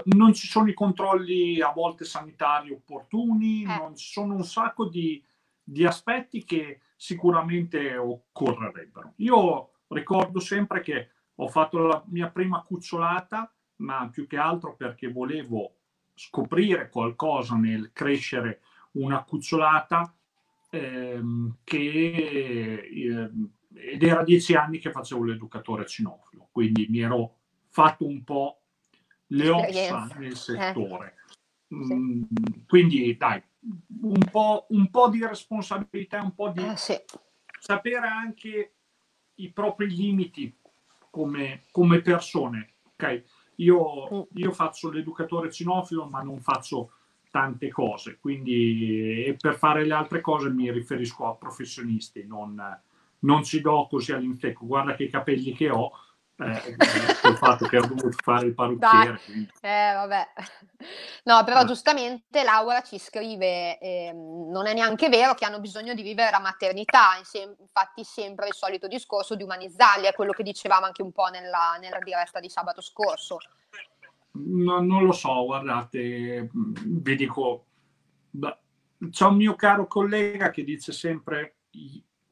non, 0.03 0.33
ci 0.33 0.47
sono 0.47 0.67
i 0.67 0.73
controlli 0.73 1.61
a 1.61 1.71
volte 1.71 2.05
sanitari 2.05 2.71
opportuni, 2.71 3.61
eh. 3.61 3.65
non 3.67 3.95
ci 3.95 4.11
sono 4.11 4.33
un 4.33 4.43
sacco 4.43 4.89
di, 4.89 5.23
di 5.63 5.85
aspetti 5.85 6.43
che 6.43 6.81
sicuramente 6.95 7.95
occorrerebbero. 7.95 9.13
Io 9.17 9.71
ricordo 9.89 10.39
sempre 10.39 10.81
che 10.81 11.11
ho 11.35 11.47
fatto 11.47 11.77
la 11.77 12.03
mia 12.07 12.29
prima 12.29 12.61
cucciolata, 12.61 13.53
ma 13.77 14.09
più 14.09 14.27
che 14.27 14.37
altro 14.37 14.75
perché 14.75 15.09
volevo 15.09 15.75
scoprire 16.13 16.89
qualcosa 16.89 17.55
nel 17.55 17.91
crescere 17.93 18.61
una 18.93 19.23
cucciolata 19.23 20.16
ehm, 20.77 21.57
che 21.63 22.89
eh, 22.89 23.31
ed 23.73 24.03
era 24.03 24.23
dieci 24.23 24.55
anni 24.55 24.79
che 24.79 24.91
facevo 24.91 25.23
l'educatore 25.23 25.85
cinofilo, 25.85 26.49
quindi 26.51 26.87
mi 26.89 26.99
ero 26.99 27.35
fatto 27.69 28.05
un 28.07 28.23
po' 28.23 28.61
le 29.27 29.49
ossa 29.49 30.09
nel 30.17 30.35
settore. 30.35 31.15
Eh. 31.69 31.75
Mm, 31.75 32.23
quindi 32.65 33.15
dai, 33.17 33.41
un 34.01 34.23
po', 34.31 34.65
un 34.69 34.89
po', 34.89 35.09
di 35.09 35.25
responsabilità, 35.25 36.21
un 36.21 36.33
po' 36.33 36.49
di 36.49 36.65
eh, 36.65 36.77
sì. 36.77 36.97
sapere 37.59 38.07
anche 38.07 38.73
i 39.35 39.51
propri 39.51 39.89
limiti 39.89 40.57
come, 41.09 41.63
come 41.71 42.01
persone. 42.01 42.75
Okay? 42.93 43.23
Io, 43.55 44.07
mm. 44.13 44.21
io, 44.35 44.51
faccio 44.51 44.89
l'educatore 44.89 45.51
cinofilo, 45.51 46.07
ma 46.07 46.21
non 46.21 46.39
faccio 46.39 46.93
tante 47.37 47.69
cose, 47.69 48.17
quindi 48.19 49.35
per 49.39 49.55
fare 49.57 49.85
le 49.85 49.93
altre 49.93 50.21
cose 50.21 50.49
mi 50.49 50.71
riferisco 50.71 51.27
a 51.27 51.35
professionisti, 51.35 52.25
non, 52.25 52.59
non 53.19 53.43
ci 53.43 53.61
do 53.61 53.85
così 53.87 54.11
all'infecco. 54.11 54.65
Guarda 54.65 54.95
che 54.95 55.07
capelli 55.07 55.53
che 55.53 55.69
ho, 55.69 55.91
eh, 56.37 56.75
il 57.29 57.37
fatto 57.37 57.67
che 57.67 57.77
ho 57.77 57.85
dovuto 57.85 58.09
fare 58.23 58.47
il 58.47 58.55
parrucchiere. 58.55 59.21
Eh, 59.61 59.91
vabbè. 59.93 60.27
No, 61.25 61.43
però 61.43 61.59
ah. 61.59 61.65
giustamente 61.65 62.43
Laura 62.43 62.81
ci 62.81 62.97
scrive, 62.97 63.77
eh, 63.77 64.11
non 64.13 64.65
è 64.65 64.73
neanche 64.73 65.07
vero 65.07 65.35
che 65.35 65.45
hanno 65.45 65.59
bisogno 65.59 65.93
di 65.93 66.01
vivere 66.01 66.31
la 66.31 66.39
maternità, 66.39 67.17
infatti 67.19 68.03
sempre 68.03 68.47
il 68.47 68.55
solito 68.55 68.87
discorso 68.87 69.35
di 69.35 69.43
umanizzarli, 69.43 70.07
è 70.07 70.13
quello 70.15 70.31
che 70.31 70.41
dicevamo 70.41 70.87
anche 70.87 71.03
un 71.03 71.11
po' 71.11 71.27
nella, 71.27 71.77
nella 71.79 71.99
diretta 71.99 72.39
di 72.39 72.49
sabato 72.49 72.81
scorso. 72.81 73.37
No, 74.45 74.81
non 74.81 75.03
lo 75.03 75.11
so, 75.11 75.45
guardate, 75.45 76.49
vi 76.53 77.15
dico, 77.15 77.65
c'è 79.09 79.25
un 79.25 79.35
mio 79.35 79.55
caro 79.55 79.87
collega 79.87 80.49
che 80.51 80.63
dice 80.63 80.91
sempre 80.91 81.55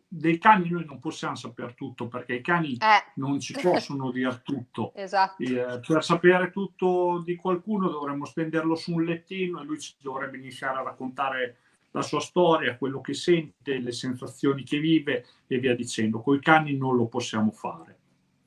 dei 0.07 0.37
cani 0.37 0.69
noi 0.69 0.85
non 0.85 0.99
possiamo 0.99 1.35
sapere 1.35 1.73
tutto 1.73 2.07
perché 2.07 2.35
i 2.35 2.41
cani 2.41 2.73
eh. 2.73 3.11
non 3.15 3.39
ci 3.39 3.53
possono 3.61 4.11
dire 4.11 4.41
tutto. 4.43 4.93
esatto. 4.95 5.43
Eh, 5.43 5.79
per 5.85 6.03
sapere 6.03 6.51
tutto 6.51 7.21
di 7.23 7.35
qualcuno 7.35 7.89
dovremmo 7.89 8.25
stenderlo 8.25 8.75
su 8.75 8.93
un 8.93 9.03
lettino 9.03 9.61
e 9.61 9.65
lui 9.65 9.79
ci 9.79 9.95
dovrebbe 9.99 10.37
iniziare 10.37 10.79
a 10.79 10.83
raccontare 10.83 11.57
la 11.91 12.01
sua 12.01 12.19
storia, 12.19 12.77
quello 12.77 13.01
che 13.01 13.13
sente, 13.13 13.79
le 13.79 13.91
sensazioni 13.91 14.63
che 14.63 14.79
vive 14.79 15.25
e 15.47 15.59
via 15.59 15.75
dicendo. 15.75 16.21
Con 16.21 16.35
i 16.35 16.41
cani 16.41 16.77
non 16.77 16.95
lo 16.95 17.07
possiamo 17.07 17.51
fare. 17.51 17.97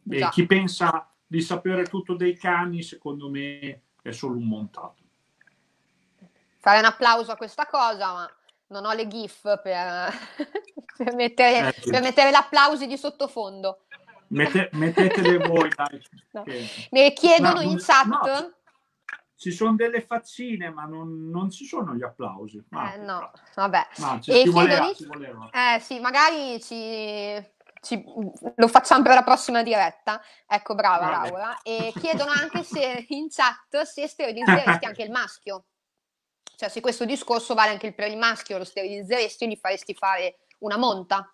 E 0.08 0.28
chi 0.30 0.46
pensa 0.46 1.10
di 1.28 1.42
sapere 1.42 1.84
tutto 1.84 2.14
dei 2.14 2.36
cani, 2.36 2.82
secondo 2.82 3.28
me, 3.28 3.82
è 4.02 4.10
solo 4.10 4.38
un 4.38 4.48
montato. 4.48 4.96
Fare 6.56 6.78
un 6.78 6.86
applauso 6.86 7.30
a 7.30 7.36
questa 7.36 7.66
cosa, 7.66 8.12
ma 8.14 8.32
non 8.68 8.86
ho 8.86 8.92
le 8.94 9.06
GIF 9.06 9.42
per, 9.62 10.12
per, 10.96 11.14
mettere, 11.14 11.68
eh, 11.68 11.90
per 11.90 12.00
mettere 12.00 12.30
l'applauso 12.30 12.86
di 12.86 12.96
sottofondo. 12.96 13.84
Mette, 14.28 14.70
mettetele 14.72 15.36
voi, 15.46 15.70
dai. 15.74 16.02
No. 16.32 16.44
Mi 16.90 17.12
chiedono 17.12 17.60
no, 17.60 17.70
in 17.70 17.78
chat. 17.78 18.06
No, 18.06 18.52
ci 19.36 19.52
sono 19.52 19.74
delle 19.76 20.00
faccine, 20.00 20.70
ma 20.70 20.84
non, 20.84 21.28
non 21.30 21.50
ci 21.50 21.64
sono 21.64 21.94
gli 21.94 22.02
applausi. 22.02 22.62
Ah, 22.70 22.94
eh, 22.94 22.96
no, 22.96 23.30
vabbè. 23.54 23.86
No, 23.98 24.18
ci, 24.20 24.30
e 24.32 24.42
ci 24.42 24.48
voleva, 24.48 24.92
ci 24.94 25.06
voleva. 25.06 25.50
Eh 25.50 25.78
sì, 25.78 26.00
magari 26.00 26.60
ci, 26.60 26.74
ci, 27.80 28.02
lo 28.56 28.68
facciamo 28.68 29.02
per 29.02 29.14
la 29.14 29.22
prossima 29.22 29.62
diretta. 29.62 30.20
Ecco, 30.46 30.74
brava. 30.74 31.10
Laura. 31.10 31.62
E 31.62 31.92
chiedono 31.98 32.30
anche 32.30 32.62
se 32.62 33.06
in 33.08 33.28
chat 33.28 33.82
se 33.82 34.06
sterilizzeresti 34.06 34.84
anche 34.84 35.02
il 35.02 35.10
maschio. 35.10 35.64
Cioè, 36.56 36.68
se 36.68 36.80
questo 36.80 37.04
discorso 37.04 37.54
vale 37.54 37.70
anche 37.70 37.92
per 37.92 38.10
il 38.10 38.18
maschio, 38.18 38.58
lo 38.58 38.64
sterilizzeresti 38.64 39.44
e 39.44 39.48
gli 39.48 39.56
faresti 39.56 39.94
fare 39.94 40.38
una 40.58 40.76
monta? 40.76 41.32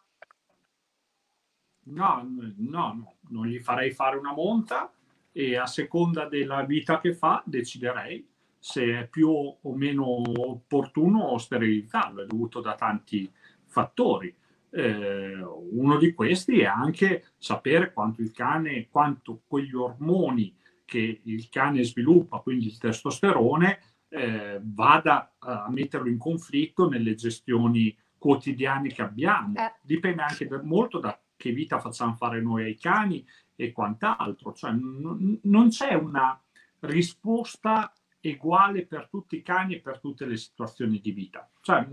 No, 1.86 2.28
no, 2.56 2.94
no, 2.94 3.14
non 3.30 3.46
gli 3.46 3.58
farei 3.58 3.90
fare 3.90 4.16
una 4.16 4.32
monta 4.32 4.92
e 5.32 5.56
a 5.56 5.66
seconda 5.66 6.26
della 6.26 6.62
vita 6.62 7.00
che 7.00 7.14
fa 7.14 7.42
deciderei 7.44 8.26
se 8.58 9.00
è 9.00 9.06
più 9.08 9.28
o 9.28 9.74
meno 9.74 10.06
opportuno 10.48 11.36
sterilizzarlo, 11.36 12.22
è 12.22 12.26
dovuto 12.26 12.60
da 12.60 12.74
tanti 12.74 13.30
fattori. 13.66 14.34
Eh, 14.76 15.40
uno 15.40 15.98
di 15.98 16.12
questi 16.14 16.60
è 16.60 16.64
anche 16.64 17.26
sapere 17.38 17.92
quanto 17.92 18.22
il 18.22 18.32
cane, 18.32 18.88
quanto 18.88 19.42
quegli 19.46 19.74
ormoni 19.74 20.56
che 20.84 21.20
il 21.22 21.48
cane 21.48 21.84
sviluppa, 21.84 22.38
quindi 22.38 22.66
il 22.66 22.78
testosterone, 22.78 23.78
eh, 24.08 24.60
vada 24.62 25.36
a 25.38 25.70
metterlo 25.70 26.08
in 26.08 26.18
conflitto 26.18 26.88
nelle 26.88 27.14
gestioni 27.14 27.96
quotidiane 28.18 28.88
che 28.88 29.02
abbiamo. 29.02 29.54
Eh. 29.56 29.74
Dipende 29.82 30.22
anche 30.22 30.46
da, 30.46 30.60
molto 30.62 30.98
da 30.98 31.18
che 31.36 31.52
vita 31.52 31.78
facciamo 31.78 32.14
fare 32.14 32.40
noi 32.40 32.64
ai 32.64 32.76
cani 32.76 33.24
e 33.54 33.70
quant'altro. 33.70 34.52
Cioè, 34.52 34.72
n- 34.72 35.38
non 35.42 35.68
c'è 35.68 35.94
una 35.94 36.40
risposta 36.80 37.92
uguale 38.32 38.86
per 38.86 39.08
tutti 39.08 39.36
i 39.36 39.42
cani 39.42 39.76
e 39.76 39.80
per 39.80 39.98
tutte 40.00 40.26
le 40.26 40.36
situazioni 40.36 41.00
di 41.00 41.12
vita. 41.12 41.48
Cioè, 41.60 41.86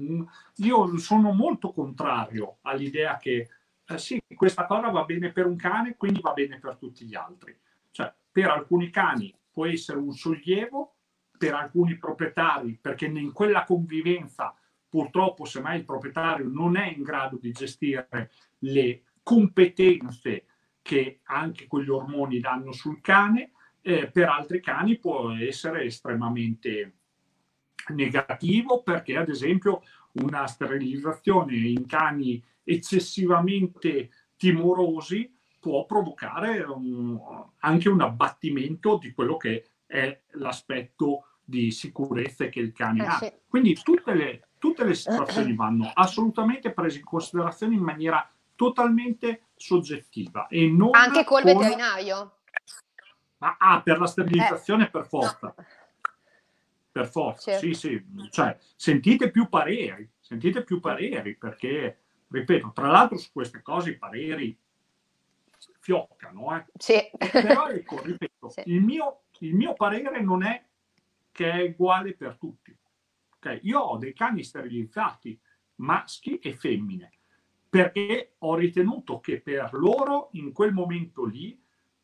io 0.57 0.97
sono 0.97 1.31
molto 1.33 1.71
contrario 1.71 2.57
all'idea 2.61 3.17
che 3.17 3.49
eh, 3.85 3.97
sì, 3.97 4.21
questa 4.35 4.65
cosa 4.65 4.89
va 4.89 5.03
bene 5.03 5.31
per 5.31 5.45
un 5.45 5.55
cane, 5.55 5.95
quindi 5.97 6.21
va 6.21 6.33
bene 6.33 6.59
per 6.59 6.77
tutti 6.77 7.05
gli 7.05 7.15
altri. 7.15 7.57
Cioè, 7.91 8.13
per 8.31 8.49
alcuni 8.49 8.89
cani 8.89 9.33
può 9.51 9.65
essere 9.65 9.99
un 9.99 10.13
sollievo, 10.13 10.95
per 11.37 11.53
alcuni 11.55 11.97
proprietari, 11.97 12.77
perché 12.79 13.05
in 13.05 13.31
quella 13.31 13.63
convivenza 13.63 14.55
purtroppo 14.87 15.45
semmai 15.45 15.79
il 15.79 15.85
proprietario 15.85 16.47
non 16.47 16.77
è 16.77 16.85
in 16.85 17.01
grado 17.01 17.37
di 17.37 17.51
gestire 17.51 18.31
le 18.59 19.03
competenze 19.23 20.45
che 20.81 21.21
anche 21.23 21.67
quegli 21.67 21.89
ormoni 21.89 22.39
danno 22.39 22.71
sul 22.71 23.01
cane, 23.01 23.51
eh, 23.81 24.09
per 24.09 24.29
altri 24.29 24.61
cani 24.61 24.97
può 24.97 25.31
essere 25.31 25.83
estremamente 25.83 26.93
negativo 27.89 28.81
perché 28.83 29.17
ad 29.17 29.29
esempio 29.29 29.81
una 30.13 30.45
sterilizzazione 30.45 31.55
in 31.55 31.85
cani 31.87 32.43
eccessivamente 32.63 34.09
timorosi 34.35 35.33
può 35.59 35.85
provocare 35.85 36.61
un, 36.61 37.19
anche 37.59 37.89
un 37.89 38.01
abbattimento 38.01 38.97
di 38.97 39.11
quello 39.13 39.37
che 39.37 39.69
è 39.85 40.21
l'aspetto 40.31 41.25
di 41.43 41.71
sicurezza 41.71 42.47
che 42.47 42.59
il 42.59 42.71
cane 42.71 43.03
eh, 43.03 43.07
ha. 43.07 43.17
Sì. 43.17 43.31
Quindi 43.47 43.73
tutte 43.81 44.13
le, 44.13 44.47
tutte 44.57 44.83
le 44.83 44.95
situazioni 44.95 45.53
vanno 45.53 45.91
assolutamente 45.93 46.71
prese 46.71 46.99
in 46.99 47.03
considerazione 47.03 47.75
in 47.75 47.81
maniera 47.81 48.27
totalmente 48.55 49.47
soggettiva. 49.55 50.47
E 50.47 50.67
non 50.67 50.91
Anche 50.93 51.23
col 51.23 51.43
con... 51.43 51.53
veterinario? 51.53 52.37
Ah, 53.43 53.57
ah, 53.59 53.81
per 53.81 53.99
la 53.99 54.05
sterilizzazione 54.05 54.85
eh, 54.85 54.89
per 54.89 55.07
forza. 55.07 55.53
No. 55.55 55.65
per 56.91 57.07
forza, 57.07 57.51
certo. 57.51 57.65
sì, 57.65 57.73
sì, 57.73 58.05
cioè 58.29 58.55
sentite 58.75 59.31
più 59.31 59.47
pareri, 59.47 60.07
sentite 60.19 60.63
più 60.63 60.79
pareri 60.79 61.35
perché, 61.35 62.01
ripeto, 62.27 62.71
tra 62.73 62.87
l'altro 62.87 63.17
su 63.17 63.31
queste 63.31 63.61
cose 63.61 63.91
i 63.91 63.97
pareri 63.97 64.55
fioccano, 65.79 66.55
eh. 66.55 66.65
sì. 66.77 66.99
però 67.17 67.67
ecco, 67.69 68.01
ripeto, 68.03 68.49
sì. 68.49 68.61
il, 68.65 68.81
mio, 68.81 69.21
il 69.39 69.55
mio 69.55 69.73
parere 69.73 70.21
non 70.21 70.43
è 70.43 70.63
che 71.31 71.51
è 71.51 71.63
uguale 71.63 72.13
per 72.13 72.37
tutti. 72.37 72.75
Okay? 73.37 73.59
Io 73.63 73.79
ho 73.79 73.97
dei 73.97 74.13
cani 74.13 74.43
sterilizzati, 74.43 75.39
maschi 75.75 76.37
e 76.37 76.53
femmine, 76.53 77.11
perché 77.67 78.33
ho 78.39 78.53
ritenuto 78.55 79.19
che 79.19 79.41
per 79.41 79.69
loro 79.73 80.29
in 80.33 80.51
quel 80.51 80.73
momento 80.73 81.25
lì 81.25 81.60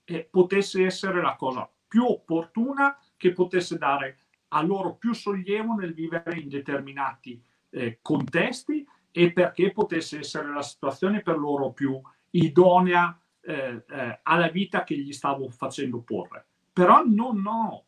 eh, 0.10 0.28
potesse 0.30 0.86
essere 0.86 1.22
la 1.22 1.36
cosa 1.36 1.70
più 1.88 2.06
opportuna 2.06 2.98
che 3.18 3.34
potesse 3.34 3.78
dare 3.78 4.20
a 4.50 4.62
loro 4.62 4.96
più 4.96 5.14
sollievo 5.14 5.74
nel 5.74 5.94
vivere 5.94 6.40
in 6.40 6.48
determinati 6.48 7.42
eh, 7.70 8.00
contesti 8.02 8.88
e 9.12 9.34
perché 9.34 9.72
potesse 9.72 10.20
essere 10.20 10.54
la 10.54 10.62
situazione 10.62 11.22
per 11.22 11.38
loro 11.38 11.72
più 11.72 12.00
idonea 12.32 13.20
eh, 13.42 13.84
eh, 13.88 14.20
alla 14.24 14.50
vita 14.50 14.84
che 14.84 14.98
gli 14.98 15.12
stavo 15.12 15.50
facendo 15.50 16.00
porre. 16.02 16.46
Però 16.72 17.04
non 17.04 17.46
ho, 17.46 17.86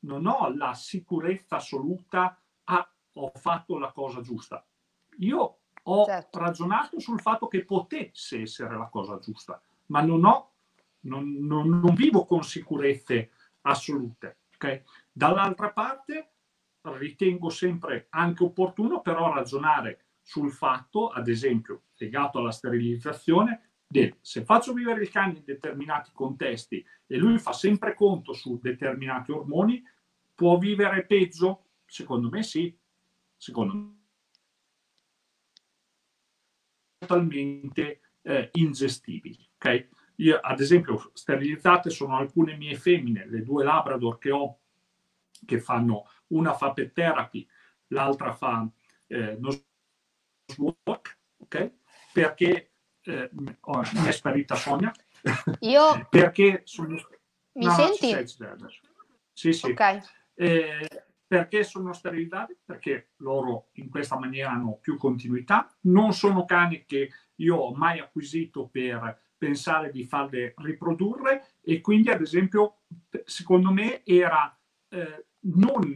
non 0.00 0.26
ho 0.26 0.54
la 0.54 0.74
sicurezza 0.74 1.56
assoluta, 1.56 2.38
ah, 2.64 2.92
ho 3.14 3.32
fatto 3.36 3.78
la 3.78 3.92
cosa 3.92 4.20
giusta. 4.20 4.64
Io 5.18 5.58
ho 5.82 6.04
certo. 6.04 6.38
ragionato 6.38 6.98
sul 6.98 7.20
fatto 7.20 7.46
che 7.46 7.64
potesse 7.64 8.42
essere 8.42 8.76
la 8.76 8.88
cosa 8.88 9.18
giusta, 9.18 9.60
ma 9.86 10.00
non 10.00 10.24
ho, 10.24 10.53
non, 11.04 11.32
non, 11.46 11.68
non 11.68 11.94
vivo 11.94 12.24
con 12.24 12.42
sicurezze 12.42 13.30
assolute. 13.62 14.38
Okay? 14.54 14.82
Dall'altra 15.10 15.70
parte 15.70 16.30
ritengo 16.82 17.48
sempre 17.48 18.06
anche 18.10 18.44
opportuno 18.44 19.00
però 19.00 19.32
ragionare 19.32 20.04
sul 20.22 20.52
fatto, 20.52 21.08
ad 21.08 21.28
esempio, 21.28 21.82
legato 21.96 22.38
alla 22.38 22.50
sterilizzazione, 22.50 23.70
del 23.86 24.16
se 24.20 24.44
faccio 24.44 24.72
vivere 24.72 25.02
il 25.02 25.10
cane 25.10 25.38
in 25.38 25.44
determinati 25.44 26.10
contesti 26.12 26.84
e 27.06 27.16
lui 27.16 27.38
fa 27.38 27.52
sempre 27.52 27.94
conto 27.94 28.32
su 28.32 28.58
determinati 28.60 29.30
ormoni, 29.32 29.82
può 30.34 30.58
vivere 30.58 31.04
peggio? 31.04 31.66
Secondo 31.84 32.28
me 32.28 32.42
sì. 32.42 32.76
Secondo 33.36 33.74
me 33.74 34.02
totalmente 36.98 38.00
eh, 38.22 38.48
ingestibili. 38.54 39.46
Okay? 39.56 39.88
Io, 40.16 40.38
ad 40.38 40.60
esempio, 40.60 41.10
sterilizzate 41.12 41.90
sono 41.90 42.16
alcune 42.16 42.56
mie 42.56 42.76
femmine, 42.76 43.26
le 43.26 43.42
due 43.42 43.64
Labrador 43.64 44.18
che 44.18 44.30
ho, 44.30 44.58
che 45.44 45.58
fanno 45.58 46.08
una 46.28 46.54
fa 46.54 46.72
pet 46.72 46.92
therapy, 46.92 47.46
l'altra 47.88 48.32
fa 48.32 48.68
eh, 49.08 49.38
work, 50.56 51.18
ok? 51.38 51.72
Perché 52.12 52.70
eh, 53.02 53.30
oh, 53.60 53.82
mi 53.94 54.06
è 54.06 54.12
sparita 54.12 54.54
Sonia. 54.54 54.92
Io? 55.60 56.06
perché 56.10 56.62
sono... 56.64 56.94
Mi 57.52 57.66
no, 57.66 57.72
senti? 57.72 58.26
Sì, 59.32 59.52
sì. 59.52 59.70
Ok. 59.70 59.98
Eh, 60.34 60.88
perché 61.26 61.64
sono 61.64 61.92
sterilizzati? 61.92 62.56
Perché 62.64 63.10
loro 63.16 63.68
in 63.74 63.88
questa 63.88 64.18
maniera 64.18 64.50
hanno 64.50 64.78
più 64.80 64.96
continuità. 64.96 65.72
Non 65.82 66.12
sono 66.12 66.44
cani 66.44 66.84
che 66.84 67.10
io 67.36 67.56
ho 67.56 67.74
mai 67.74 67.98
acquisito 67.98 68.68
per 68.68 69.22
pensare 69.36 69.90
di 69.90 70.04
farle 70.04 70.54
riprodurre 70.58 71.54
e 71.60 71.80
quindi 71.80 72.10
ad 72.10 72.20
esempio 72.20 72.82
secondo 73.24 73.70
me 73.70 74.04
era 74.04 74.56
eh, 74.88 75.26
non 75.40 75.94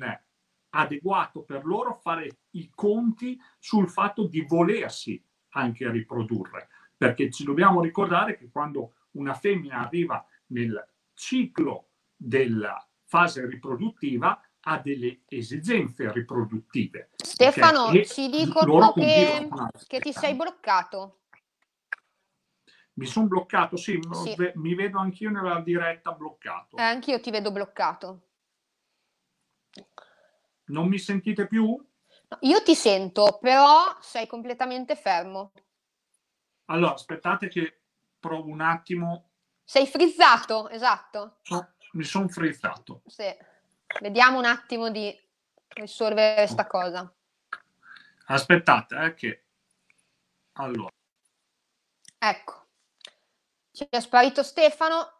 adeguato 0.70 1.42
per 1.44 1.64
loro 1.64 1.94
fare 1.94 2.40
i 2.50 2.70
conti 2.74 3.40
sul 3.58 3.88
fatto 3.88 4.26
di 4.26 4.42
volersi 4.42 5.22
anche 5.50 5.90
riprodurre 5.90 6.68
perché 6.96 7.30
ci 7.30 7.44
dobbiamo 7.44 7.80
ricordare 7.80 8.36
che 8.36 8.50
quando 8.50 8.94
una 9.12 9.34
femmina 9.34 9.78
arriva 9.78 10.24
nel 10.46 10.86
ciclo 11.14 11.90
della 12.14 12.84
fase 13.04 13.46
riproduttiva 13.46 14.40
ha 14.62 14.78
delle 14.78 15.20
esigenze 15.28 16.12
riproduttive. 16.12 17.10
Stefano, 17.16 17.84
okay? 17.84 18.04
ci 18.06 18.28
dicono 18.28 18.92
che, 18.92 19.48
che 19.86 20.00
ti 20.00 20.12
sei 20.12 20.34
bloccato. 20.34 21.17
Mi 22.98 23.06
sono 23.06 23.28
bloccato, 23.28 23.76
sì, 23.76 24.00
sì. 24.10 24.50
mi 24.56 24.74
vedo 24.74 24.98
anch'io 24.98 25.30
nella 25.30 25.60
diretta 25.60 26.10
bloccato. 26.10 26.76
Eh, 26.76 26.82
anch'io 26.82 27.20
ti 27.20 27.30
vedo 27.30 27.52
bloccato. 27.52 28.22
Non 30.64 30.88
mi 30.88 30.98
sentite 30.98 31.46
più? 31.46 31.64
No, 31.66 32.38
io 32.40 32.60
ti 32.64 32.74
sento, 32.74 33.38
però 33.40 33.96
sei 34.00 34.26
completamente 34.26 34.96
fermo. 34.96 35.52
Allora, 36.64 36.94
aspettate 36.94 37.46
che 37.46 37.82
provo 38.18 38.50
un 38.50 38.60
attimo. 38.60 39.30
Sei 39.62 39.86
frizzato, 39.86 40.68
esatto. 40.68 41.36
No, 41.50 41.74
mi 41.92 42.02
sono 42.02 42.26
frizzato. 42.26 43.02
Sì. 43.06 43.32
Vediamo 44.00 44.38
un 44.38 44.44
attimo 44.44 44.90
di 44.90 45.16
risolvere 45.68 46.34
questa 46.34 46.66
cosa. 46.66 47.10
Aspettate, 48.26 48.96
eh, 48.96 49.14
che... 49.14 49.44
Allora. 50.54 50.90
Ecco. 52.18 52.66
Ci 53.78 53.86
è 53.90 54.00
sparito 54.00 54.42
Stefano. 54.42 55.18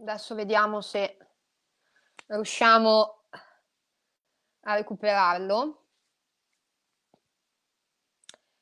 Adesso 0.00 0.34
vediamo 0.34 0.82
se 0.82 1.16
riusciamo 2.28 3.24
a 4.62 4.74
recuperarlo. 4.76 5.58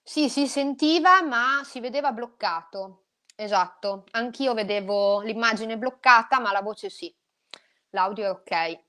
Sì, 0.02 0.28
si 0.28 0.46
sentiva, 0.48 1.22
ma 1.22 1.62
si 1.64 1.80
vedeva 1.80 2.12
bloccato. 2.12 3.04
Esatto, 3.36 4.04
anch'io 4.12 4.54
vedevo 4.54 5.20
l'immagine 5.20 5.76
bloccata, 5.78 6.40
ma 6.40 6.50
la 6.52 6.62
voce 6.62 6.90
sì. 6.90 7.14
L'audio 7.90 8.24
è 8.26 8.30
ok. 8.30 8.84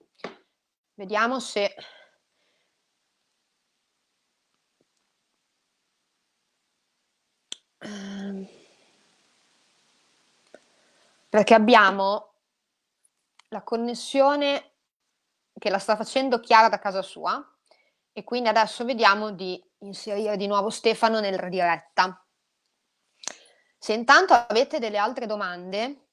Vediamo 0.95 1.39
se 1.39 1.73
ehm. 7.81 8.58
Perché 11.29 11.53
abbiamo 11.53 12.33
la 13.49 13.61
connessione 13.63 14.73
che 15.57 15.69
la 15.69 15.79
sta 15.79 15.95
facendo 15.95 16.39
Chiara 16.39 16.69
da 16.69 16.79
casa 16.79 17.01
sua 17.01 17.43
e 18.11 18.23
quindi 18.23 18.49
adesso 18.49 18.83
vediamo 18.83 19.31
di 19.31 19.63
inserire 19.79 20.35
di 20.37 20.47
nuovo 20.47 20.69
Stefano 20.69 21.19
nella 21.19 21.47
diretta. 21.47 22.23
Se 23.77 23.93
intanto 23.93 24.33
avete 24.33 24.79
delle 24.79 24.97
altre 24.97 25.25
domande, 25.25 26.07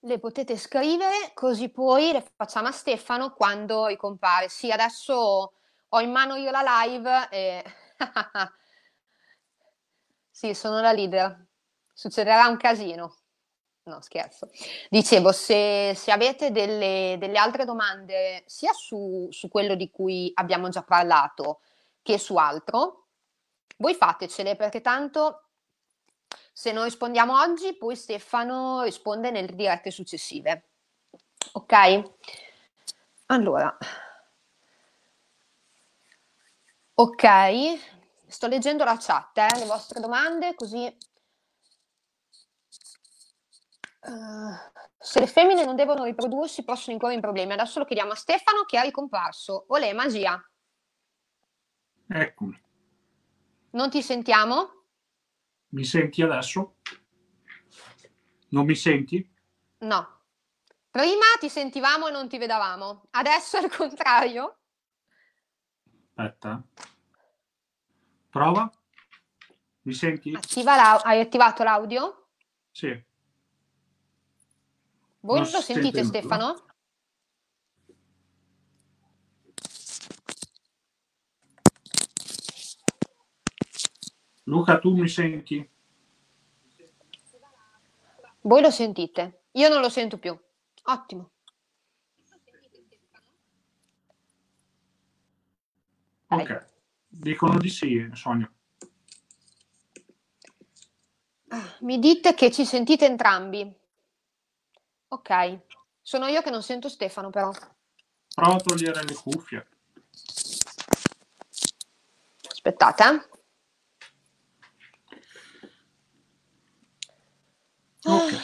le 0.00 0.18
potete 0.18 0.56
scrivere 0.56 1.32
così 1.34 1.70
poi 1.70 2.12
le 2.12 2.24
facciamo 2.36 2.68
a 2.68 2.72
Stefano 2.72 3.32
quando 3.32 3.86
ricompare. 3.86 4.48
Sì, 4.48 4.70
adesso 4.70 5.52
ho 5.88 6.00
in 6.00 6.10
mano 6.10 6.36
io 6.36 6.50
la 6.50 6.84
live 6.84 7.28
e... 7.30 7.64
sì, 10.30 10.54
sono 10.54 10.80
la 10.80 10.92
leader. 10.92 11.47
Succederà 11.98 12.46
un 12.46 12.56
casino. 12.56 13.16
No, 13.82 14.00
scherzo. 14.00 14.50
Dicevo, 14.88 15.32
se, 15.32 15.94
se 15.96 16.12
avete 16.12 16.52
delle, 16.52 17.16
delle, 17.18 17.38
altre 17.38 17.64
domande 17.64 18.44
sia 18.46 18.72
su, 18.72 19.26
su 19.32 19.48
quello 19.48 19.74
di 19.74 19.90
cui 19.90 20.30
abbiamo 20.34 20.68
già 20.68 20.84
parlato 20.84 21.58
che 22.00 22.16
su 22.16 22.36
altro, 22.36 23.06
voi 23.78 23.94
fatecele 23.96 24.54
perché 24.54 24.80
tanto 24.80 25.48
se 26.52 26.70
non 26.70 26.84
rispondiamo 26.84 27.36
oggi, 27.36 27.76
poi 27.76 27.96
Stefano 27.96 28.82
risponde 28.82 29.32
nelle 29.32 29.56
dirette 29.56 29.90
successive. 29.90 30.68
Ok? 31.54 32.02
Allora. 33.26 33.76
Ok, 36.94 37.26
sto 38.28 38.46
leggendo 38.46 38.84
la 38.84 38.96
chat, 39.00 39.36
eh, 39.38 39.58
le 39.58 39.64
vostre 39.64 39.98
domande, 39.98 40.54
così... 40.54 40.96
Uh, 44.00 44.54
se 44.96 45.20
le 45.20 45.26
femmine 45.26 45.64
non 45.64 45.74
devono 45.74 46.04
riprodursi 46.04 46.64
possono 46.64 46.92
incorrere 46.92 47.16
in 47.16 47.22
problemi. 47.22 47.52
Adesso 47.52 47.78
lo 47.78 47.84
chiediamo 47.84 48.12
a 48.12 48.16
Stefano 48.16 48.64
che 48.64 48.78
è 48.78 48.82
ricomparso. 48.82 49.64
Olè, 49.68 49.92
magia. 49.92 50.42
Eccomi. 52.06 52.62
Non 53.70 53.90
ti 53.90 54.02
sentiamo? 54.02 54.84
Mi 55.70 55.84
senti 55.84 56.22
adesso? 56.22 56.76
Non 58.50 58.64
mi 58.64 58.74
senti? 58.74 59.36
No. 59.78 60.16
Prima 60.90 61.26
ti 61.38 61.48
sentivamo 61.50 62.08
e 62.08 62.10
non 62.10 62.28
ti 62.28 62.38
vedavamo, 62.38 63.08
adesso 63.10 63.58
è 63.58 63.62
il 63.62 63.70
contrario. 63.70 64.58
Aspetta. 66.14 66.62
Prova. 68.30 68.70
Mi 69.82 69.92
senti? 69.92 70.34
Attiva 70.34 71.02
Hai 71.02 71.20
attivato 71.20 71.62
l'audio? 71.62 72.30
Sì. 72.72 73.06
Voi 75.20 75.40
lo 75.40 75.60
sentite. 75.60 76.04
Stefano? 76.04 76.64
Luca, 84.44 84.78
tu 84.78 84.94
mi 84.94 85.08
senti? 85.08 85.68
Voi 88.40 88.62
lo 88.62 88.70
sentite? 88.70 89.42
Io 89.52 89.68
non 89.68 89.80
lo 89.80 89.90
sento 89.90 90.18
più. 90.18 90.38
Ottimo. 90.84 91.30
Ok, 96.28 96.66
dicono 97.06 97.58
di 97.58 97.68
sì, 97.68 98.08
Sonia. 98.12 98.50
Ah, 101.48 101.76
mi 101.80 101.98
dite 101.98 102.34
che 102.34 102.50
ci 102.50 102.64
sentite 102.64 103.06
entrambi. 103.06 103.77
Ok, 105.08 105.58
sono 106.02 106.26
io 106.26 106.42
che 106.42 106.50
non 106.50 106.62
sento 106.62 106.88
Stefano 106.88 107.30
però. 107.30 107.50
Prova 108.34 108.54
a 108.54 108.60
togliere 108.60 109.02
le 109.04 109.14
cuffie. 109.14 109.66
Aspettate. 112.50 113.04
Eh. 118.02 118.10
Okay. 118.10 118.38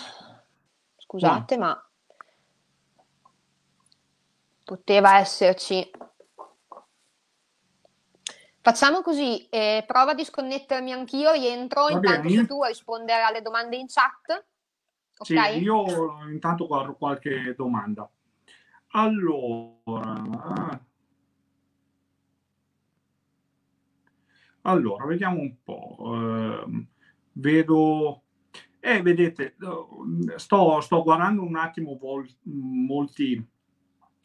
Scusate, 0.97 1.57
Buono. 1.57 1.73
ma 1.73 1.91
poteva 4.65 5.19
esserci. 5.19 5.91
Facciamo 8.61 9.03
così, 9.03 9.47
eh, 9.51 9.85
prova 9.87 10.13
a 10.13 10.15
disconnettermi 10.15 10.91
anch'io, 10.93 11.33
rientro, 11.33 11.85
Va 11.85 11.91
intanto 11.93 12.29
bene. 12.29 12.47
tu 12.47 12.63
a 12.63 12.69
rispondere 12.69 13.23
alle 13.23 13.43
domande 13.43 13.77
in 13.77 13.87
chat. 13.87 14.45
Sì, 15.21 15.35
io 15.35 16.29
intanto 16.29 16.67
guardo 16.67 16.95
qualche 16.95 17.55
domanda. 17.57 18.09
Allora, 18.89 20.81
allora 24.63 25.07
vediamo 25.07 25.41
un 25.41 25.55
po'. 25.63 26.67
Eh, 26.67 26.87
vedo 27.33 28.23
e 28.81 29.01
vedete, 29.01 29.57
sto, 30.37 30.81
sto 30.83 31.03
guardando 31.03 31.43
un 31.43 31.57
attimo 31.57 31.97
vol, 31.97 32.29
molti 32.43 33.43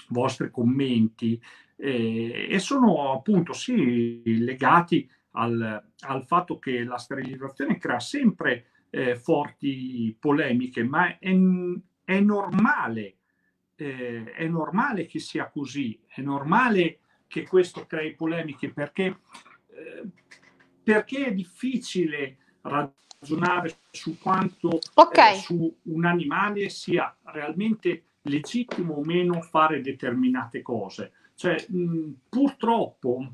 vostri 0.10 0.52
commenti 0.52 1.42
eh, 1.78 2.48
e 2.50 2.60
sono 2.60 3.14
appunto 3.14 3.54
sì 3.54 4.22
legati 4.44 5.10
al, 5.32 5.82
al, 6.00 6.26
fatto 6.26 6.60
che 6.60 6.84
la 6.84 6.98
sterilizzazione 6.98 7.78
crea 7.78 8.02
sempre 8.02 8.66
eh, 8.90 9.16
forti 9.16 10.16
polemiche, 10.20 10.84
ma 10.84 11.18
è, 11.18 11.36
è 12.04 12.20
normale, 12.20 13.16
eh, 13.76 14.32
è 14.34 14.48
normale 14.48 15.06
che 15.06 15.20
sia 15.20 15.50
così, 15.50 16.00
è 16.08 16.22
normale 16.22 17.00
che 17.28 17.48
questo 17.48 17.86
crei 17.86 18.16
polemiche 18.16 18.72
perché, 18.72 19.20
eh, 19.68 20.08
perché 20.84 21.28
è 21.28 21.34
difficile 21.34 22.38
ragionare 22.62 23.78
su 23.92 24.18
quanto 24.18 24.80
okay. 24.96 25.36
eh, 25.36 25.40
su 25.40 25.78
un 25.84 26.06
animale 26.06 26.70
sia 26.70 27.16
realmente 27.26 28.04
legittimo 28.24 28.96
o 28.96 29.04
meno 29.04 29.42
fare 29.42 29.82
determinate 29.82 30.62
cose. 30.62 31.14
Cioè, 31.36 31.66
mh, 31.70 32.12
purtroppo 32.28 33.34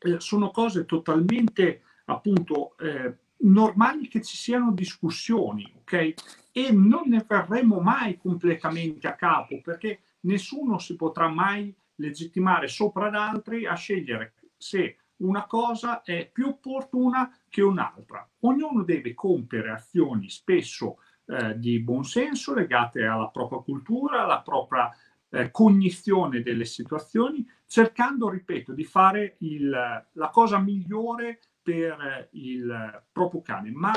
eh, 0.00 0.20
sono 0.20 0.50
cose 0.50 0.84
totalmente 0.84 1.82
appunto 2.06 2.76
eh, 2.78 3.16
normali 3.38 4.08
che 4.08 4.22
ci 4.22 4.36
siano 4.36 4.72
discussioni, 4.72 5.70
ok? 5.78 6.14
E 6.52 6.72
non 6.72 7.08
ne 7.08 7.24
verremo 7.26 7.80
mai 7.80 8.16
completamente 8.16 9.06
a 9.06 9.14
capo 9.14 9.60
perché 9.60 10.00
nessuno 10.20 10.78
si 10.78 10.96
potrà 10.96 11.28
mai 11.28 11.74
legittimare 11.96 12.68
sopra 12.68 13.06
ad 13.06 13.14
altri 13.14 13.66
a 13.66 13.74
scegliere 13.74 14.34
se 14.56 14.98
una 15.16 15.46
cosa 15.46 16.02
è 16.02 16.28
più 16.30 16.48
opportuna 16.48 17.30
che 17.48 17.62
un'altra. 17.62 18.28
Ognuno 18.40 18.82
deve 18.82 19.14
compiere 19.14 19.70
azioni 19.70 20.28
spesso 20.28 20.98
eh, 21.26 21.58
di 21.58 21.80
buonsenso 21.80 22.54
legate 22.54 23.04
alla 23.04 23.28
propria 23.28 23.60
cultura, 23.60 24.24
alla 24.24 24.40
propria 24.40 24.90
eh, 25.30 25.50
cognizione 25.50 26.42
delle 26.42 26.64
situazioni, 26.64 27.46
cercando, 27.66 28.28
ripeto, 28.28 28.72
di 28.72 28.84
fare 28.84 29.36
il, 29.40 29.70
la 29.70 30.28
cosa 30.30 30.58
migliore 30.58 31.40
per 31.64 32.28
il 32.32 33.02
proprio 33.10 33.40
cane. 33.40 33.72
Ma, 33.72 33.92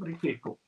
ripeto, 0.00 0.58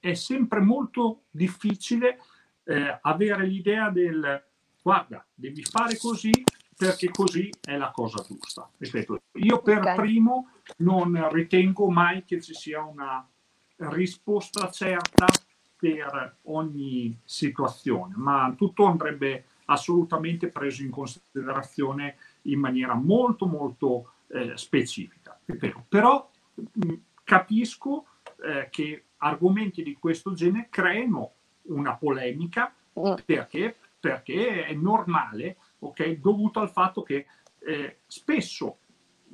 è 0.00 0.14
sempre 0.14 0.60
molto 0.60 1.22
difficile 1.30 2.18
eh, 2.64 2.98
avere 3.00 3.46
l'idea 3.46 3.88
del 3.88 4.44
guarda, 4.82 5.24
devi 5.32 5.64
fare 5.64 5.96
così 5.96 6.44
perché 6.76 7.08
così 7.08 7.50
è 7.60 7.76
la 7.76 7.90
cosa 7.90 8.22
giusta. 8.22 8.68
Ripeto, 8.76 9.22
io 9.34 9.62
per 9.62 9.78
okay. 9.78 9.96
primo 9.96 10.50
non 10.78 11.30
ritengo 11.30 11.88
mai 11.88 12.24
che 12.24 12.42
ci 12.42 12.52
sia 12.52 12.82
una 12.82 13.26
risposta 13.76 14.70
certa 14.70 15.26
per 15.76 16.38
ogni 16.42 17.18
situazione, 17.24 18.14
ma 18.16 18.52
tutto 18.56 18.84
andrebbe 18.84 19.46
assolutamente 19.66 20.48
preso 20.48 20.82
in 20.82 20.90
considerazione 20.90 22.16
in 22.42 22.58
maniera 22.58 22.94
molto 22.94 23.46
molto 23.46 24.12
eh, 24.28 24.52
specifica. 24.56 25.23
Ripeto, 25.44 25.84
però 25.88 26.30
mh, 26.54 26.94
capisco 27.22 28.06
eh, 28.42 28.68
che 28.70 29.04
argomenti 29.18 29.82
di 29.82 29.94
questo 29.94 30.32
genere 30.32 30.68
creino 30.70 31.32
una 31.62 31.96
polemica 31.96 32.74
mm. 32.98 33.14
perché, 33.24 33.76
perché 33.98 34.66
è 34.66 34.74
normale 34.74 35.56
okay, 35.80 36.20
dovuto 36.20 36.60
al 36.60 36.70
fatto 36.70 37.02
che 37.02 37.26
eh, 37.60 37.98
spesso 38.06 38.78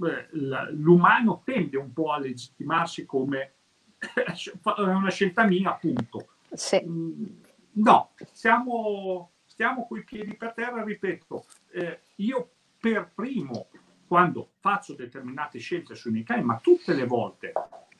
eh, 0.02 0.28
l'umano 0.72 1.42
tende 1.44 1.76
un 1.76 1.92
po' 1.92 2.12
a 2.12 2.18
legittimarsi 2.18 3.04
come 3.04 3.52
è 4.00 4.80
una 4.80 5.11
scelta 5.11 5.44
mia, 5.44 5.72
appunto. 5.72 6.28
Sì. 6.52 6.82
Mm, 6.82 7.26
no, 7.72 8.12
stiamo, 8.32 9.32
stiamo 9.44 9.86
coi 9.86 10.04
piedi 10.04 10.34
per 10.36 10.52
terra, 10.54 10.82
ripeto, 10.82 11.44
eh, 11.72 12.00
io 12.16 12.50
per 12.78 13.11
primo, 13.14 13.68
quando 14.11 14.54
faccio 14.58 14.96
determinate 14.96 15.61
scelte 15.61 15.94
sui 15.94 16.11
miei 16.11 16.24
cani, 16.24 16.42
ma 16.42 16.58
tutte 16.58 16.94
le 16.94 17.06
volte 17.06 17.52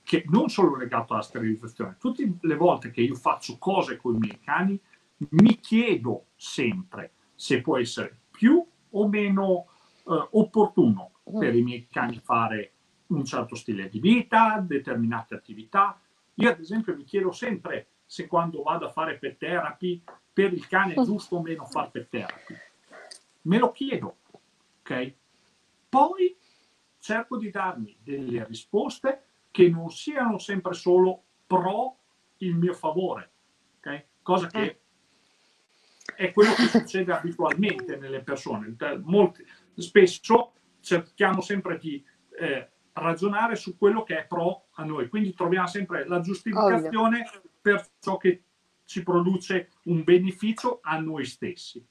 che 0.02 0.24
non 0.26 0.48
solo 0.48 0.74
legato 0.74 1.12
alla 1.12 1.22
sterilizzazione, 1.22 1.98
tutte 2.00 2.28
le 2.40 2.56
volte 2.56 2.90
che 2.90 3.00
io 3.00 3.14
faccio 3.14 3.58
cose 3.58 3.96
con 3.96 4.16
i 4.16 4.18
miei 4.18 4.40
cani, 4.40 4.76
mi 5.18 5.61
chiedo 5.61 6.24
sempre 6.34 7.12
se 7.36 7.61
può 7.61 7.78
essere 7.78 8.22
più 8.28 8.61
o 8.90 9.08
meno 9.08 9.66
eh, 9.98 10.28
opportuno 10.32 11.12
mm. 11.30 11.38
per 11.38 11.54
i 11.54 11.62
miei 11.62 11.86
cani 11.88 12.18
fare 12.18 12.72
un 13.06 13.24
certo 13.24 13.54
stile 13.54 13.88
di 13.88 14.00
vita, 14.00 14.58
determinate 14.66 15.36
attività. 15.36 15.96
Io 16.34 16.50
ad 16.50 16.58
esempio 16.58 16.96
mi 16.96 17.04
chiedo 17.04 17.30
sempre 17.30 17.86
se 18.04 18.26
quando 18.26 18.62
vado 18.64 18.86
a 18.86 18.90
fare 18.90 19.16
pet 19.16 19.38
therapy 19.38 20.02
per 20.32 20.52
il 20.52 20.66
cane 20.66 20.94
è 20.94 21.02
giusto 21.06 21.36
o 21.36 21.40
meno 21.40 21.66
fare 21.66 21.90
pet 21.92 22.08
therapy. 22.08 22.54
Me 23.42 23.58
lo 23.58 23.70
chiedo, 23.70 24.16
ok? 24.80 25.14
Poi 25.91 26.34
cerco 26.99 27.36
di 27.36 27.51
darmi 27.51 27.99
delle 28.03 28.47
risposte 28.47 29.24
che 29.51 29.68
non 29.68 29.91
siano 29.91 30.38
sempre 30.38 30.72
solo 30.72 31.24
pro 31.47 31.99
il 32.38 32.55
mio 32.55 32.72
favore, 32.72 33.30
ok? 33.78 34.05
Cosa 34.22 34.47
che 34.47 34.62
eh 34.62 34.80
è 36.14 36.32
quello 36.32 36.53
che 36.55 36.66
succede 36.66 37.12
abitualmente 37.12 37.97
nelle 37.97 38.22
persone. 38.22 38.74
Molti, 39.03 39.45
spesso 39.74 40.53
cerchiamo 40.80 41.41
sempre 41.41 41.78
di 41.78 42.05
eh, 42.38 42.68
ragionare 42.93 43.57
su 43.57 43.76
quello 43.76 44.03
che 44.03 44.18
è 44.18 44.26
pro 44.26 44.66
a 44.72 44.84
noi, 44.84 45.09
quindi 45.09 45.34
troviamo 45.34 45.66
sempre 45.66 46.07
la 46.07 46.20
giustificazione 46.20 47.20
Ovvio. 47.26 47.51
per 47.61 47.86
ciò 48.01 48.16
che 48.16 48.43
ci 48.84 49.03
produce 49.03 49.70
un 49.84 50.03
beneficio 50.03 50.80
a 50.82 50.99
noi 50.99 51.24
stessi. 51.24 51.84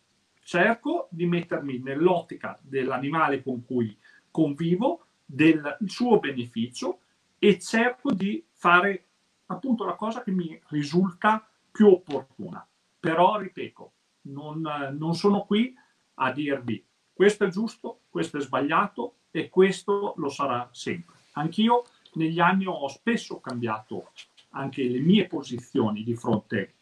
Cerco 0.50 1.10
di 1.12 1.28
mettermi 1.28 1.78
nell'ottica 1.78 2.58
dell'animale 2.64 3.43
con 3.43 3.64
cui 3.64 3.95
convivo, 4.32 5.06
del 5.24 5.78
suo 5.86 6.18
beneficio 6.18 7.02
e 7.38 7.60
cerco 7.60 8.12
di 8.12 8.43
fare 8.54 9.10
appunto 9.45 9.86
la 9.86 9.93
cosa 9.93 10.24
che 10.24 10.32
mi 10.32 10.60
risulta 10.70 11.47
più 11.70 11.89
opportuna. 11.89 12.68
Però, 13.00 13.38
ripeto, 13.38 13.91
non, 14.22 14.95
non 14.97 15.14
sono 15.14 15.45
qui 15.45 15.72
a 16.16 16.32
dirvi 16.32 16.84
questo 17.14 17.45
è 17.45 17.50
giusto, 17.50 18.00
questo 18.10 18.38
è 18.38 18.41
sbagliato 18.41 19.18
e 19.30 19.50
questo 19.50 20.16
lo 20.18 20.30
sarà 20.30 20.68
sempre. 20.72 21.16
Anch'io 21.34 21.84
negli 22.14 22.39
anni 22.39 22.66
ho 22.66 22.88
spesso 22.88 23.39
cambiato 23.39 24.14
anche 24.54 24.82
le 24.82 25.00
mie 25.00 25.28
posizioni 25.28 26.02
di 26.02 26.16
fronte 26.16 26.74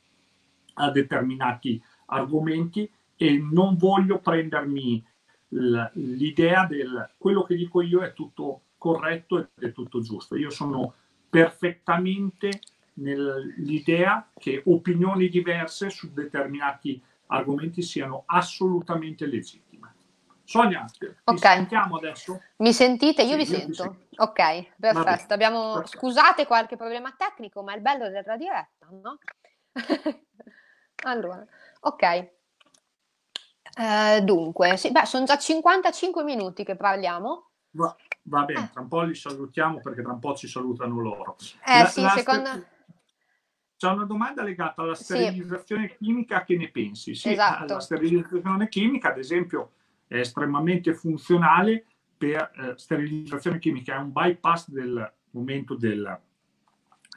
a 0.76 0.89
determinati 0.89 1.84
argomenti 2.05 2.89
e 3.18 3.38
non 3.38 3.76
voglio 3.76 4.20
prendermi 4.20 5.05
l'idea 5.49 6.65
del 6.65 7.11
quello 7.18 7.43
che 7.43 7.55
dico 7.55 7.82
io 7.82 8.01
è 8.01 8.13
tutto 8.13 8.61
corretto 8.78 9.39
ed 9.39 9.70
è 9.70 9.72
tutto 9.72 10.01
giusto. 10.01 10.36
Io 10.36 10.49
sono 10.49 10.93
perfettamente 11.30 12.61
nell'idea 12.93 14.30
che 14.38 14.61
opinioni 14.65 15.30
diverse 15.30 15.89
su 15.89 16.11
determinati 16.13 17.01
argomenti 17.28 17.82
siano 17.82 18.24
assolutamente 18.26 19.26
legittime. 19.26 19.93
Sonia, 20.43 20.86
ok. 21.26 21.39
sentiamo 21.39 21.97
adesso? 21.97 22.41
Mi 22.57 22.72
sentite? 22.72 23.22
Io 23.24 23.32
sì, 23.32 23.36
vi 23.36 23.41
io 23.41 23.57
sento. 23.57 23.84
Sento. 23.84 24.24
Ok, 24.24 24.76
perfetto. 24.80 25.34
Abbiamo... 25.34 25.74
Perfetto. 25.74 25.97
Scusate 25.97 26.45
qualche 26.45 26.78
problema 26.78 27.13
tecnico, 27.18 27.63
ma 27.63 27.74
è 27.74 27.76
il 27.76 27.82
bello 27.82 28.09
della 28.09 28.38
diretta, 28.38 28.88
no? 28.89 29.18
allora, 31.03 31.45
ok. 31.82 32.36
Eh, 33.78 34.21
dunque, 34.23 34.75
sì, 34.75 34.91
beh, 34.91 35.05
sono 35.05 35.25
già 35.25 35.38
55 35.38 36.23
minuti 36.23 36.63
che 36.63 36.75
parliamo. 36.75 37.49
Va, 37.71 37.95
va 38.23 38.43
bene, 38.43 38.65
eh. 38.65 38.69
tra 38.71 38.82
un 38.82 38.88
po' 38.88 39.01
li 39.01 39.13
salutiamo 39.13 39.80
perché 39.82 40.01
tra 40.01 40.13
un 40.13 40.19
po' 40.19 40.36
ci 40.36 40.47
salutano 40.47 40.99
loro. 40.99 41.38
Eh 41.63 41.84
la, 41.84 41.86
sì, 41.86 42.01
la 42.01 42.09
secondo... 42.09 42.49
St- 42.49 42.75
c'è 43.78 43.91
una 43.91 44.05
domanda 44.05 44.41
legata 44.41 44.82
alla 44.82 44.95
sterilizzazione 44.95 45.89
sì. 45.89 45.97
chimica, 45.99 46.43
che 46.43 46.57
ne 46.57 46.69
pensi? 46.71 47.13
Sì, 47.13 47.34
esatto. 47.34 47.75
la 47.75 47.80
sterilizzazione 47.80 48.67
chimica, 48.69 49.09
ad 49.09 49.19
esempio, 49.19 49.73
è 50.07 50.17
estremamente 50.17 50.95
funzionale 50.95 51.86
per 52.17 52.51
eh, 52.55 52.73
sterilizzazione 52.75 53.59
chimica, 53.59 53.93
è 53.93 53.99
un 53.99 54.11
bypass 54.11 54.69
del 54.69 55.13
momento 55.30 55.75
del, 55.75 56.19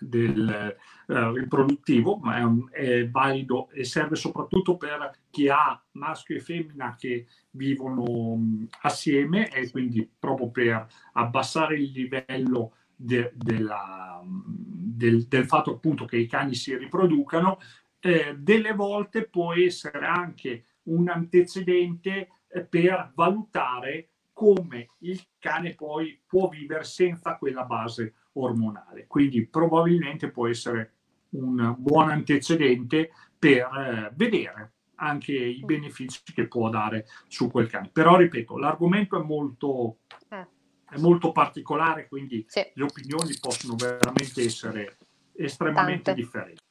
del 0.01 0.77
uh, 1.07 1.33
riproduttivo, 1.33 2.17
ma 2.17 2.39
è, 2.39 2.43
un, 2.43 2.69
è, 2.71 3.09
valido 3.09 3.69
e 3.71 3.85
serve 3.85 4.17
soprattutto 4.17 4.77
per 4.77 5.11
chi 5.31 5.49
ha 5.49 5.81
maschio 5.93 6.37
e 6.37 6.41
femmina 6.41 6.97
che 6.99 7.27
vivono 7.51 8.03
um, 8.03 8.67
assieme 8.83 9.51
e 9.51 9.71
quindi 9.71 10.09
proprio 10.19 10.51
per 10.51 10.87
abbassare 11.13 11.77
il 11.77 11.91
livello 11.91 12.75
de, 12.95 13.33
della, 13.35 14.23
del, 14.25 15.27
del, 15.27 15.47
fatto 15.47 15.73
appunto 15.73 16.05
che 16.05 16.17
i 16.17 16.27
cani 16.27 16.55
si 16.55 16.77
riproducano, 16.77 17.59
eh, 18.01 18.35
delle 18.37 18.73
volte 18.73 19.29
può 19.29 19.55
essere 19.55 20.07
anche 20.07 20.65
un 20.85 21.09
antecedente 21.09 22.29
eh, 22.49 22.65
per 22.65 23.13
valutare 23.15 24.09
come 24.33 24.89
il 25.01 25.23
cane 25.39 25.75
poi 25.75 26.19
può 26.27 26.49
vivere 26.49 26.85
senza 26.85 27.37
quella 27.37 27.65
base 27.65 28.15
ormonale. 28.35 29.07
Quindi 29.07 29.47
probabilmente 29.47 30.31
può 30.31 30.49
essere 30.49 30.95
un 31.31 31.75
buon 31.79 32.11
antecedente 32.11 33.11
per 33.39 33.67
eh, 33.67 34.13
vedere 34.15 34.73
anche 34.97 35.33
i 35.33 35.63
benefici 35.65 36.21
che 36.33 36.47
può 36.47 36.69
dare 36.69 37.07
su 37.27 37.51
quel 37.51 37.69
cane. 37.69 37.89
Però 37.93 38.17
ripeto, 38.17 38.59
l'argomento 38.59 39.21
è 39.21 39.25
molto, 39.25 39.99
eh. 40.29 40.47
è 40.91 40.99
molto 40.99 41.33
particolare, 41.33 42.07
quindi 42.07 42.45
sì. 42.49 42.71
le 42.75 42.85
opinioni 42.85 43.35
possono 43.41 43.75
veramente 43.77 44.43
essere 44.43 44.99
estremamente 45.35 46.03
Tante. 46.03 46.21
differenti. 46.21 46.63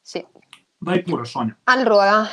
Sì. 0.00 0.24
Vai 0.78 1.02
pure, 1.02 1.24
Sonia. 1.24 1.56
Allora, 1.64 2.24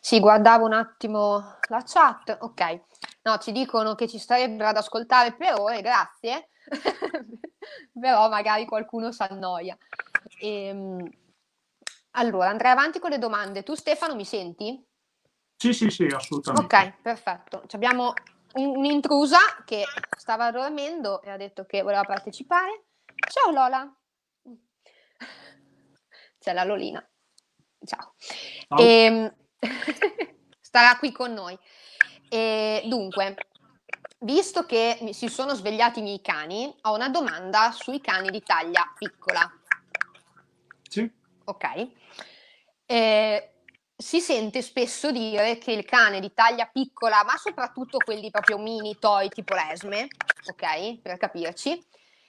sì, 0.00 0.20
guardavo 0.20 0.66
un 0.66 0.74
attimo 0.74 1.56
la 1.68 1.82
chat. 1.82 2.36
Ok, 2.40 2.80
no, 3.22 3.38
ci 3.38 3.52
dicono 3.52 3.94
che 3.94 4.06
ci 4.06 4.18
starebbero 4.18 4.68
ad 4.68 4.76
ascoltare 4.76 5.34
per 5.34 5.58
ore, 5.58 5.80
grazie. 5.80 6.48
Però 8.00 8.28
magari 8.28 8.64
qualcuno 8.66 9.12
si 9.12 9.22
annoia. 9.22 9.76
Ehm, 10.40 11.08
allora, 12.12 12.48
andrei 12.48 12.72
avanti 12.72 12.98
con 12.98 13.10
le 13.10 13.18
domande. 13.18 13.62
Tu, 13.62 13.74
Stefano, 13.74 14.14
mi 14.14 14.24
senti? 14.24 14.84
Sì, 15.56 15.72
sì, 15.72 15.90
sì, 15.90 16.04
assolutamente. 16.04 16.76
Ok, 16.76 16.92
perfetto. 17.02 17.64
Abbiamo 17.72 18.12
un'intrusa 18.54 19.38
che 19.64 19.84
stava 20.16 20.50
dormendo 20.50 21.22
e 21.22 21.30
ha 21.30 21.36
detto 21.36 21.66
che 21.66 21.82
voleva 21.82 22.04
partecipare. 22.04 22.84
Ciao 23.30 23.50
Lola. 23.52 23.94
C'è 26.38 26.52
la 26.52 26.64
Lolina. 26.64 27.06
Ciao. 27.84 28.14
Ciao. 28.68 28.78
E, 28.78 28.84
ehm, 29.04 29.34
starà 30.60 30.96
qui 30.98 31.12
con 31.12 31.32
noi. 31.32 31.58
E, 32.28 32.82
dunque, 32.86 33.36
visto 34.18 34.64
che 34.64 35.10
si 35.12 35.28
sono 35.28 35.54
svegliati 35.54 36.00
i 36.00 36.02
miei 36.02 36.20
cani, 36.20 36.74
ho 36.82 36.94
una 36.94 37.08
domanda 37.08 37.72
sui 37.72 38.00
cani 38.00 38.30
di 38.30 38.42
taglia 38.42 38.92
piccola. 38.96 39.50
Sì. 40.88 41.10
Ok. 41.44 41.88
Eh, 42.86 43.50
si 43.96 44.20
sente 44.20 44.62
spesso 44.62 45.10
dire 45.10 45.58
che 45.58 45.72
il 45.72 45.84
cane 45.84 46.20
di 46.20 46.32
taglia 46.34 46.66
piccola, 46.66 47.24
ma 47.24 47.36
soprattutto 47.36 47.98
quelli 47.98 48.30
proprio 48.30 48.58
mini 48.58 48.98
toy 48.98 49.28
tipo 49.28 49.54
l'esme, 49.54 50.08
ok, 50.46 51.00
per 51.00 51.16
capirci, 51.16 51.82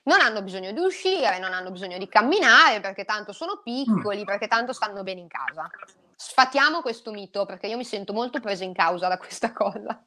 non 0.03 0.21
hanno 0.21 0.41
bisogno 0.41 0.71
di 0.71 0.79
uscire, 0.79 1.37
non 1.39 1.53
hanno 1.53 1.71
bisogno 1.71 1.97
di 1.97 2.07
camminare 2.07 2.79
perché 2.79 3.03
tanto 3.03 3.33
sono 3.33 3.61
piccoli, 3.61 4.21
mm. 4.21 4.25
perché 4.25 4.47
tanto 4.47 4.71
stanno 4.71 5.03
bene 5.03 5.19
in 5.19 5.27
casa. 5.27 5.69
Sfatiamo 6.15 6.81
questo 6.81 7.11
mito 7.11 7.45
perché 7.45 7.67
io 7.67 7.77
mi 7.77 7.83
sento 7.83 8.13
molto 8.13 8.39
presa 8.39 8.63
in 8.63 8.73
causa 8.73 9.07
da 9.09 9.17
questa 9.17 9.51
cosa. 9.51 10.01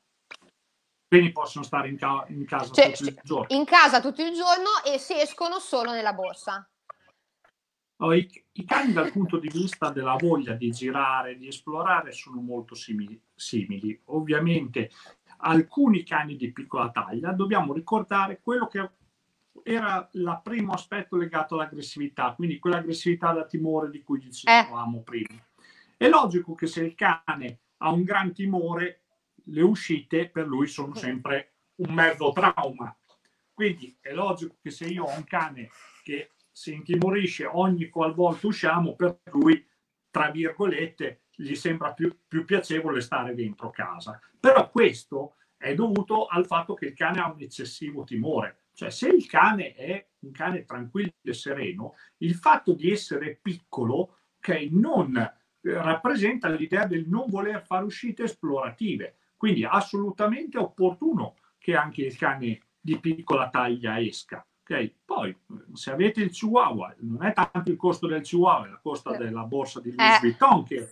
Quindi 1.10 1.32
possono 1.32 1.64
stare 1.64 1.88
in, 1.88 1.96
ca- 1.96 2.24
in 2.28 2.44
casa 2.44 2.72
cioè, 2.72 2.92
tutto 2.92 3.08
il 3.08 3.20
giorno. 3.24 3.56
In 3.56 3.64
casa 3.64 4.00
tutto 4.00 4.22
il 4.22 4.32
giorno 4.32 4.68
e 4.86 4.96
se 4.96 5.20
escono 5.20 5.58
solo 5.58 5.90
nella 5.90 6.12
borsa. 6.12 6.70
Oh, 7.96 8.14
i, 8.14 8.30
i, 8.52 8.64
cani 8.64 8.92
dal 8.92 9.10
punto 9.10 9.38
di 9.38 9.48
vista 9.48 9.90
della 9.90 10.14
voglia 10.14 10.52
di 10.52 10.70
girare, 10.70 11.36
di 11.36 11.48
esplorare, 11.48 12.12
sono 12.12 12.40
molto 12.40 12.76
simili. 12.76 13.20
simili. 13.34 14.00
Ovviamente 14.04 14.92
alcuni 15.38 16.04
cani 16.04 16.36
di 16.36 16.52
piccola 16.52 16.90
taglia 16.90 17.32
dobbiamo 17.32 17.72
ricordare 17.72 18.38
quello 18.40 18.68
che 18.68 18.90
era 19.64 20.08
il 20.12 20.40
primo 20.44 20.74
aspetto 20.74 21.16
legato 21.16 21.56
all'aggressività, 21.56 22.34
quindi 22.34 22.60
quell'aggressività 22.60 23.32
da 23.32 23.46
timore 23.46 23.90
di 23.90 24.00
cui 24.04 24.20
dicevamo 24.20 24.98
eh. 24.98 25.02
prima. 25.02 25.44
È 25.96 26.08
logico 26.08 26.54
che 26.54 26.68
se 26.68 26.84
il 26.84 26.94
cane 26.94 27.62
ha 27.78 27.90
un 27.90 28.04
gran 28.04 28.32
timore, 28.32 28.99
le 29.50 29.62
uscite 29.62 30.28
per 30.28 30.46
lui 30.46 30.66
sono 30.66 30.94
sempre 30.94 31.54
un 31.76 31.92
mezzo 31.92 32.32
trauma. 32.32 32.96
Quindi 33.52 33.96
è 34.00 34.12
logico 34.12 34.56
che 34.62 34.70
se 34.70 34.86
io 34.86 35.04
ho 35.04 35.16
un 35.16 35.24
cane 35.24 35.70
che 36.02 36.32
si 36.50 36.72
intimorisce 36.72 37.44
ogni 37.46 37.88
qualvolta 37.88 38.46
usciamo, 38.46 38.96
per 38.96 39.20
lui, 39.32 39.66
tra 40.10 40.30
virgolette, 40.30 41.24
gli 41.34 41.54
sembra 41.54 41.92
più, 41.92 42.16
più 42.26 42.44
piacevole 42.44 43.00
stare 43.00 43.34
dentro 43.34 43.70
casa. 43.70 44.20
Però 44.38 44.70
questo 44.70 45.36
è 45.56 45.74
dovuto 45.74 46.26
al 46.26 46.46
fatto 46.46 46.74
che 46.74 46.86
il 46.86 46.94
cane 46.94 47.20
ha 47.20 47.30
un 47.30 47.40
eccessivo 47.40 48.04
timore 48.04 48.60
cioè, 48.80 48.90
se 48.90 49.08
il 49.08 49.26
cane 49.26 49.74
è 49.74 50.08
un 50.20 50.30
cane 50.30 50.64
tranquillo 50.64 51.12
e 51.22 51.34
sereno, 51.34 51.96
il 52.18 52.34
fatto 52.34 52.72
di 52.72 52.90
essere 52.90 53.38
piccolo, 53.42 54.20
ok, 54.38 54.68
non 54.70 55.16
eh, 55.18 55.28
rappresenta 55.60 56.48
l'idea 56.48 56.86
del 56.86 57.06
non 57.06 57.26
voler 57.28 57.62
fare 57.62 57.84
uscite 57.84 58.22
esplorative. 58.22 59.18
Quindi 59.40 59.64
assolutamente 59.64 60.58
opportuno 60.58 61.36
che 61.56 61.74
anche 61.74 62.02
il 62.02 62.14
cane 62.14 62.60
di 62.78 62.98
piccola 63.00 63.48
taglia 63.48 63.98
esca. 63.98 64.46
Okay? 64.60 64.94
Poi, 65.02 65.34
se 65.72 65.90
avete 65.90 66.20
il 66.20 66.28
Chihuahua, 66.28 66.94
non 66.98 67.24
è 67.24 67.32
tanto 67.32 67.70
il 67.70 67.78
costo 67.78 68.06
del 68.06 68.20
Chihuahua, 68.20 68.66
è 68.66 68.68
la 68.68 68.80
costa 68.82 69.16
della 69.16 69.44
borsa 69.44 69.80
di 69.80 69.94
Louis 69.94 70.16
eh. 70.16 70.20
Vuitton 70.20 70.64
che, 70.64 70.90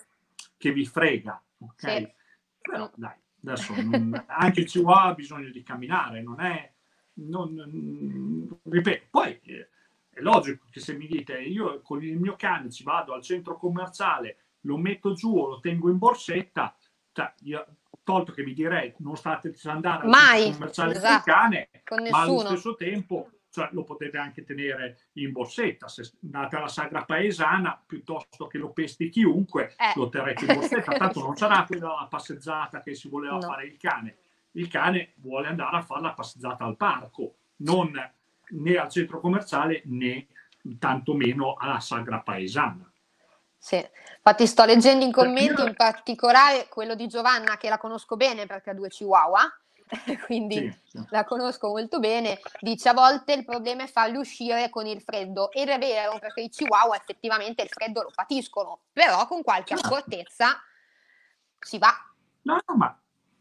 che, 0.56 0.72
vi 0.72 0.86
frega. 0.86 1.42
Okay? 1.58 2.04
Sì. 2.04 2.12
Però 2.58 2.90
dai, 2.94 3.18
adesso 3.42 3.74
non, 3.82 4.24
anche 4.26 4.60
il 4.60 4.66
Chihuahua 4.66 5.10
ha 5.10 5.14
bisogno 5.14 5.50
di 5.50 5.62
camminare, 5.62 6.22
non 6.22 6.40
è 6.40 6.72
non, 7.16 8.58
ripeto, 8.62 9.08
poi 9.10 9.38
eh, 9.42 9.68
è 10.08 10.20
logico 10.20 10.64
che 10.70 10.80
se 10.80 10.94
mi 10.94 11.06
dite 11.06 11.38
io 11.38 11.82
con 11.82 12.02
il 12.02 12.18
mio 12.18 12.34
cane 12.34 12.70
ci 12.70 12.82
vado 12.82 13.12
al 13.12 13.20
centro 13.20 13.58
commerciale, 13.58 14.38
lo 14.62 14.78
metto 14.78 15.12
giù 15.12 15.36
o 15.36 15.48
lo 15.48 15.60
tengo 15.60 15.90
in 15.90 15.98
borsetta, 15.98 16.74
cioè, 17.12 17.34
io, 17.40 17.66
tolto 18.08 18.32
che 18.32 18.42
mi 18.42 18.54
direi 18.54 18.94
non 18.98 19.16
state 19.16 19.54
andare 19.64 20.04
al 20.04 20.08
Mai, 20.08 20.52
commerciale 20.52 20.94
esatto, 20.94 21.30
con 21.30 21.52
il 21.52 21.82
cane, 21.84 22.10
ma 22.10 22.22
allo 22.22 22.38
stesso 22.40 22.74
tempo 22.74 23.30
cioè, 23.50 23.68
lo 23.72 23.84
potete 23.84 24.16
anche 24.16 24.44
tenere 24.44 25.08
in 25.14 25.32
borsetta. 25.32 25.88
Se 25.88 26.10
andate 26.22 26.56
alla 26.56 26.68
sagra 26.68 27.04
paesana, 27.04 27.82
piuttosto 27.84 28.46
che 28.46 28.56
lo 28.56 28.70
pesti 28.70 29.10
chiunque, 29.10 29.74
eh. 29.76 29.92
lo 29.94 30.08
terrete 30.08 30.46
in 30.46 30.58
borsetta. 30.58 30.92
Tanto 30.96 31.20
non 31.20 31.36
sarà 31.36 31.64
quella 31.66 31.88
la 32.00 32.06
passeggiata 32.08 32.80
che 32.80 32.94
si 32.94 33.08
voleva 33.08 33.34
no. 33.34 33.42
fare 33.42 33.66
il 33.66 33.76
cane 33.76 34.16
il 34.52 34.68
cane 34.68 35.12
vuole 35.16 35.48
andare 35.48 35.76
a 35.76 35.82
fare 35.82 36.00
la 36.00 36.12
passeggiata 36.12 36.64
al 36.64 36.76
parco, 36.76 37.34
non 37.56 37.92
né 38.50 38.76
al 38.76 38.88
centro 38.88 39.20
commerciale 39.20 39.82
né 39.84 40.26
tantomeno 40.78 41.54
alla 41.54 41.80
sagra 41.80 42.20
paesana. 42.20 42.87
Sì, 43.58 43.84
infatti 44.16 44.46
sto 44.46 44.64
leggendo 44.64 45.04
in 45.04 45.12
commenti 45.12 45.62
in 45.62 45.74
particolare 45.74 46.68
quello 46.68 46.94
di 46.94 47.08
Giovanna 47.08 47.56
che 47.56 47.68
la 47.68 47.78
conosco 47.78 48.16
bene 48.16 48.46
perché 48.46 48.70
ha 48.70 48.74
due 48.74 48.88
chihuahua, 48.88 49.40
quindi 50.26 50.72
sì, 50.84 51.02
la 51.10 51.24
conosco 51.24 51.68
molto 51.68 51.98
bene, 51.98 52.38
dice 52.60 52.88
a 52.88 52.94
volte 52.94 53.32
il 53.32 53.44
problema 53.44 53.82
è 53.82 53.88
farli 53.88 54.16
uscire 54.16 54.70
con 54.70 54.86
il 54.86 55.00
freddo 55.00 55.50
ed 55.50 55.68
è 55.68 55.78
vero 55.78 56.18
perché 56.18 56.42
i 56.42 56.48
chihuahua 56.48 56.96
effettivamente 56.96 57.62
il 57.62 57.68
freddo 57.68 58.02
lo 58.02 58.12
patiscono, 58.14 58.80
però 58.92 59.26
con 59.26 59.42
qualche 59.42 59.74
accortezza 59.74 60.60
si 61.58 61.78
va. 61.78 61.92
No, 62.42 62.60
ma 62.76 62.96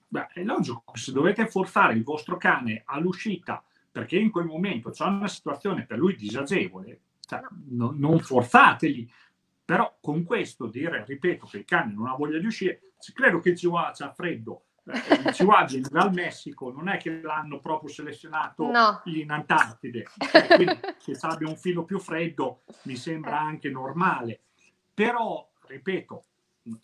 Beh, 0.09 0.27
è 0.27 0.43
logico, 0.43 0.83
se 0.93 1.11
dovete 1.11 1.47
forzare 1.47 1.93
il 1.93 2.03
vostro 2.03 2.37
cane 2.37 2.83
all'uscita 2.85 3.61
perché 3.91 4.17
in 4.17 4.31
quel 4.31 4.45
momento 4.45 4.89
c'è 4.89 5.03
una 5.03 5.27
situazione 5.27 5.85
per 5.85 5.97
lui 5.97 6.15
disagevole, 6.15 7.01
cioè, 7.25 7.41
no, 7.69 7.93
non 7.95 8.19
forzateli. 8.19 9.11
Però 9.67 9.97
con 9.99 10.23
questo 10.23 10.67
dire, 10.67 11.03
ripeto, 11.05 11.45
che 11.45 11.57
il 11.57 11.65
cane 11.65 11.91
non 11.93 12.07
ha 12.07 12.15
voglia 12.15 12.39
di 12.39 12.45
uscire, 12.45 12.93
credo 13.13 13.41
che 13.41 13.49
il 13.49 13.57
chihuahua 13.57 13.91
c'ha 13.93 14.13
freddo 14.13 14.67
eh, 14.89 15.33
ci 15.33 15.43
guardi 15.43 15.81
dal 15.81 16.13
Messico, 16.13 16.71
non 16.71 16.87
è 16.87 16.95
che 16.95 17.19
l'hanno 17.21 17.59
proprio 17.59 17.89
selezionato 17.89 18.71
no. 18.71 19.01
in 19.05 19.29
Antartide, 19.29 20.05
quindi 20.55 20.79
se 20.97 21.17
abbia 21.19 21.49
un 21.49 21.57
filo 21.57 21.83
più 21.83 21.99
freddo 21.99 22.61
mi 22.83 22.95
sembra 22.95 23.39
anche 23.39 23.69
normale. 23.69 24.39
Però, 24.93 25.49
ripeto, 25.65 26.23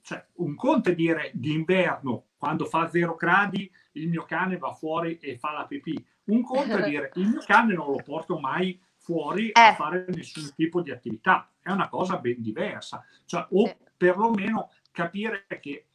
cioè, 0.01 0.25
un 0.33 0.55
conto 0.55 0.89
è 0.89 0.95
dire 0.95 1.31
d'inverno, 1.33 2.25
quando 2.37 2.65
fa 2.65 2.89
zero 2.89 3.15
gradi, 3.15 3.71
il 3.93 4.09
mio 4.09 4.23
cane 4.23 4.57
va 4.57 4.73
fuori 4.73 5.17
e 5.19 5.37
fa 5.37 5.53
la 5.53 5.65
pipì. 5.65 6.05
Un 6.25 6.43
conto 6.43 6.75
è 6.75 6.83
dire 6.89 7.11
il 7.15 7.29
mio 7.29 7.41
cane 7.45 7.73
non 7.73 7.89
lo 7.89 8.01
porto 8.03 8.37
mai 8.37 8.77
fuori 9.03 9.49
eh. 9.49 9.59
a 9.59 9.73
fare 9.75 10.05
nessun 10.07 10.53
tipo 10.55 10.81
di 10.81 10.89
attività. 10.89 11.51
È 11.61 11.69
una 11.71 11.89
cosa 11.89 12.17
ben 12.17 12.41
diversa. 12.41 13.05
Cioè, 13.25 13.47
o 13.51 13.67
sì. 13.67 13.75
perlomeno 13.97 14.71
capire 14.91 15.45
che 15.59 15.87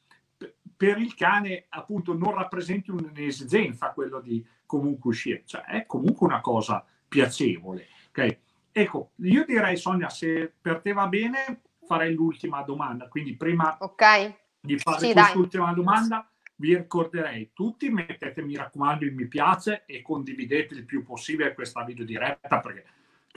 per 0.76 0.98
il 0.98 1.14
cane 1.14 1.64
appunto 1.70 2.14
non 2.14 2.34
rappresenti 2.34 2.90
un'esigenza 2.90 3.92
quello 3.92 4.20
di 4.20 4.46
comunque 4.66 5.10
uscire. 5.10 5.42
Cioè, 5.44 5.62
è 5.62 5.86
comunque 5.86 6.26
una 6.26 6.40
cosa 6.40 6.84
piacevole. 7.08 7.88
Okay? 8.10 8.38
Ecco, 8.70 9.12
io 9.16 9.44
direi 9.44 9.76
Sonia, 9.76 10.10
se 10.10 10.52
per 10.60 10.80
te 10.80 10.92
va 10.92 11.08
bene, 11.08 11.62
farei 11.84 12.14
l'ultima 12.14 12.62
domanda. 12.62 13.08
Quindi 13.08 13.34
prima 13.36 13.76
okay. 13.80 14.36
di 14.60 14.78
fare 14.78 15.06
sì, 15.06 15.12
quest'ultima 15.12 15.66
dai. 15.66 15.74
domanda, 15.74 16.30
vi 16.56 16.76
ricorderei 16.76 17.50
tutti, 17.54 17.88
mettete 17.88 18.42
mi 18.42 18.54
raccomando 18.56 19.04
il 19.04 19.14
mi 19.14 19.26
piace 19.26 19.84
e 19.86 20.02
condividete 20.02 20.74
il 20.74 20.84
più 20.84 21.02
possibile 21.02 21.54
questa 21.54 21.84
video 21.84 22.04
diretta 22.04 22.60
perché 22.60 22.84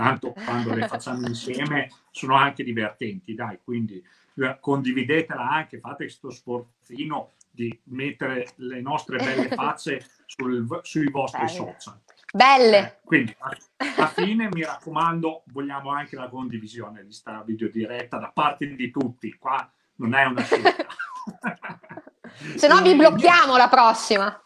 tanto 0.02 0.34
quando 0.34 0.74
le 0.74 0.88
facciamo 0.88 1.28
insieme 1.28 1.90
sono 2.12 2.36
anche 2.36 2.64
divertenti, 2.64 3.34
dai, 3.34 3.60
quindi 3.64 4.04
eh, 4.36 4.58
condividetela 4.60 5.48
anche, 5.48 5.80
fate 5.80 6.06
questo 6.06 6.30
sforzino 6.30 7.34
di 7.52 7.78
mettere 7.86 8.54
le 8.58 8.82
nostre 8.82 9.18
belle 9.18 9.50
facce 9.56 10.06
sul, 10.26 10.80
sui 10.84 11.10
vostri 11.10 11.46
Belle. 11.46 11.54
social. 11.54 12.00
Belle! 12.34 12.78
Eh, 12.78 12.98
quindi 13.04 13.36
alla 13.78 14.08
fine 14.08 14.48
mi 14.52 14.64
raccomando, 14.64 15.44
vogliamo 15.48 15.92
anche 15.92 16.16
la 16.16 16.30
condivisione 16.30 17.00
di 17.00 17.06
questa 17.06 17.44
video 17.46 17.70
diretta 17.70 18.18
da 18.18 18.32
parte 18.34 18.74
di 18.74 18.90
tutti, 18.90 19.36
qua 19.38 19.70
non 19.96 20.14
è 20.16 20.26
una 20.26 20.42
scelta. 20.42 20.86
Se 22.56 22.68
no 22.68 22.82
vi 22.82 22.96
blocchiamo 22.96 23.58
la 23.58 23.68
prossima. 23.68 24.42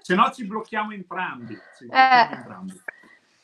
Se 0.00 0.14
no 0.14 0.30
ci 0.32 0.46
blocchiamo 0.46 0.92
entrambi. 0.92 1.58
Ci 1.76 1.86
blocchiamo 1.86 2.30
eh. 2.30 2.36
entrambi. 2.36 2.82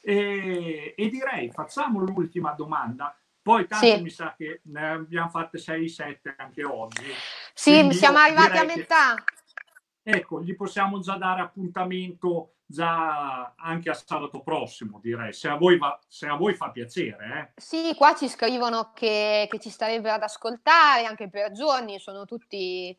E, 0.09 0.95
e, 0.97 1.09
direi, 1.09 1.51
facciamo 1.51 1.99
l'ultima 1.99 2.53
domanda. 2.53 3.19
Poi 3.43 3.67
tanto 3.67 3.87
sì. 3.87 4.01
mi 4.03 4.11
sa 4.11 4.35
che 4.37 4.61
ne 4.67 4.91
abbiamo 4.91 5.29
fatte 5.29 5.59
6-7 5.59 6.35
anche 6.37 6.63
oggi. 6.63 7.11
Sì, 7.53 7.73
Quindi 7.73 7.95
siamo 7.97 8.19
arrivati 8.19 8.57
a 8.57 8.65
metà. 8.65 9.15
Che, 9.17 10.11
ecco, 10.11 10.41
gli 10.43 10.55
possiamo 10.55 11.01
già 11.01 11.17
dare 11.17 11.41
appuntamento 11.41 12.53
già 12.65 13.55
anche 13.57 13.91
a 13.91 13.95
sabato 13.95 14.43
prossimo, 14.43 15.01
direi, 15.03 15.33
se 15.33 15.49
a 15.49 15.57
voi, 15.57 15.77
va, 15.77 15.99
se 16.07 16.29
a 16.29 16.37
voi 16.37 16.55
fa 16.55 16.71
piacere. 16.71 17.53
Eh. 17.57 17.61
Sì, 17.61 17.93
qua 17.97 18.15
ci 18.15 18.29
scrivono 18.29 18.93
che, 18.95 19.49
che 19.51 19.59
ci 19.59 19.71
starebbero 19.71 20.15
ad 20.15 20.23
ascoltare 20.23 21.05
anche 21.05 21.29
per 21.29 21.51
giorni, 21.51 21.99
sono 21.99 22.25
tutti 22.27 22.97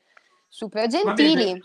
super 0.49 0.87
gentili. 0.87 1.63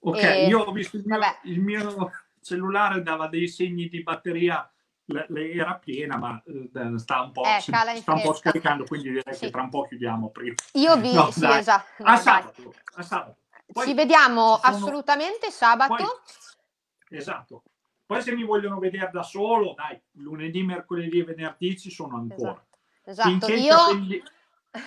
Ok, 0.00 0.22
e... 0.22 0.46
io 0.46 0.60
ho 0.60 0.72
visto 0.72 0.96
il 0.96 1.04
mio, 1.06 1.18
il 1.44 1.60
mio, 1.60 2.10
cellulare 2.46 3.02
dava 3.02 3.26
dei 3.26 3.48
segni 3.48 3.88
di 3.88 4.02
batteria, 4.02 4.70
era 5.04 5.74
piena, 5.74 6.16
ma 6.16 6.40
eh, 6.46 6.98
sta, 6.98 7.22
un 7.22 7.32
po', 7.32 7.42
eh, 7.44 7.60
si, 7.60 7.72
sta 8.00 8.12
un 8.12 8.22
po' 8.22 8.34
scaricando, 8.34 8.84
quindi 8.84 9.08
direi 9.10 9.34
sì. 9.34 9.46
che 9.46 9.50
tra 9.50 9.62
un 9.62 9.68
po' 9.68 9.82
chiudiamo 9.82 10.30
prima. 10.30 10.54
Io 10.74 10.96
vi... 10.96 11.12
No, 11.14 11.30
sì, 11.32 11.44
esatto. 11.44 12.02
A, 12.04 12.16
sabato, 12.16 12.74
a 12.94 13.02
sabato. 13.02 13.36
Poi, 13.72 13.86
ci 13.86 13.94
vediamo 13.94 14.58
sono... 14.58 14.76
assolutamente 14.76 15.50
sabato. 15.50 15.94
Poi, 15.96 17.18
esatto. 17.18 17.62
Poi 18.06 18.22
se 18.22 18.32
mi 18.32 18.44
vogliono 18.44 18.78
vedere 18.78 19.10
da 19.12 19.24
solo, 19.24 19.74
dai, 19.76 20.00
lunedì, 20.12 20.62
mercoledì 20.62 21.18
e 21.18 21.24
venerdì 21.24 21.76
ci 21.76 21.90
sono 21.90 22.16
ancora. 22.16 22.64
Esatto. 23.02 23.28
Finché, 23.28 23.54
Io... 23.54 23.74
capelli, 23.74 24.22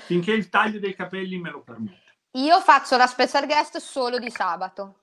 finché 0.05 0.31
il 0.31 0.47
taglio 0.47 0.79
dei 0.79 0.95
capelli 0.95 1.37
me 1.37 1.49
lo 1.49 1.61
permette. 1.61 2.07
Io 2.33 2.61
faccio 2.61 2.95
la 2.95 3.07
special 3.07 3.45
guest 3.45 3.77
solo 3.79 4.17
di 4.17 4.29
sabato. 4.29 4.95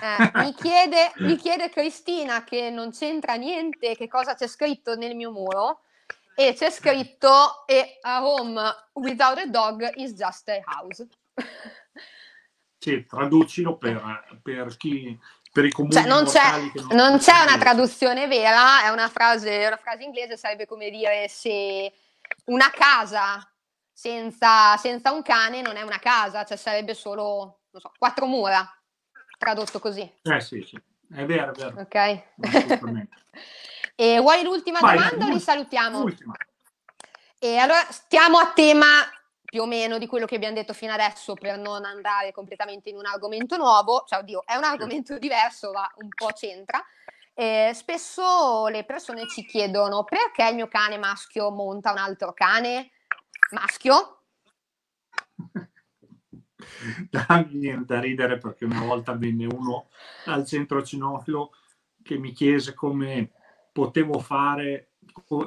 Eh, 0.00 0.30
mi, 0.34 0.54
chiede, 0.54 1.12
mi 1.16 1.36
chiede 1.36 1.70
Cristina 1.70 2.44
che 2.44 2.70
non 2.70 2.90
c'entra 2.90 3.34
niente 3.34 3.96
che 3.96 4.08
cosa 4.08 4.34
c'è 4.34 4.46
scritto 4.46 4.94
nel 4.94 5.14
mio 5.14 5.30
muro 5.30 5.80
e 6.34 6.54
c'è 6.54 6.70
scritto 6.70 7.28
a 7.28 8.26
home 8.26 8.60
without 8.92 9.38
a 9.38 9.46
dog 9.46 9.90
is 9.96 10.12
just 10.12 10.48
a 10.48 10.60
house. 10.64 11.06
Sì, 12.78 13.04
traducilo 13.04 13.78
per, 13.78 14.38
per 14.42 14.76
chi 14.76 15.18
per 15.56 15.64
i 15.64 15.72
comuni 15.72 15.94
cioè, 15.94 16.06
non, 16.06 16.24
c'è, 16.26 16.70
non, 16.74 16.86
non 16.90 17.18
c'è 17.18 17.40
una 17.40 17.56
traduzione 17.56 18.26
vera, 18.26 18.84
è 18.84 18.90
una 18.90 19.08
frase, 19.08 19.64
una 19.66 19.78
frase 19.78 20.02
inglese, 20.02 20.36
sarebbe 20.36 20.66
come 20.66 20.90
dire 20.90 21.28
se 21.28 21.90
una 22.44 22.68
casa 22.70 23.50
senza, 23.90 24.76
senza, 24.76 25.12
un 25.12 25.22
cane 25.22 25.62
non 25.62 25.76
è 25.76 25.82
una 25.82 25.98
casa, 25.98 26.44
cioè 26.44 26.58
sarebbe 26.58 26.92
solo, 26.92 27.60
non 27.70 27.80
so, 27.80 27.90
quattro 27.96 28.26
mura, 28.26 28.70
tradotto 29.36 29.78
così. 29.78 30.10
Eh 30.22 30.40
sì, 30.40 30.62
sì, 30.62 30.80
è 31.14 31.24
vero, 31.24 31.52
è 31.52 31.56
vero. 31.56 31.80
Ok. 31.80 32.22
e 33.94 34.18
vuoi 34.18 34.42
l'ultima 34.42 34.80
Vai, 34.80 34.96
domanda 34.96 35.26
o 35.26 35.28
li 35.28 35.40
salutiamo? 35.40 36.00
L'ultima. 36.00 36.34
E 37.38 37.56
allora 37.58 37.84
stiamo 37.90 38.38
a 38.38 38.52
tema 38.52 38.86
più 39.44 39.62
o 39.62 39.66
meno 39.66 39.98
di 39.98 40.06
quello 40.06 40.26
che 40.26 40.34
abbiamo 40.34 40.54
detto 40.54 40.72
fino 40.72 40.92
adesso 40.92 41.34
per 41.34 41.58
non 41.58 41.84
andare 41.84 42.32
completamente 42.32 42.88
in 42.90 42.96
un 42.96 43.06
argomento 43.06 43.56
nuovo, 43.56 44.04
cioè 44.06 44.18
oddio, 44.18 44.44
è 44.44 44.56
un 44.56 44.64
argomento 44.64 45.16
diverso, 45.20 45.70
ma 45.72 45.88
un 45.96 46.08
po' 46.08 46.32
c'entra. 46.34 46.84
Eh, 47.32 47.72
spesso 47.74 48.66
le 48.68 48.84
persone 48.84 49.28
ci 49.28 49.44
chiedono 49.44 50.04
perché 50.04 50.48
il 50.48 50.54
mio 50.54 50.68
cane 50.68 50.96
maschio 50.96 51.50
monta 51.50 51.92
un 51.92 51.98
altro 51.98 52.32
cane 52.32 52.90
maschio. 53.50 54.22
Viene 57.48 57.84
da 57.84 58.00
ridere 58.00 58.38
perché 58.38 58.64
una 58.64 58.84
volta 58.84 59.12
venne 59.12 59.46
uno 59.46 59.88
al 60.26 60.46
centro 60.46 60.82
cinofilo 60.82 61.52
che 62.02 62.18
mi 62.18 62.32
chiese 62.32 62.74
come 62.74 63.30
potevo 63.72 64.18
fare, 64.18 64.92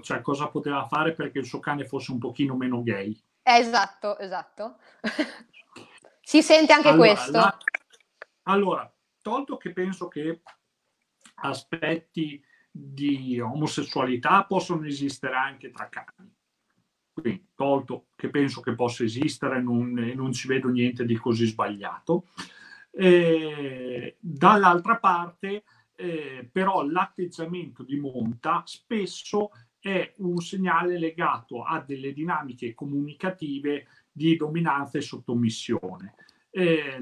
cioè 0.01 0.21
cosa 0.21 0.47
poteva 0.47 0.85
fare 0.87 1.13
perché 1.13 1.39
il 1.39 1.45
suo 1.45 1.59
cane 1.59 1.85
fosse 1.85 2.11
un 2.11 2.19
pochino 2.19 2.55
meno 2.55 2.83
gay. 2.83 3.17
Esatto, 3.41 4.17
esatto. 4.19 4.77
si 6.21 6.41
sente 6.41 6.73
anche 6.73 6.89
allora, 6.89 7.07
questo. 7.07 7.31
La... 7.31 7.57
Allora, 8.43 8.93
tolto 9.21 9.57
che 9.57 9.71
penso 9.71 10.07
che 10.07 10.41
aspetti 11.35 12.43
di 12.71 13.39
omosessualità 13.39 14.43
possono 14.45 14.85
esistere 14.85 15.35
anche 15.35 15.71
tra 15.71 15.89
cani 15.89 16.37
quindi, 17.21 17.47
tolto 17.55 18.07
che 18.15 18.29
penso 18.29 18.61
che 18.61 18.75
possa 18.75 19.03
esistere, 19.03 19.61
non, 19.61 19.91
non 20.15 20.31
ci 20.31 20.47
vedo 20.47 20.69
niente 20.69 21.05
di 21.05 21.15
così 21.15 21.45
sbagliato. 21.45 22.27
Eh, 22.91 24.17
dall'altra 24.19 24.97
parte, 24.97 25.63
eh, 25.95 26.49
però, 26.51 26.85
l'atteggiamento 26.85 27.83
di 27.83 27.99
monta 27.99 28.63
spesso 28.65 29.51
è 29.79 30.13
un 30.17 30.37
segnale 30.39 30.97
legato 30.97 31.63
a 31.63 31.81
delle 31.81 32.13
dinamiche 32.13 32.73
comunicative 32.73 33.87
di 34.11 34.35
dominanza 34.35 34.97
e 34.97 35.01
sottomissione. 35.01 36.15
Eh, 36.51 36.97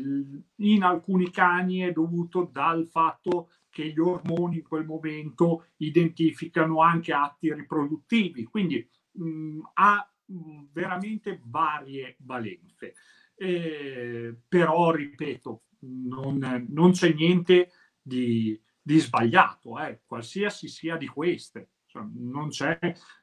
in 0.56 0.84
alcuni 0.84 1.32
cani 1.32 1.80
è 1.80 1.92
dovuto 1.92 2.50
dal 2.52 2.88
fatto 2.88 3.50
che 3.70 3.88
gli 3.90 4.00
ormoni 4.00 4.58
in 4.58 4.64
quel 4.64 4.86
momento 4.86 5.68
identificano 5.78 6.82
anche 6.82 7.14
atti 7.14 7.54
riproduttivi, 7.54 8.44
quindi 8.44 8.88
mh, 9.18 9.28
mm, 9.28 9.60
ha 9.74 10.12
mm, 10.32 10.66
veramente 10.72 11.42
varie 11.44 12.16
valenze. 12.20 12.96
Eh, 13.36 14.36
però, 14.48 14.92
ripeto, 14.92 15.64
non, 15.80 16.66
non 16.70 16.92
c'è 16.92 17.14
niente 17.14 17.72
di, 18.02 18.60
di 18.82 19.00
sbagliato, 19.00 19.80
eh, 19.80 20.02
qualsiasi 20.06 20.68
sia 20.68 20.98
di 20.98 21.08
queste. 21.08 21.70
Cioè, 21.86 22.04
non, 22.16 22.50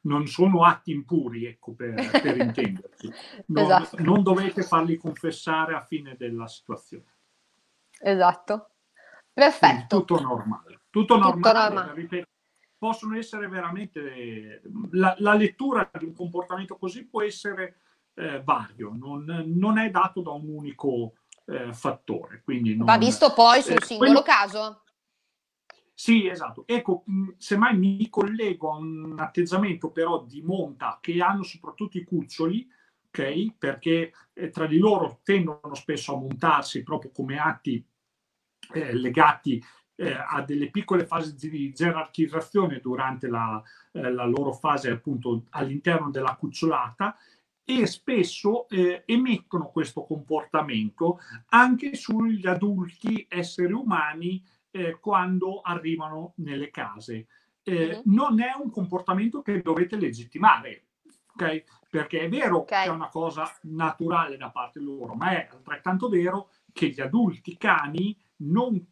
non, 0.03 0.27
sono 0.27 0.65
atti 0.65 0.91
impuri, 0.93 1.47
ecco, 1.47 1.75
per, 1.75 1.95
per 1.95 2.37
intenderci. 2.41 3.13
Non, 3.47 3.65
esatto. 3.65 4.03
non 4.03 4.23
dovete 4.23 4.63
farli 4.63 4.97
confessare 4.97 5.75
a 5.75 5.85
fine 5.85 6.17
della 6.17 6.47
situazione. 6.47 7.13
Esatto. 8.01 8.71
Perfetto. 9.33 9.67
Quindi 9.67 9.87
tutto 9.89 10.21
normale. 10.21 10.81
Tutto 10.91 11.17
normale, 11.17 11.35
tutto 11.35 11.53
normale. 11.53 11.95
Ripeto, 11.95 12.29
possono 12.85 13.17
essere 13.17 13.49
veramente... 13.49 14.61
La, 14.91 15.15
la, 15.21 15.33
lettura 15.33 15.91
di 15.99 16.05
un 16.05 16.13
comportamento 16.13 16.77
così 16.77 17.07
può 17.07 17.23
essere 17.23 17.79
eh, 18.13 18.43
vario, 18.43 18.93
non, 18.95 19.25
non, 19.47 19.79
è 19.79 19.89
dato 19.89 20.21
da 20.21 20.33
un 20.33 20.47
unico 20.47 21.15
eh, 21.47 21.73
fattore. 21.73 22.43
Quindi 22.45 22.77
non, 22.77 22.85
Va 22.85 22.99
visto 22.99 23.33
poi 23.33 23.63
sul 23.63 23.77
eh, 23.81 23.85
singolo 23.87 24.11
quello... 24.11 24.23
caso. 24.23 24.83
Sì, 25.95 26.27
esatto. 26.27 26.65
Ecco, 26.67 27.05
semmai 27.39 27.75
mi 27.75 28.07
collego 28.11 28.75
a 28.75 28.77
un 28.77 29.15
atteggiamento 29.19 29.91
però 29.91 30.23
di 30.23 30.43
monta 30.43 30.99
che 31.01 31.23
hanno 31.23 31.43
soprattutto 31.43 31.97
i 31.97 32.05
cuccioli, 32.05 32.69
ok? 33.09 33.55
Perché 33.57 34.13
eh, 34.35 34.51
tra 34.51 34.67
di 34.67 34.77
loro 34.77 35.21
tendono 35.23 35.73
spesso 35.73 36.15
a 36.15 36.19
montarsi 36.19 36.83
proprio 36.83 37.13
come 37.13 37.39
atti 37.39 37.83
eh, 38.75 38.93
legati 38.93 39.63
eh, 39.97 40.13
a 40.13 40.43
delle 40.43 40.71
piccole 40.71 41.07
fasi 41.07 41.35
di 41.49 41.73
gerarchizzazione 41.73 42.81
durante 42.81 43.29
la, 43.29 43.63
eh, 43.93 44.11
la 44.11 44.25
loro 44.25 44.53
fase 44.53 44.91
appunto 44.91 45.45
all'interno 45.51 46.11
della 46.11 46.37
cucciolata 46.37 47.17
e 47.65 47.87
spesso 47.87 48.69
eh, 48.69 49.05
emettono 49.07 49.71
questo 49.71 50.05
comportamento 50.05 51.19
anche 51.49 51.95
sugli 51.95 52.47
adulti 52.47 53.27
esseri 53.29 53.73
umani 53.73 54.45
eh, 54.71 54.99
quando 55.01 55.61
arrivano 55.61 56.35
nelle 56.37 56.71
case. 56.71 57.27
Mm-hmm. 57.69 58.01
Non 58.05 58.43
è 58.43 58.53
un 58.63 58.71
comportamento 58.71 59.41
che 59.41 59.63
dovete 59.63 59.97
legittimare, 59.97 60.89
okay? 61.33 61.65
perché 61.89 62.21
è 62.21 62.29
vero 62.29 62.59
okay. 62.59 62.85
che 62.85 62.91
è 62.91 62.93
una 62.93 63.09
cosa 63.09 63.51
naturale 63.63 64.37
da 64.37 64.51
parte 64.51 64.81
loro, 64.81 65.15
ma 65.15 65.31
è 65.31 65.49
altrettanto 65.51 66.11
vero 66.11 66.51
che 66.73 66.89
gli 66.89 67.01
adulti 67.01 67.57
cani 67.57 68.15
non 68.39 68.85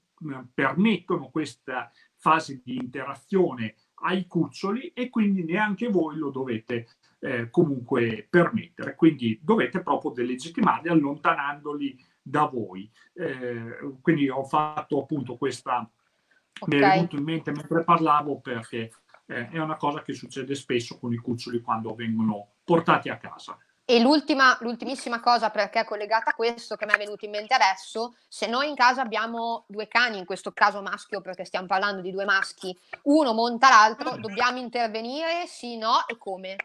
permettono 0.52 1.30
questa 1.30 1.90
fase 2.16 2.60
di 2.64 2.76
interazione 2.76 3.74
ai 4.04 4.26
cuccioli 4.26 4.88
e 4.88 5.08
quindi 5.08 5.44
neanche 5.44 5.88
voi 5.88 6.16
lo 6.16 6.30
dovete 6.30 6.88
eh, 7.20 7.50
comunque 7.50 8.26
permettere. 8.28 8.94
Quindi 8.94 9.38
dovete 9.42 9.82
proprio 9.82 10.10
delegittimarli 10.10 10.88
allontanandoli 10.88 11.96
da 12.20 12.46
voi. 12.46 12.90
Eh, 13.14 13.96
quindi 14.00 14.28
ho 14.28 14.44
fatto 14.44 15.02
appunto 15.02 15.36
questa, 15.36 15.88
okay. 16.60 16.78
mi 16.78 16.84
è 16.84 16.88
venuto 16.94 17.16
in 17.16 17.24
mente 17.24 17.50
mentre 17.52 17.84
parlavo 17.84 18.40
perché 18.40 18.90
eh, 19.26 19.48
è 19.48 19.58
una 19.58 19.76
cosa 19.76 20.02
che 20.02 20.12
succede 20.12 20.54
spesso 20.54 20.98
con 20.98 21.12
i 21.12 21.16
cuccioli 21.16 21.60
quando 21.60 21.94
vengono 21.94 22.54
portati 22.64 23.08
a 23.08 23.18
casa. 23.18 23.56
E 23.92 24.00
l'ultima, 24.00 24.56
l'ultimissima 24.62 25.20
cosa 25.20 25.50
perché 25.50 25.80
è 25.80 25.84
collegata 25.84 26.30
a 26.30 26.34
questo 26.34 26.76
che 26.76 26.86
mi 26.86 26.94
è 26.94 26.96
venuto 26.96 27.26
in 27.26 27.30
mente 27.30 27.52
adesso, 27.52 28.14
se 28.26 28.46
noi 28.46 28.70
in 28.70 28.74
casa 28.74 29.02
abbiamo 29.02 29.66
due 29.68 29.86
cani, 29.86 30.16
in 30.16 30.24
questo 30.24 30.50
caso 30.52 30.80
maschio 30.80 31.20
perché 31.20 31.44
stiamo 31.44 31.66
parlando 31.66 32.00
di 32.00 32.10
due 32.10 32.24
maschi, 32.24 32.74
uno 33.02 33.34
monta 33.34 33.68
l'altro, 33.68 34.16
dobbiamo 34.16 34.56
intervenire, 34.56 35.44
sì, 35.46 35.76
no 35.76 36.06
e 36.06 36.16
come? 36.16 36.56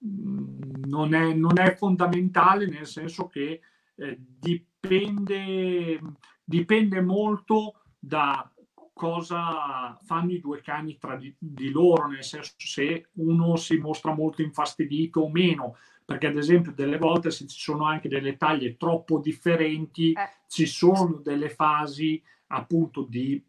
Non 0.00 1.14
è, 1.14 1.32
non 1.32 1.58
è 1.58 1.74
fondamentale 1.76 2.66
nel 2.66 2.86
senso 2.86 3.28
che 3.28 3.62
eh, 3.94 4.16
dipende, 4.18 5.98
dipende 6.44 7.00
molto 7.00 7.84
da 7.98 8.46
cosa 9.00 9.96
fanno 10.04 10.32
i 10.32 10.40
due 10.40 10.60
cani 10.60 10.98
tra 10.98 11.16
di, 11.16 11.34
di, 11.38 11.70
loro, 11.70 12.06
nel 12.06 12.22
senso 12.22 12.52
se 12.58 13.06
uno 13.14 13.56
si 13.56 13.78
mostra 13.78 14.12
molto 14.12 14.42
infastidito 14.42 15.20
o 15.20 15.30
meno, 15.30 15.78
perché 16.04 16.26
ad 16.26 16.36
esempio 16.36 16.72
delle 16.72 16.98
volte 16.98 17.30
se 17.30 17.46
ci 17.46 17.58
sono 17.58 17.86
anche 17.86 18.10
delle 18.10 18.36
taglie 18.36 18.76
troppo 18.76 19.18
differenti, 19.18 20.12
eh. 20.12 20.28
ci 20.48 20.66
sono 20.66 21.22
delle 21.24 21.48
fasi 21.48 22.22
appunto 22.48 23.06
di 23.08 23.42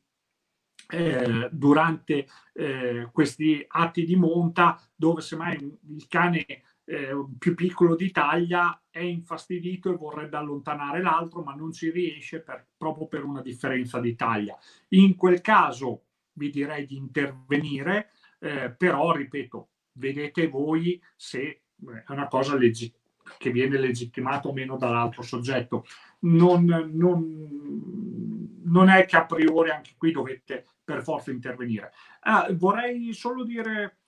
eh, 0.87 1.49
durante 1.51 2.27
eh, 2.53 3.09
questi 3.11 3.65
atti 3.67 4.05
di 4.05 4.15
monta 4.15 4.81
dove 4.95 5.19
semmai 5.19 5.55
il 5.55 6.07
cane 6.07 6.45
eh, 6.91 7.25
più 7.39 7.55
piccolo 7.55 7.95
di 7.95 8.11
taglia 8.11 8.83
è 8.89 8.99
infastidito 8.99 9.89
e 9.89 9.95
vorrebbe 9.95 10.35
allontanare 10.35 11.01
l'altro, 11.01 11.41
ma 11.41 11.53
non 11.53 11.71
ci 11.71 11.89
riesce 11.89 12.41
per, 12.41 12.67
proprio 12.75 13.07
per 13.07 13.23
una 13.23 13.41
differenza 13.41 14.01
di 14.01 14.13
taglia. 14.13 14.59
In 14.89 15.15
quel 15.15 15.39
caso 15.39 16.03
vi 16.33 16.49
direi 16.49 16.85
di 16.85 16.97
intervenire, 16.97 18.11
eh, 18.39 18.71
però 18.71 19.13
ripeto, 19.13 19.69
vedete 19.93 20.49
voi 20.49 21.01
se 21.15 21.39
eh, 21.39 21.61
è 22.05 22.11
una 22.11 22.27
cosa 22.27 22.57
legittima 22.57 22.99
che 23.37 23.51
viene 23.51 23.77
legittimata 23.77 24.49
o 24.49 24.53
meno 24.53 24.75
dall'altro 24.75 25.21
soggetto. 25.21 25.85
Non, 26.23 26.65
non, 26.65 28.59
non, 28.63 28.89
è 28.89 29.05
che 29.05 29.15
a 29.15 29.25
priori 29.25 29.69
anche 29.69 29.93
qui 29.95 30.11
dovete 30.11 30.65
per 30.83 31.03
forza 31.03 31.31
intervenire. 31.31 31.93
Ah, 32.21 32.49
vorrei 32.51 33.13
solo 33.13 33.45
dire 33.45 34.00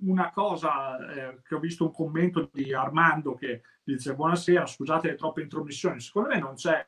una 0.00 0.30
cosa 0.30 0.98
eh, 0.98 1.42
che 1.42 1.54
ho 1.54 1.58
visto 1.58 1.84
un 1.84 1.92
commento 1.92 2.48
di 2.52 2.72
Armando 2.72 3.34
che 3.34 3.62
dice 3.82 4.14
buonasera, 4.14 4.66
scusate 4.66 5.08
le 5.08 5.14
troppe 5.14 5.42
intromissioni, 5.42 6.00
secondo 6.00 6.28
me 6.30 6.38
non 6.38 6.54
c'è, 6.54 6.86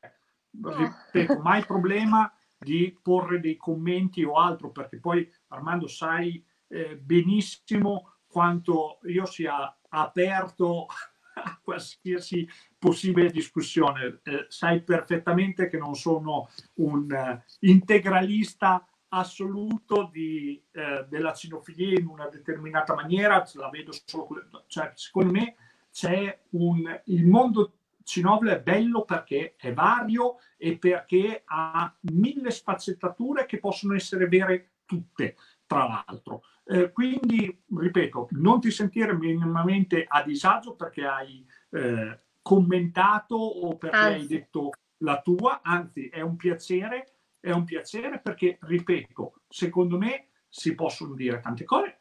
ripeto, 0.50 1.40
mai 1.40 1.64
problema 1.64 2.32
di 2.56 2.98
porre 3.00 3.40
dei 3.40 3.56
commenti 3.56 4.24
o 4.24 4.34
altro 4.34 4.70
perché 4.70 4.98
poi 4.98 5.30
Armando 5.48 5.86
sai 5.86 6.44
eh, 6.68 6.96
benissimo 6.96 8.14
quanto 8.26 8.98
io 9.04 9.26
sia 9.26 9.78
aperto 9.88 10.86
a 11.34 11.60
qualsiasi 11.62 12.48
possibile 12.78 13.30
discussione. 13.30 14.20
Eh, 14.24 14.46
sai 14.48 14.82
perfettamente 14.82 15.68
che 15.68 15.78
non 15.78 15.94
sono 15.94 16.48
un 16.74 17.10
uh, 17.10 17.40
integralista 17.60 18.86
assoluto 19.08 20.08
di, 20.12 20.62
eh, 20.72 21.06
della 21.08 21.32
cinofilia 21.32 21.98
in 21.98 22.06
una 22.06 22.28
determinata 22.28 22.94
maniera, 22.94 23.44
la 23.54 23.68
vedo 23.70 23.92
solo, 24.04 24.48
cioè, 24.66 24.92
secondo 24.94 25.32
me 25.32 25.56
c'è 25.90 26.40
un, 26.50 27.00
il 27.06 27.26
mondo 27.26 27.78
cinofilo 28.08 28.52
è 28.52 28.60
bello 28.60 29.04
perché 29.04 29.54
è 29.56 29.72
vario 29.74 30.36
e 30.56 30.78
perché 30.78 31.42
ha 31.44 31.94
mille 32.12 32.50
sfaccettature 32.50 33.44
che 33.44 33.58
possono 33.58 33.94
essere 33.94 34.26
vere 34.26 34.72
tutte, 34.86 35.36
tra 35.66 35.86
l'altro. 35.86 36.42
Eh, 36.64 36.90
quindi, 36.92 37.64
ripeto, 37.76 38.28
non 38.32 38.60
ti 38.60 38.70
sentire 38.70 39.14
minimamente 39.14 40.04
a 40.08 40.22
disagio 40.22 40.74
perché 40.74 41.04
hai 41.04 41.46
eh, 41.70 42.18
commentato 42.40 43.36
o 43.36 43.76
perché 43.76 43.96
anzi. 43.96 44.20
hai 44.20 44.26
detto 44.26 44.70
la 44.98 45.20
tua, 45.20 45.60
anzi 45.62 46.08
è 46.08 46.22
un 46.22 46.36
piacere 46.36 47.17
è 47.50 47.54
un 47.54 47.64
piacere 47.64 48.20
perché, 48.20 48.58
ripeto, 48.60 49.42
secondo 49.48 49.98
me 49.98 50.28
si 50.48 50.74
possono 50.74 51.14
dire 51.14 51.40
tante 51.40 51.64
cose, 51.64 52.00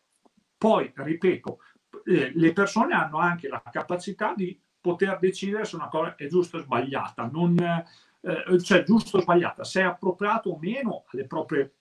poi, 0.57 0.91
ripeto, 0.93 1.59
eh, 2.05 2.31
le 2.33 2.53
persone 2.53 2.93
hanno 2.93 3.17
anche 3.17 3.47
la 3.47 3.61
capacità 3.71 4.33
di 4.35 4.59
poter 4.79 5.19
decidere 5.19 5.65
se 5.65 5.75
una 5.75 5.87
cosa 5.87 6.15
è 6.15 6.27
giusta 6.27 6.57
o 6.57 6.61
sbagliata, 6.61 7.29
non, 7.31 7.57
eh, 7.59 8.61
cioè 8.61 8.83
giusta 8.83 9.17
o 9.17 9.21
sbagliata, 9.21 9.63
se 9.63 9.81
è 9.81 9.83
appropriato 9.83 10.49
o 10.49 10.59
meno 10.59 11.05
alle 11.11 11.25
proprie 11.25 11.75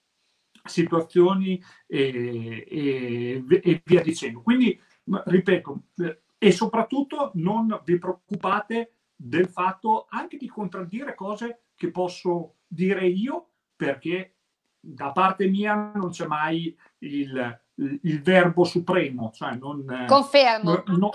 situazioni 0.63 1.61
e, 1.85 2.65
e, 2.67 3.43
e 3.47 3.81
via 3.83 4.01
dicendo. 4.01 4.41
Quindi, 4.41 4.79
ripeto, 5.03 5.83
eh, 5.97 6.21
e 6.37 6.51
soprattutto 6.51 7.31
non 7.35 7.81
vi 7.83 7.97
preoccupate 7.97 8.91
del 9.15 9.47
fatto 9.47 10.05
anche 10.09 10.37
di 10.37 10.47
contraddire 10.47 11.15
cose 11.15 11.63
che 11.75 11.89
posso 11.89 12.57
dire 12.67 13.07
io 13.07 13.49
perché 13.77 14.35
da 14.79 15.11
parte 15.11 15.47
mia 15.47 15.91
non 15.95 16.09
c'è 16.09 16.25
mai 16.25 16.77
il, 16.99 17.61
il 17.75 18.21
verbo 18.21 18.65
supremo. 18.65 19.31
Cioè 19.33 19.55
non, 19.55 20.05
Confermo. 20.07 20.83
No, 20.85 20.97
no, 20.97 21.11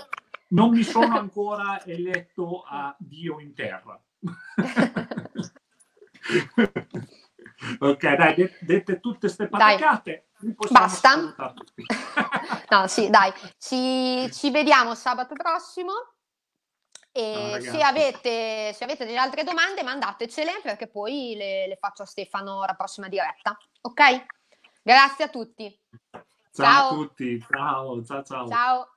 non 0.49 0.71
mi 0.71 0.83
sono 0.83 1.17
ancora 1.17 1.83
eletto 1.85 2.63
a 2.65 2.95
Dio 2.97 3.39
in 3.39 3.53
terra. 3.53 4.01
ok, 7.79 8.15
dai, 8.15 8.51
dette 8.61 8.99
tutte 8.99 9.19
queste 9.19 9.47
patacate. 9.47 10.29
Basta. 10.71 11.35
no, 12.69 12.87
sì, 12.87 13.09
dai, 13.09 13.31
ci, 13.57 14.31
ci 14.31 14.51
vediamo 14.51 14.95
sabato 14.95 15.35
prossimo. 15.35 15.91
E 17.15 17.59
se, 17.61 17.79
avete, 17.83 18.73
se, 18.73 18.83
avete, 18.83 19.05
delle 19.05 19.19
altre 19.19 19.43
domande, 19.43 19.83
mandatecele 19.83 20.61
perché 20.63 20.87
poi 20.87 21.35
le, 21.37 21.67
le, 21.67 21.75
faccio 21.75 22.01
a 22.01 22.07
Stefano 22.07 22.65
la 22.65 22.73
prossima 22.73 23.07
diretta. 23.07 23.55
Ok? 23.81 24.25
Grazie 24.81 25.25
a 25.25 25.29
tutti. 25.29 25.79
Ciao, 26.51 26.65
ciao. 26.65 26.89
a 26.89 26.93
tutti. 26.95 27.45
Ciao, 27.47 28.03
ciao, 28.03 28.23
ciao. 28.23 28.47
Ciao. 28.47 28.92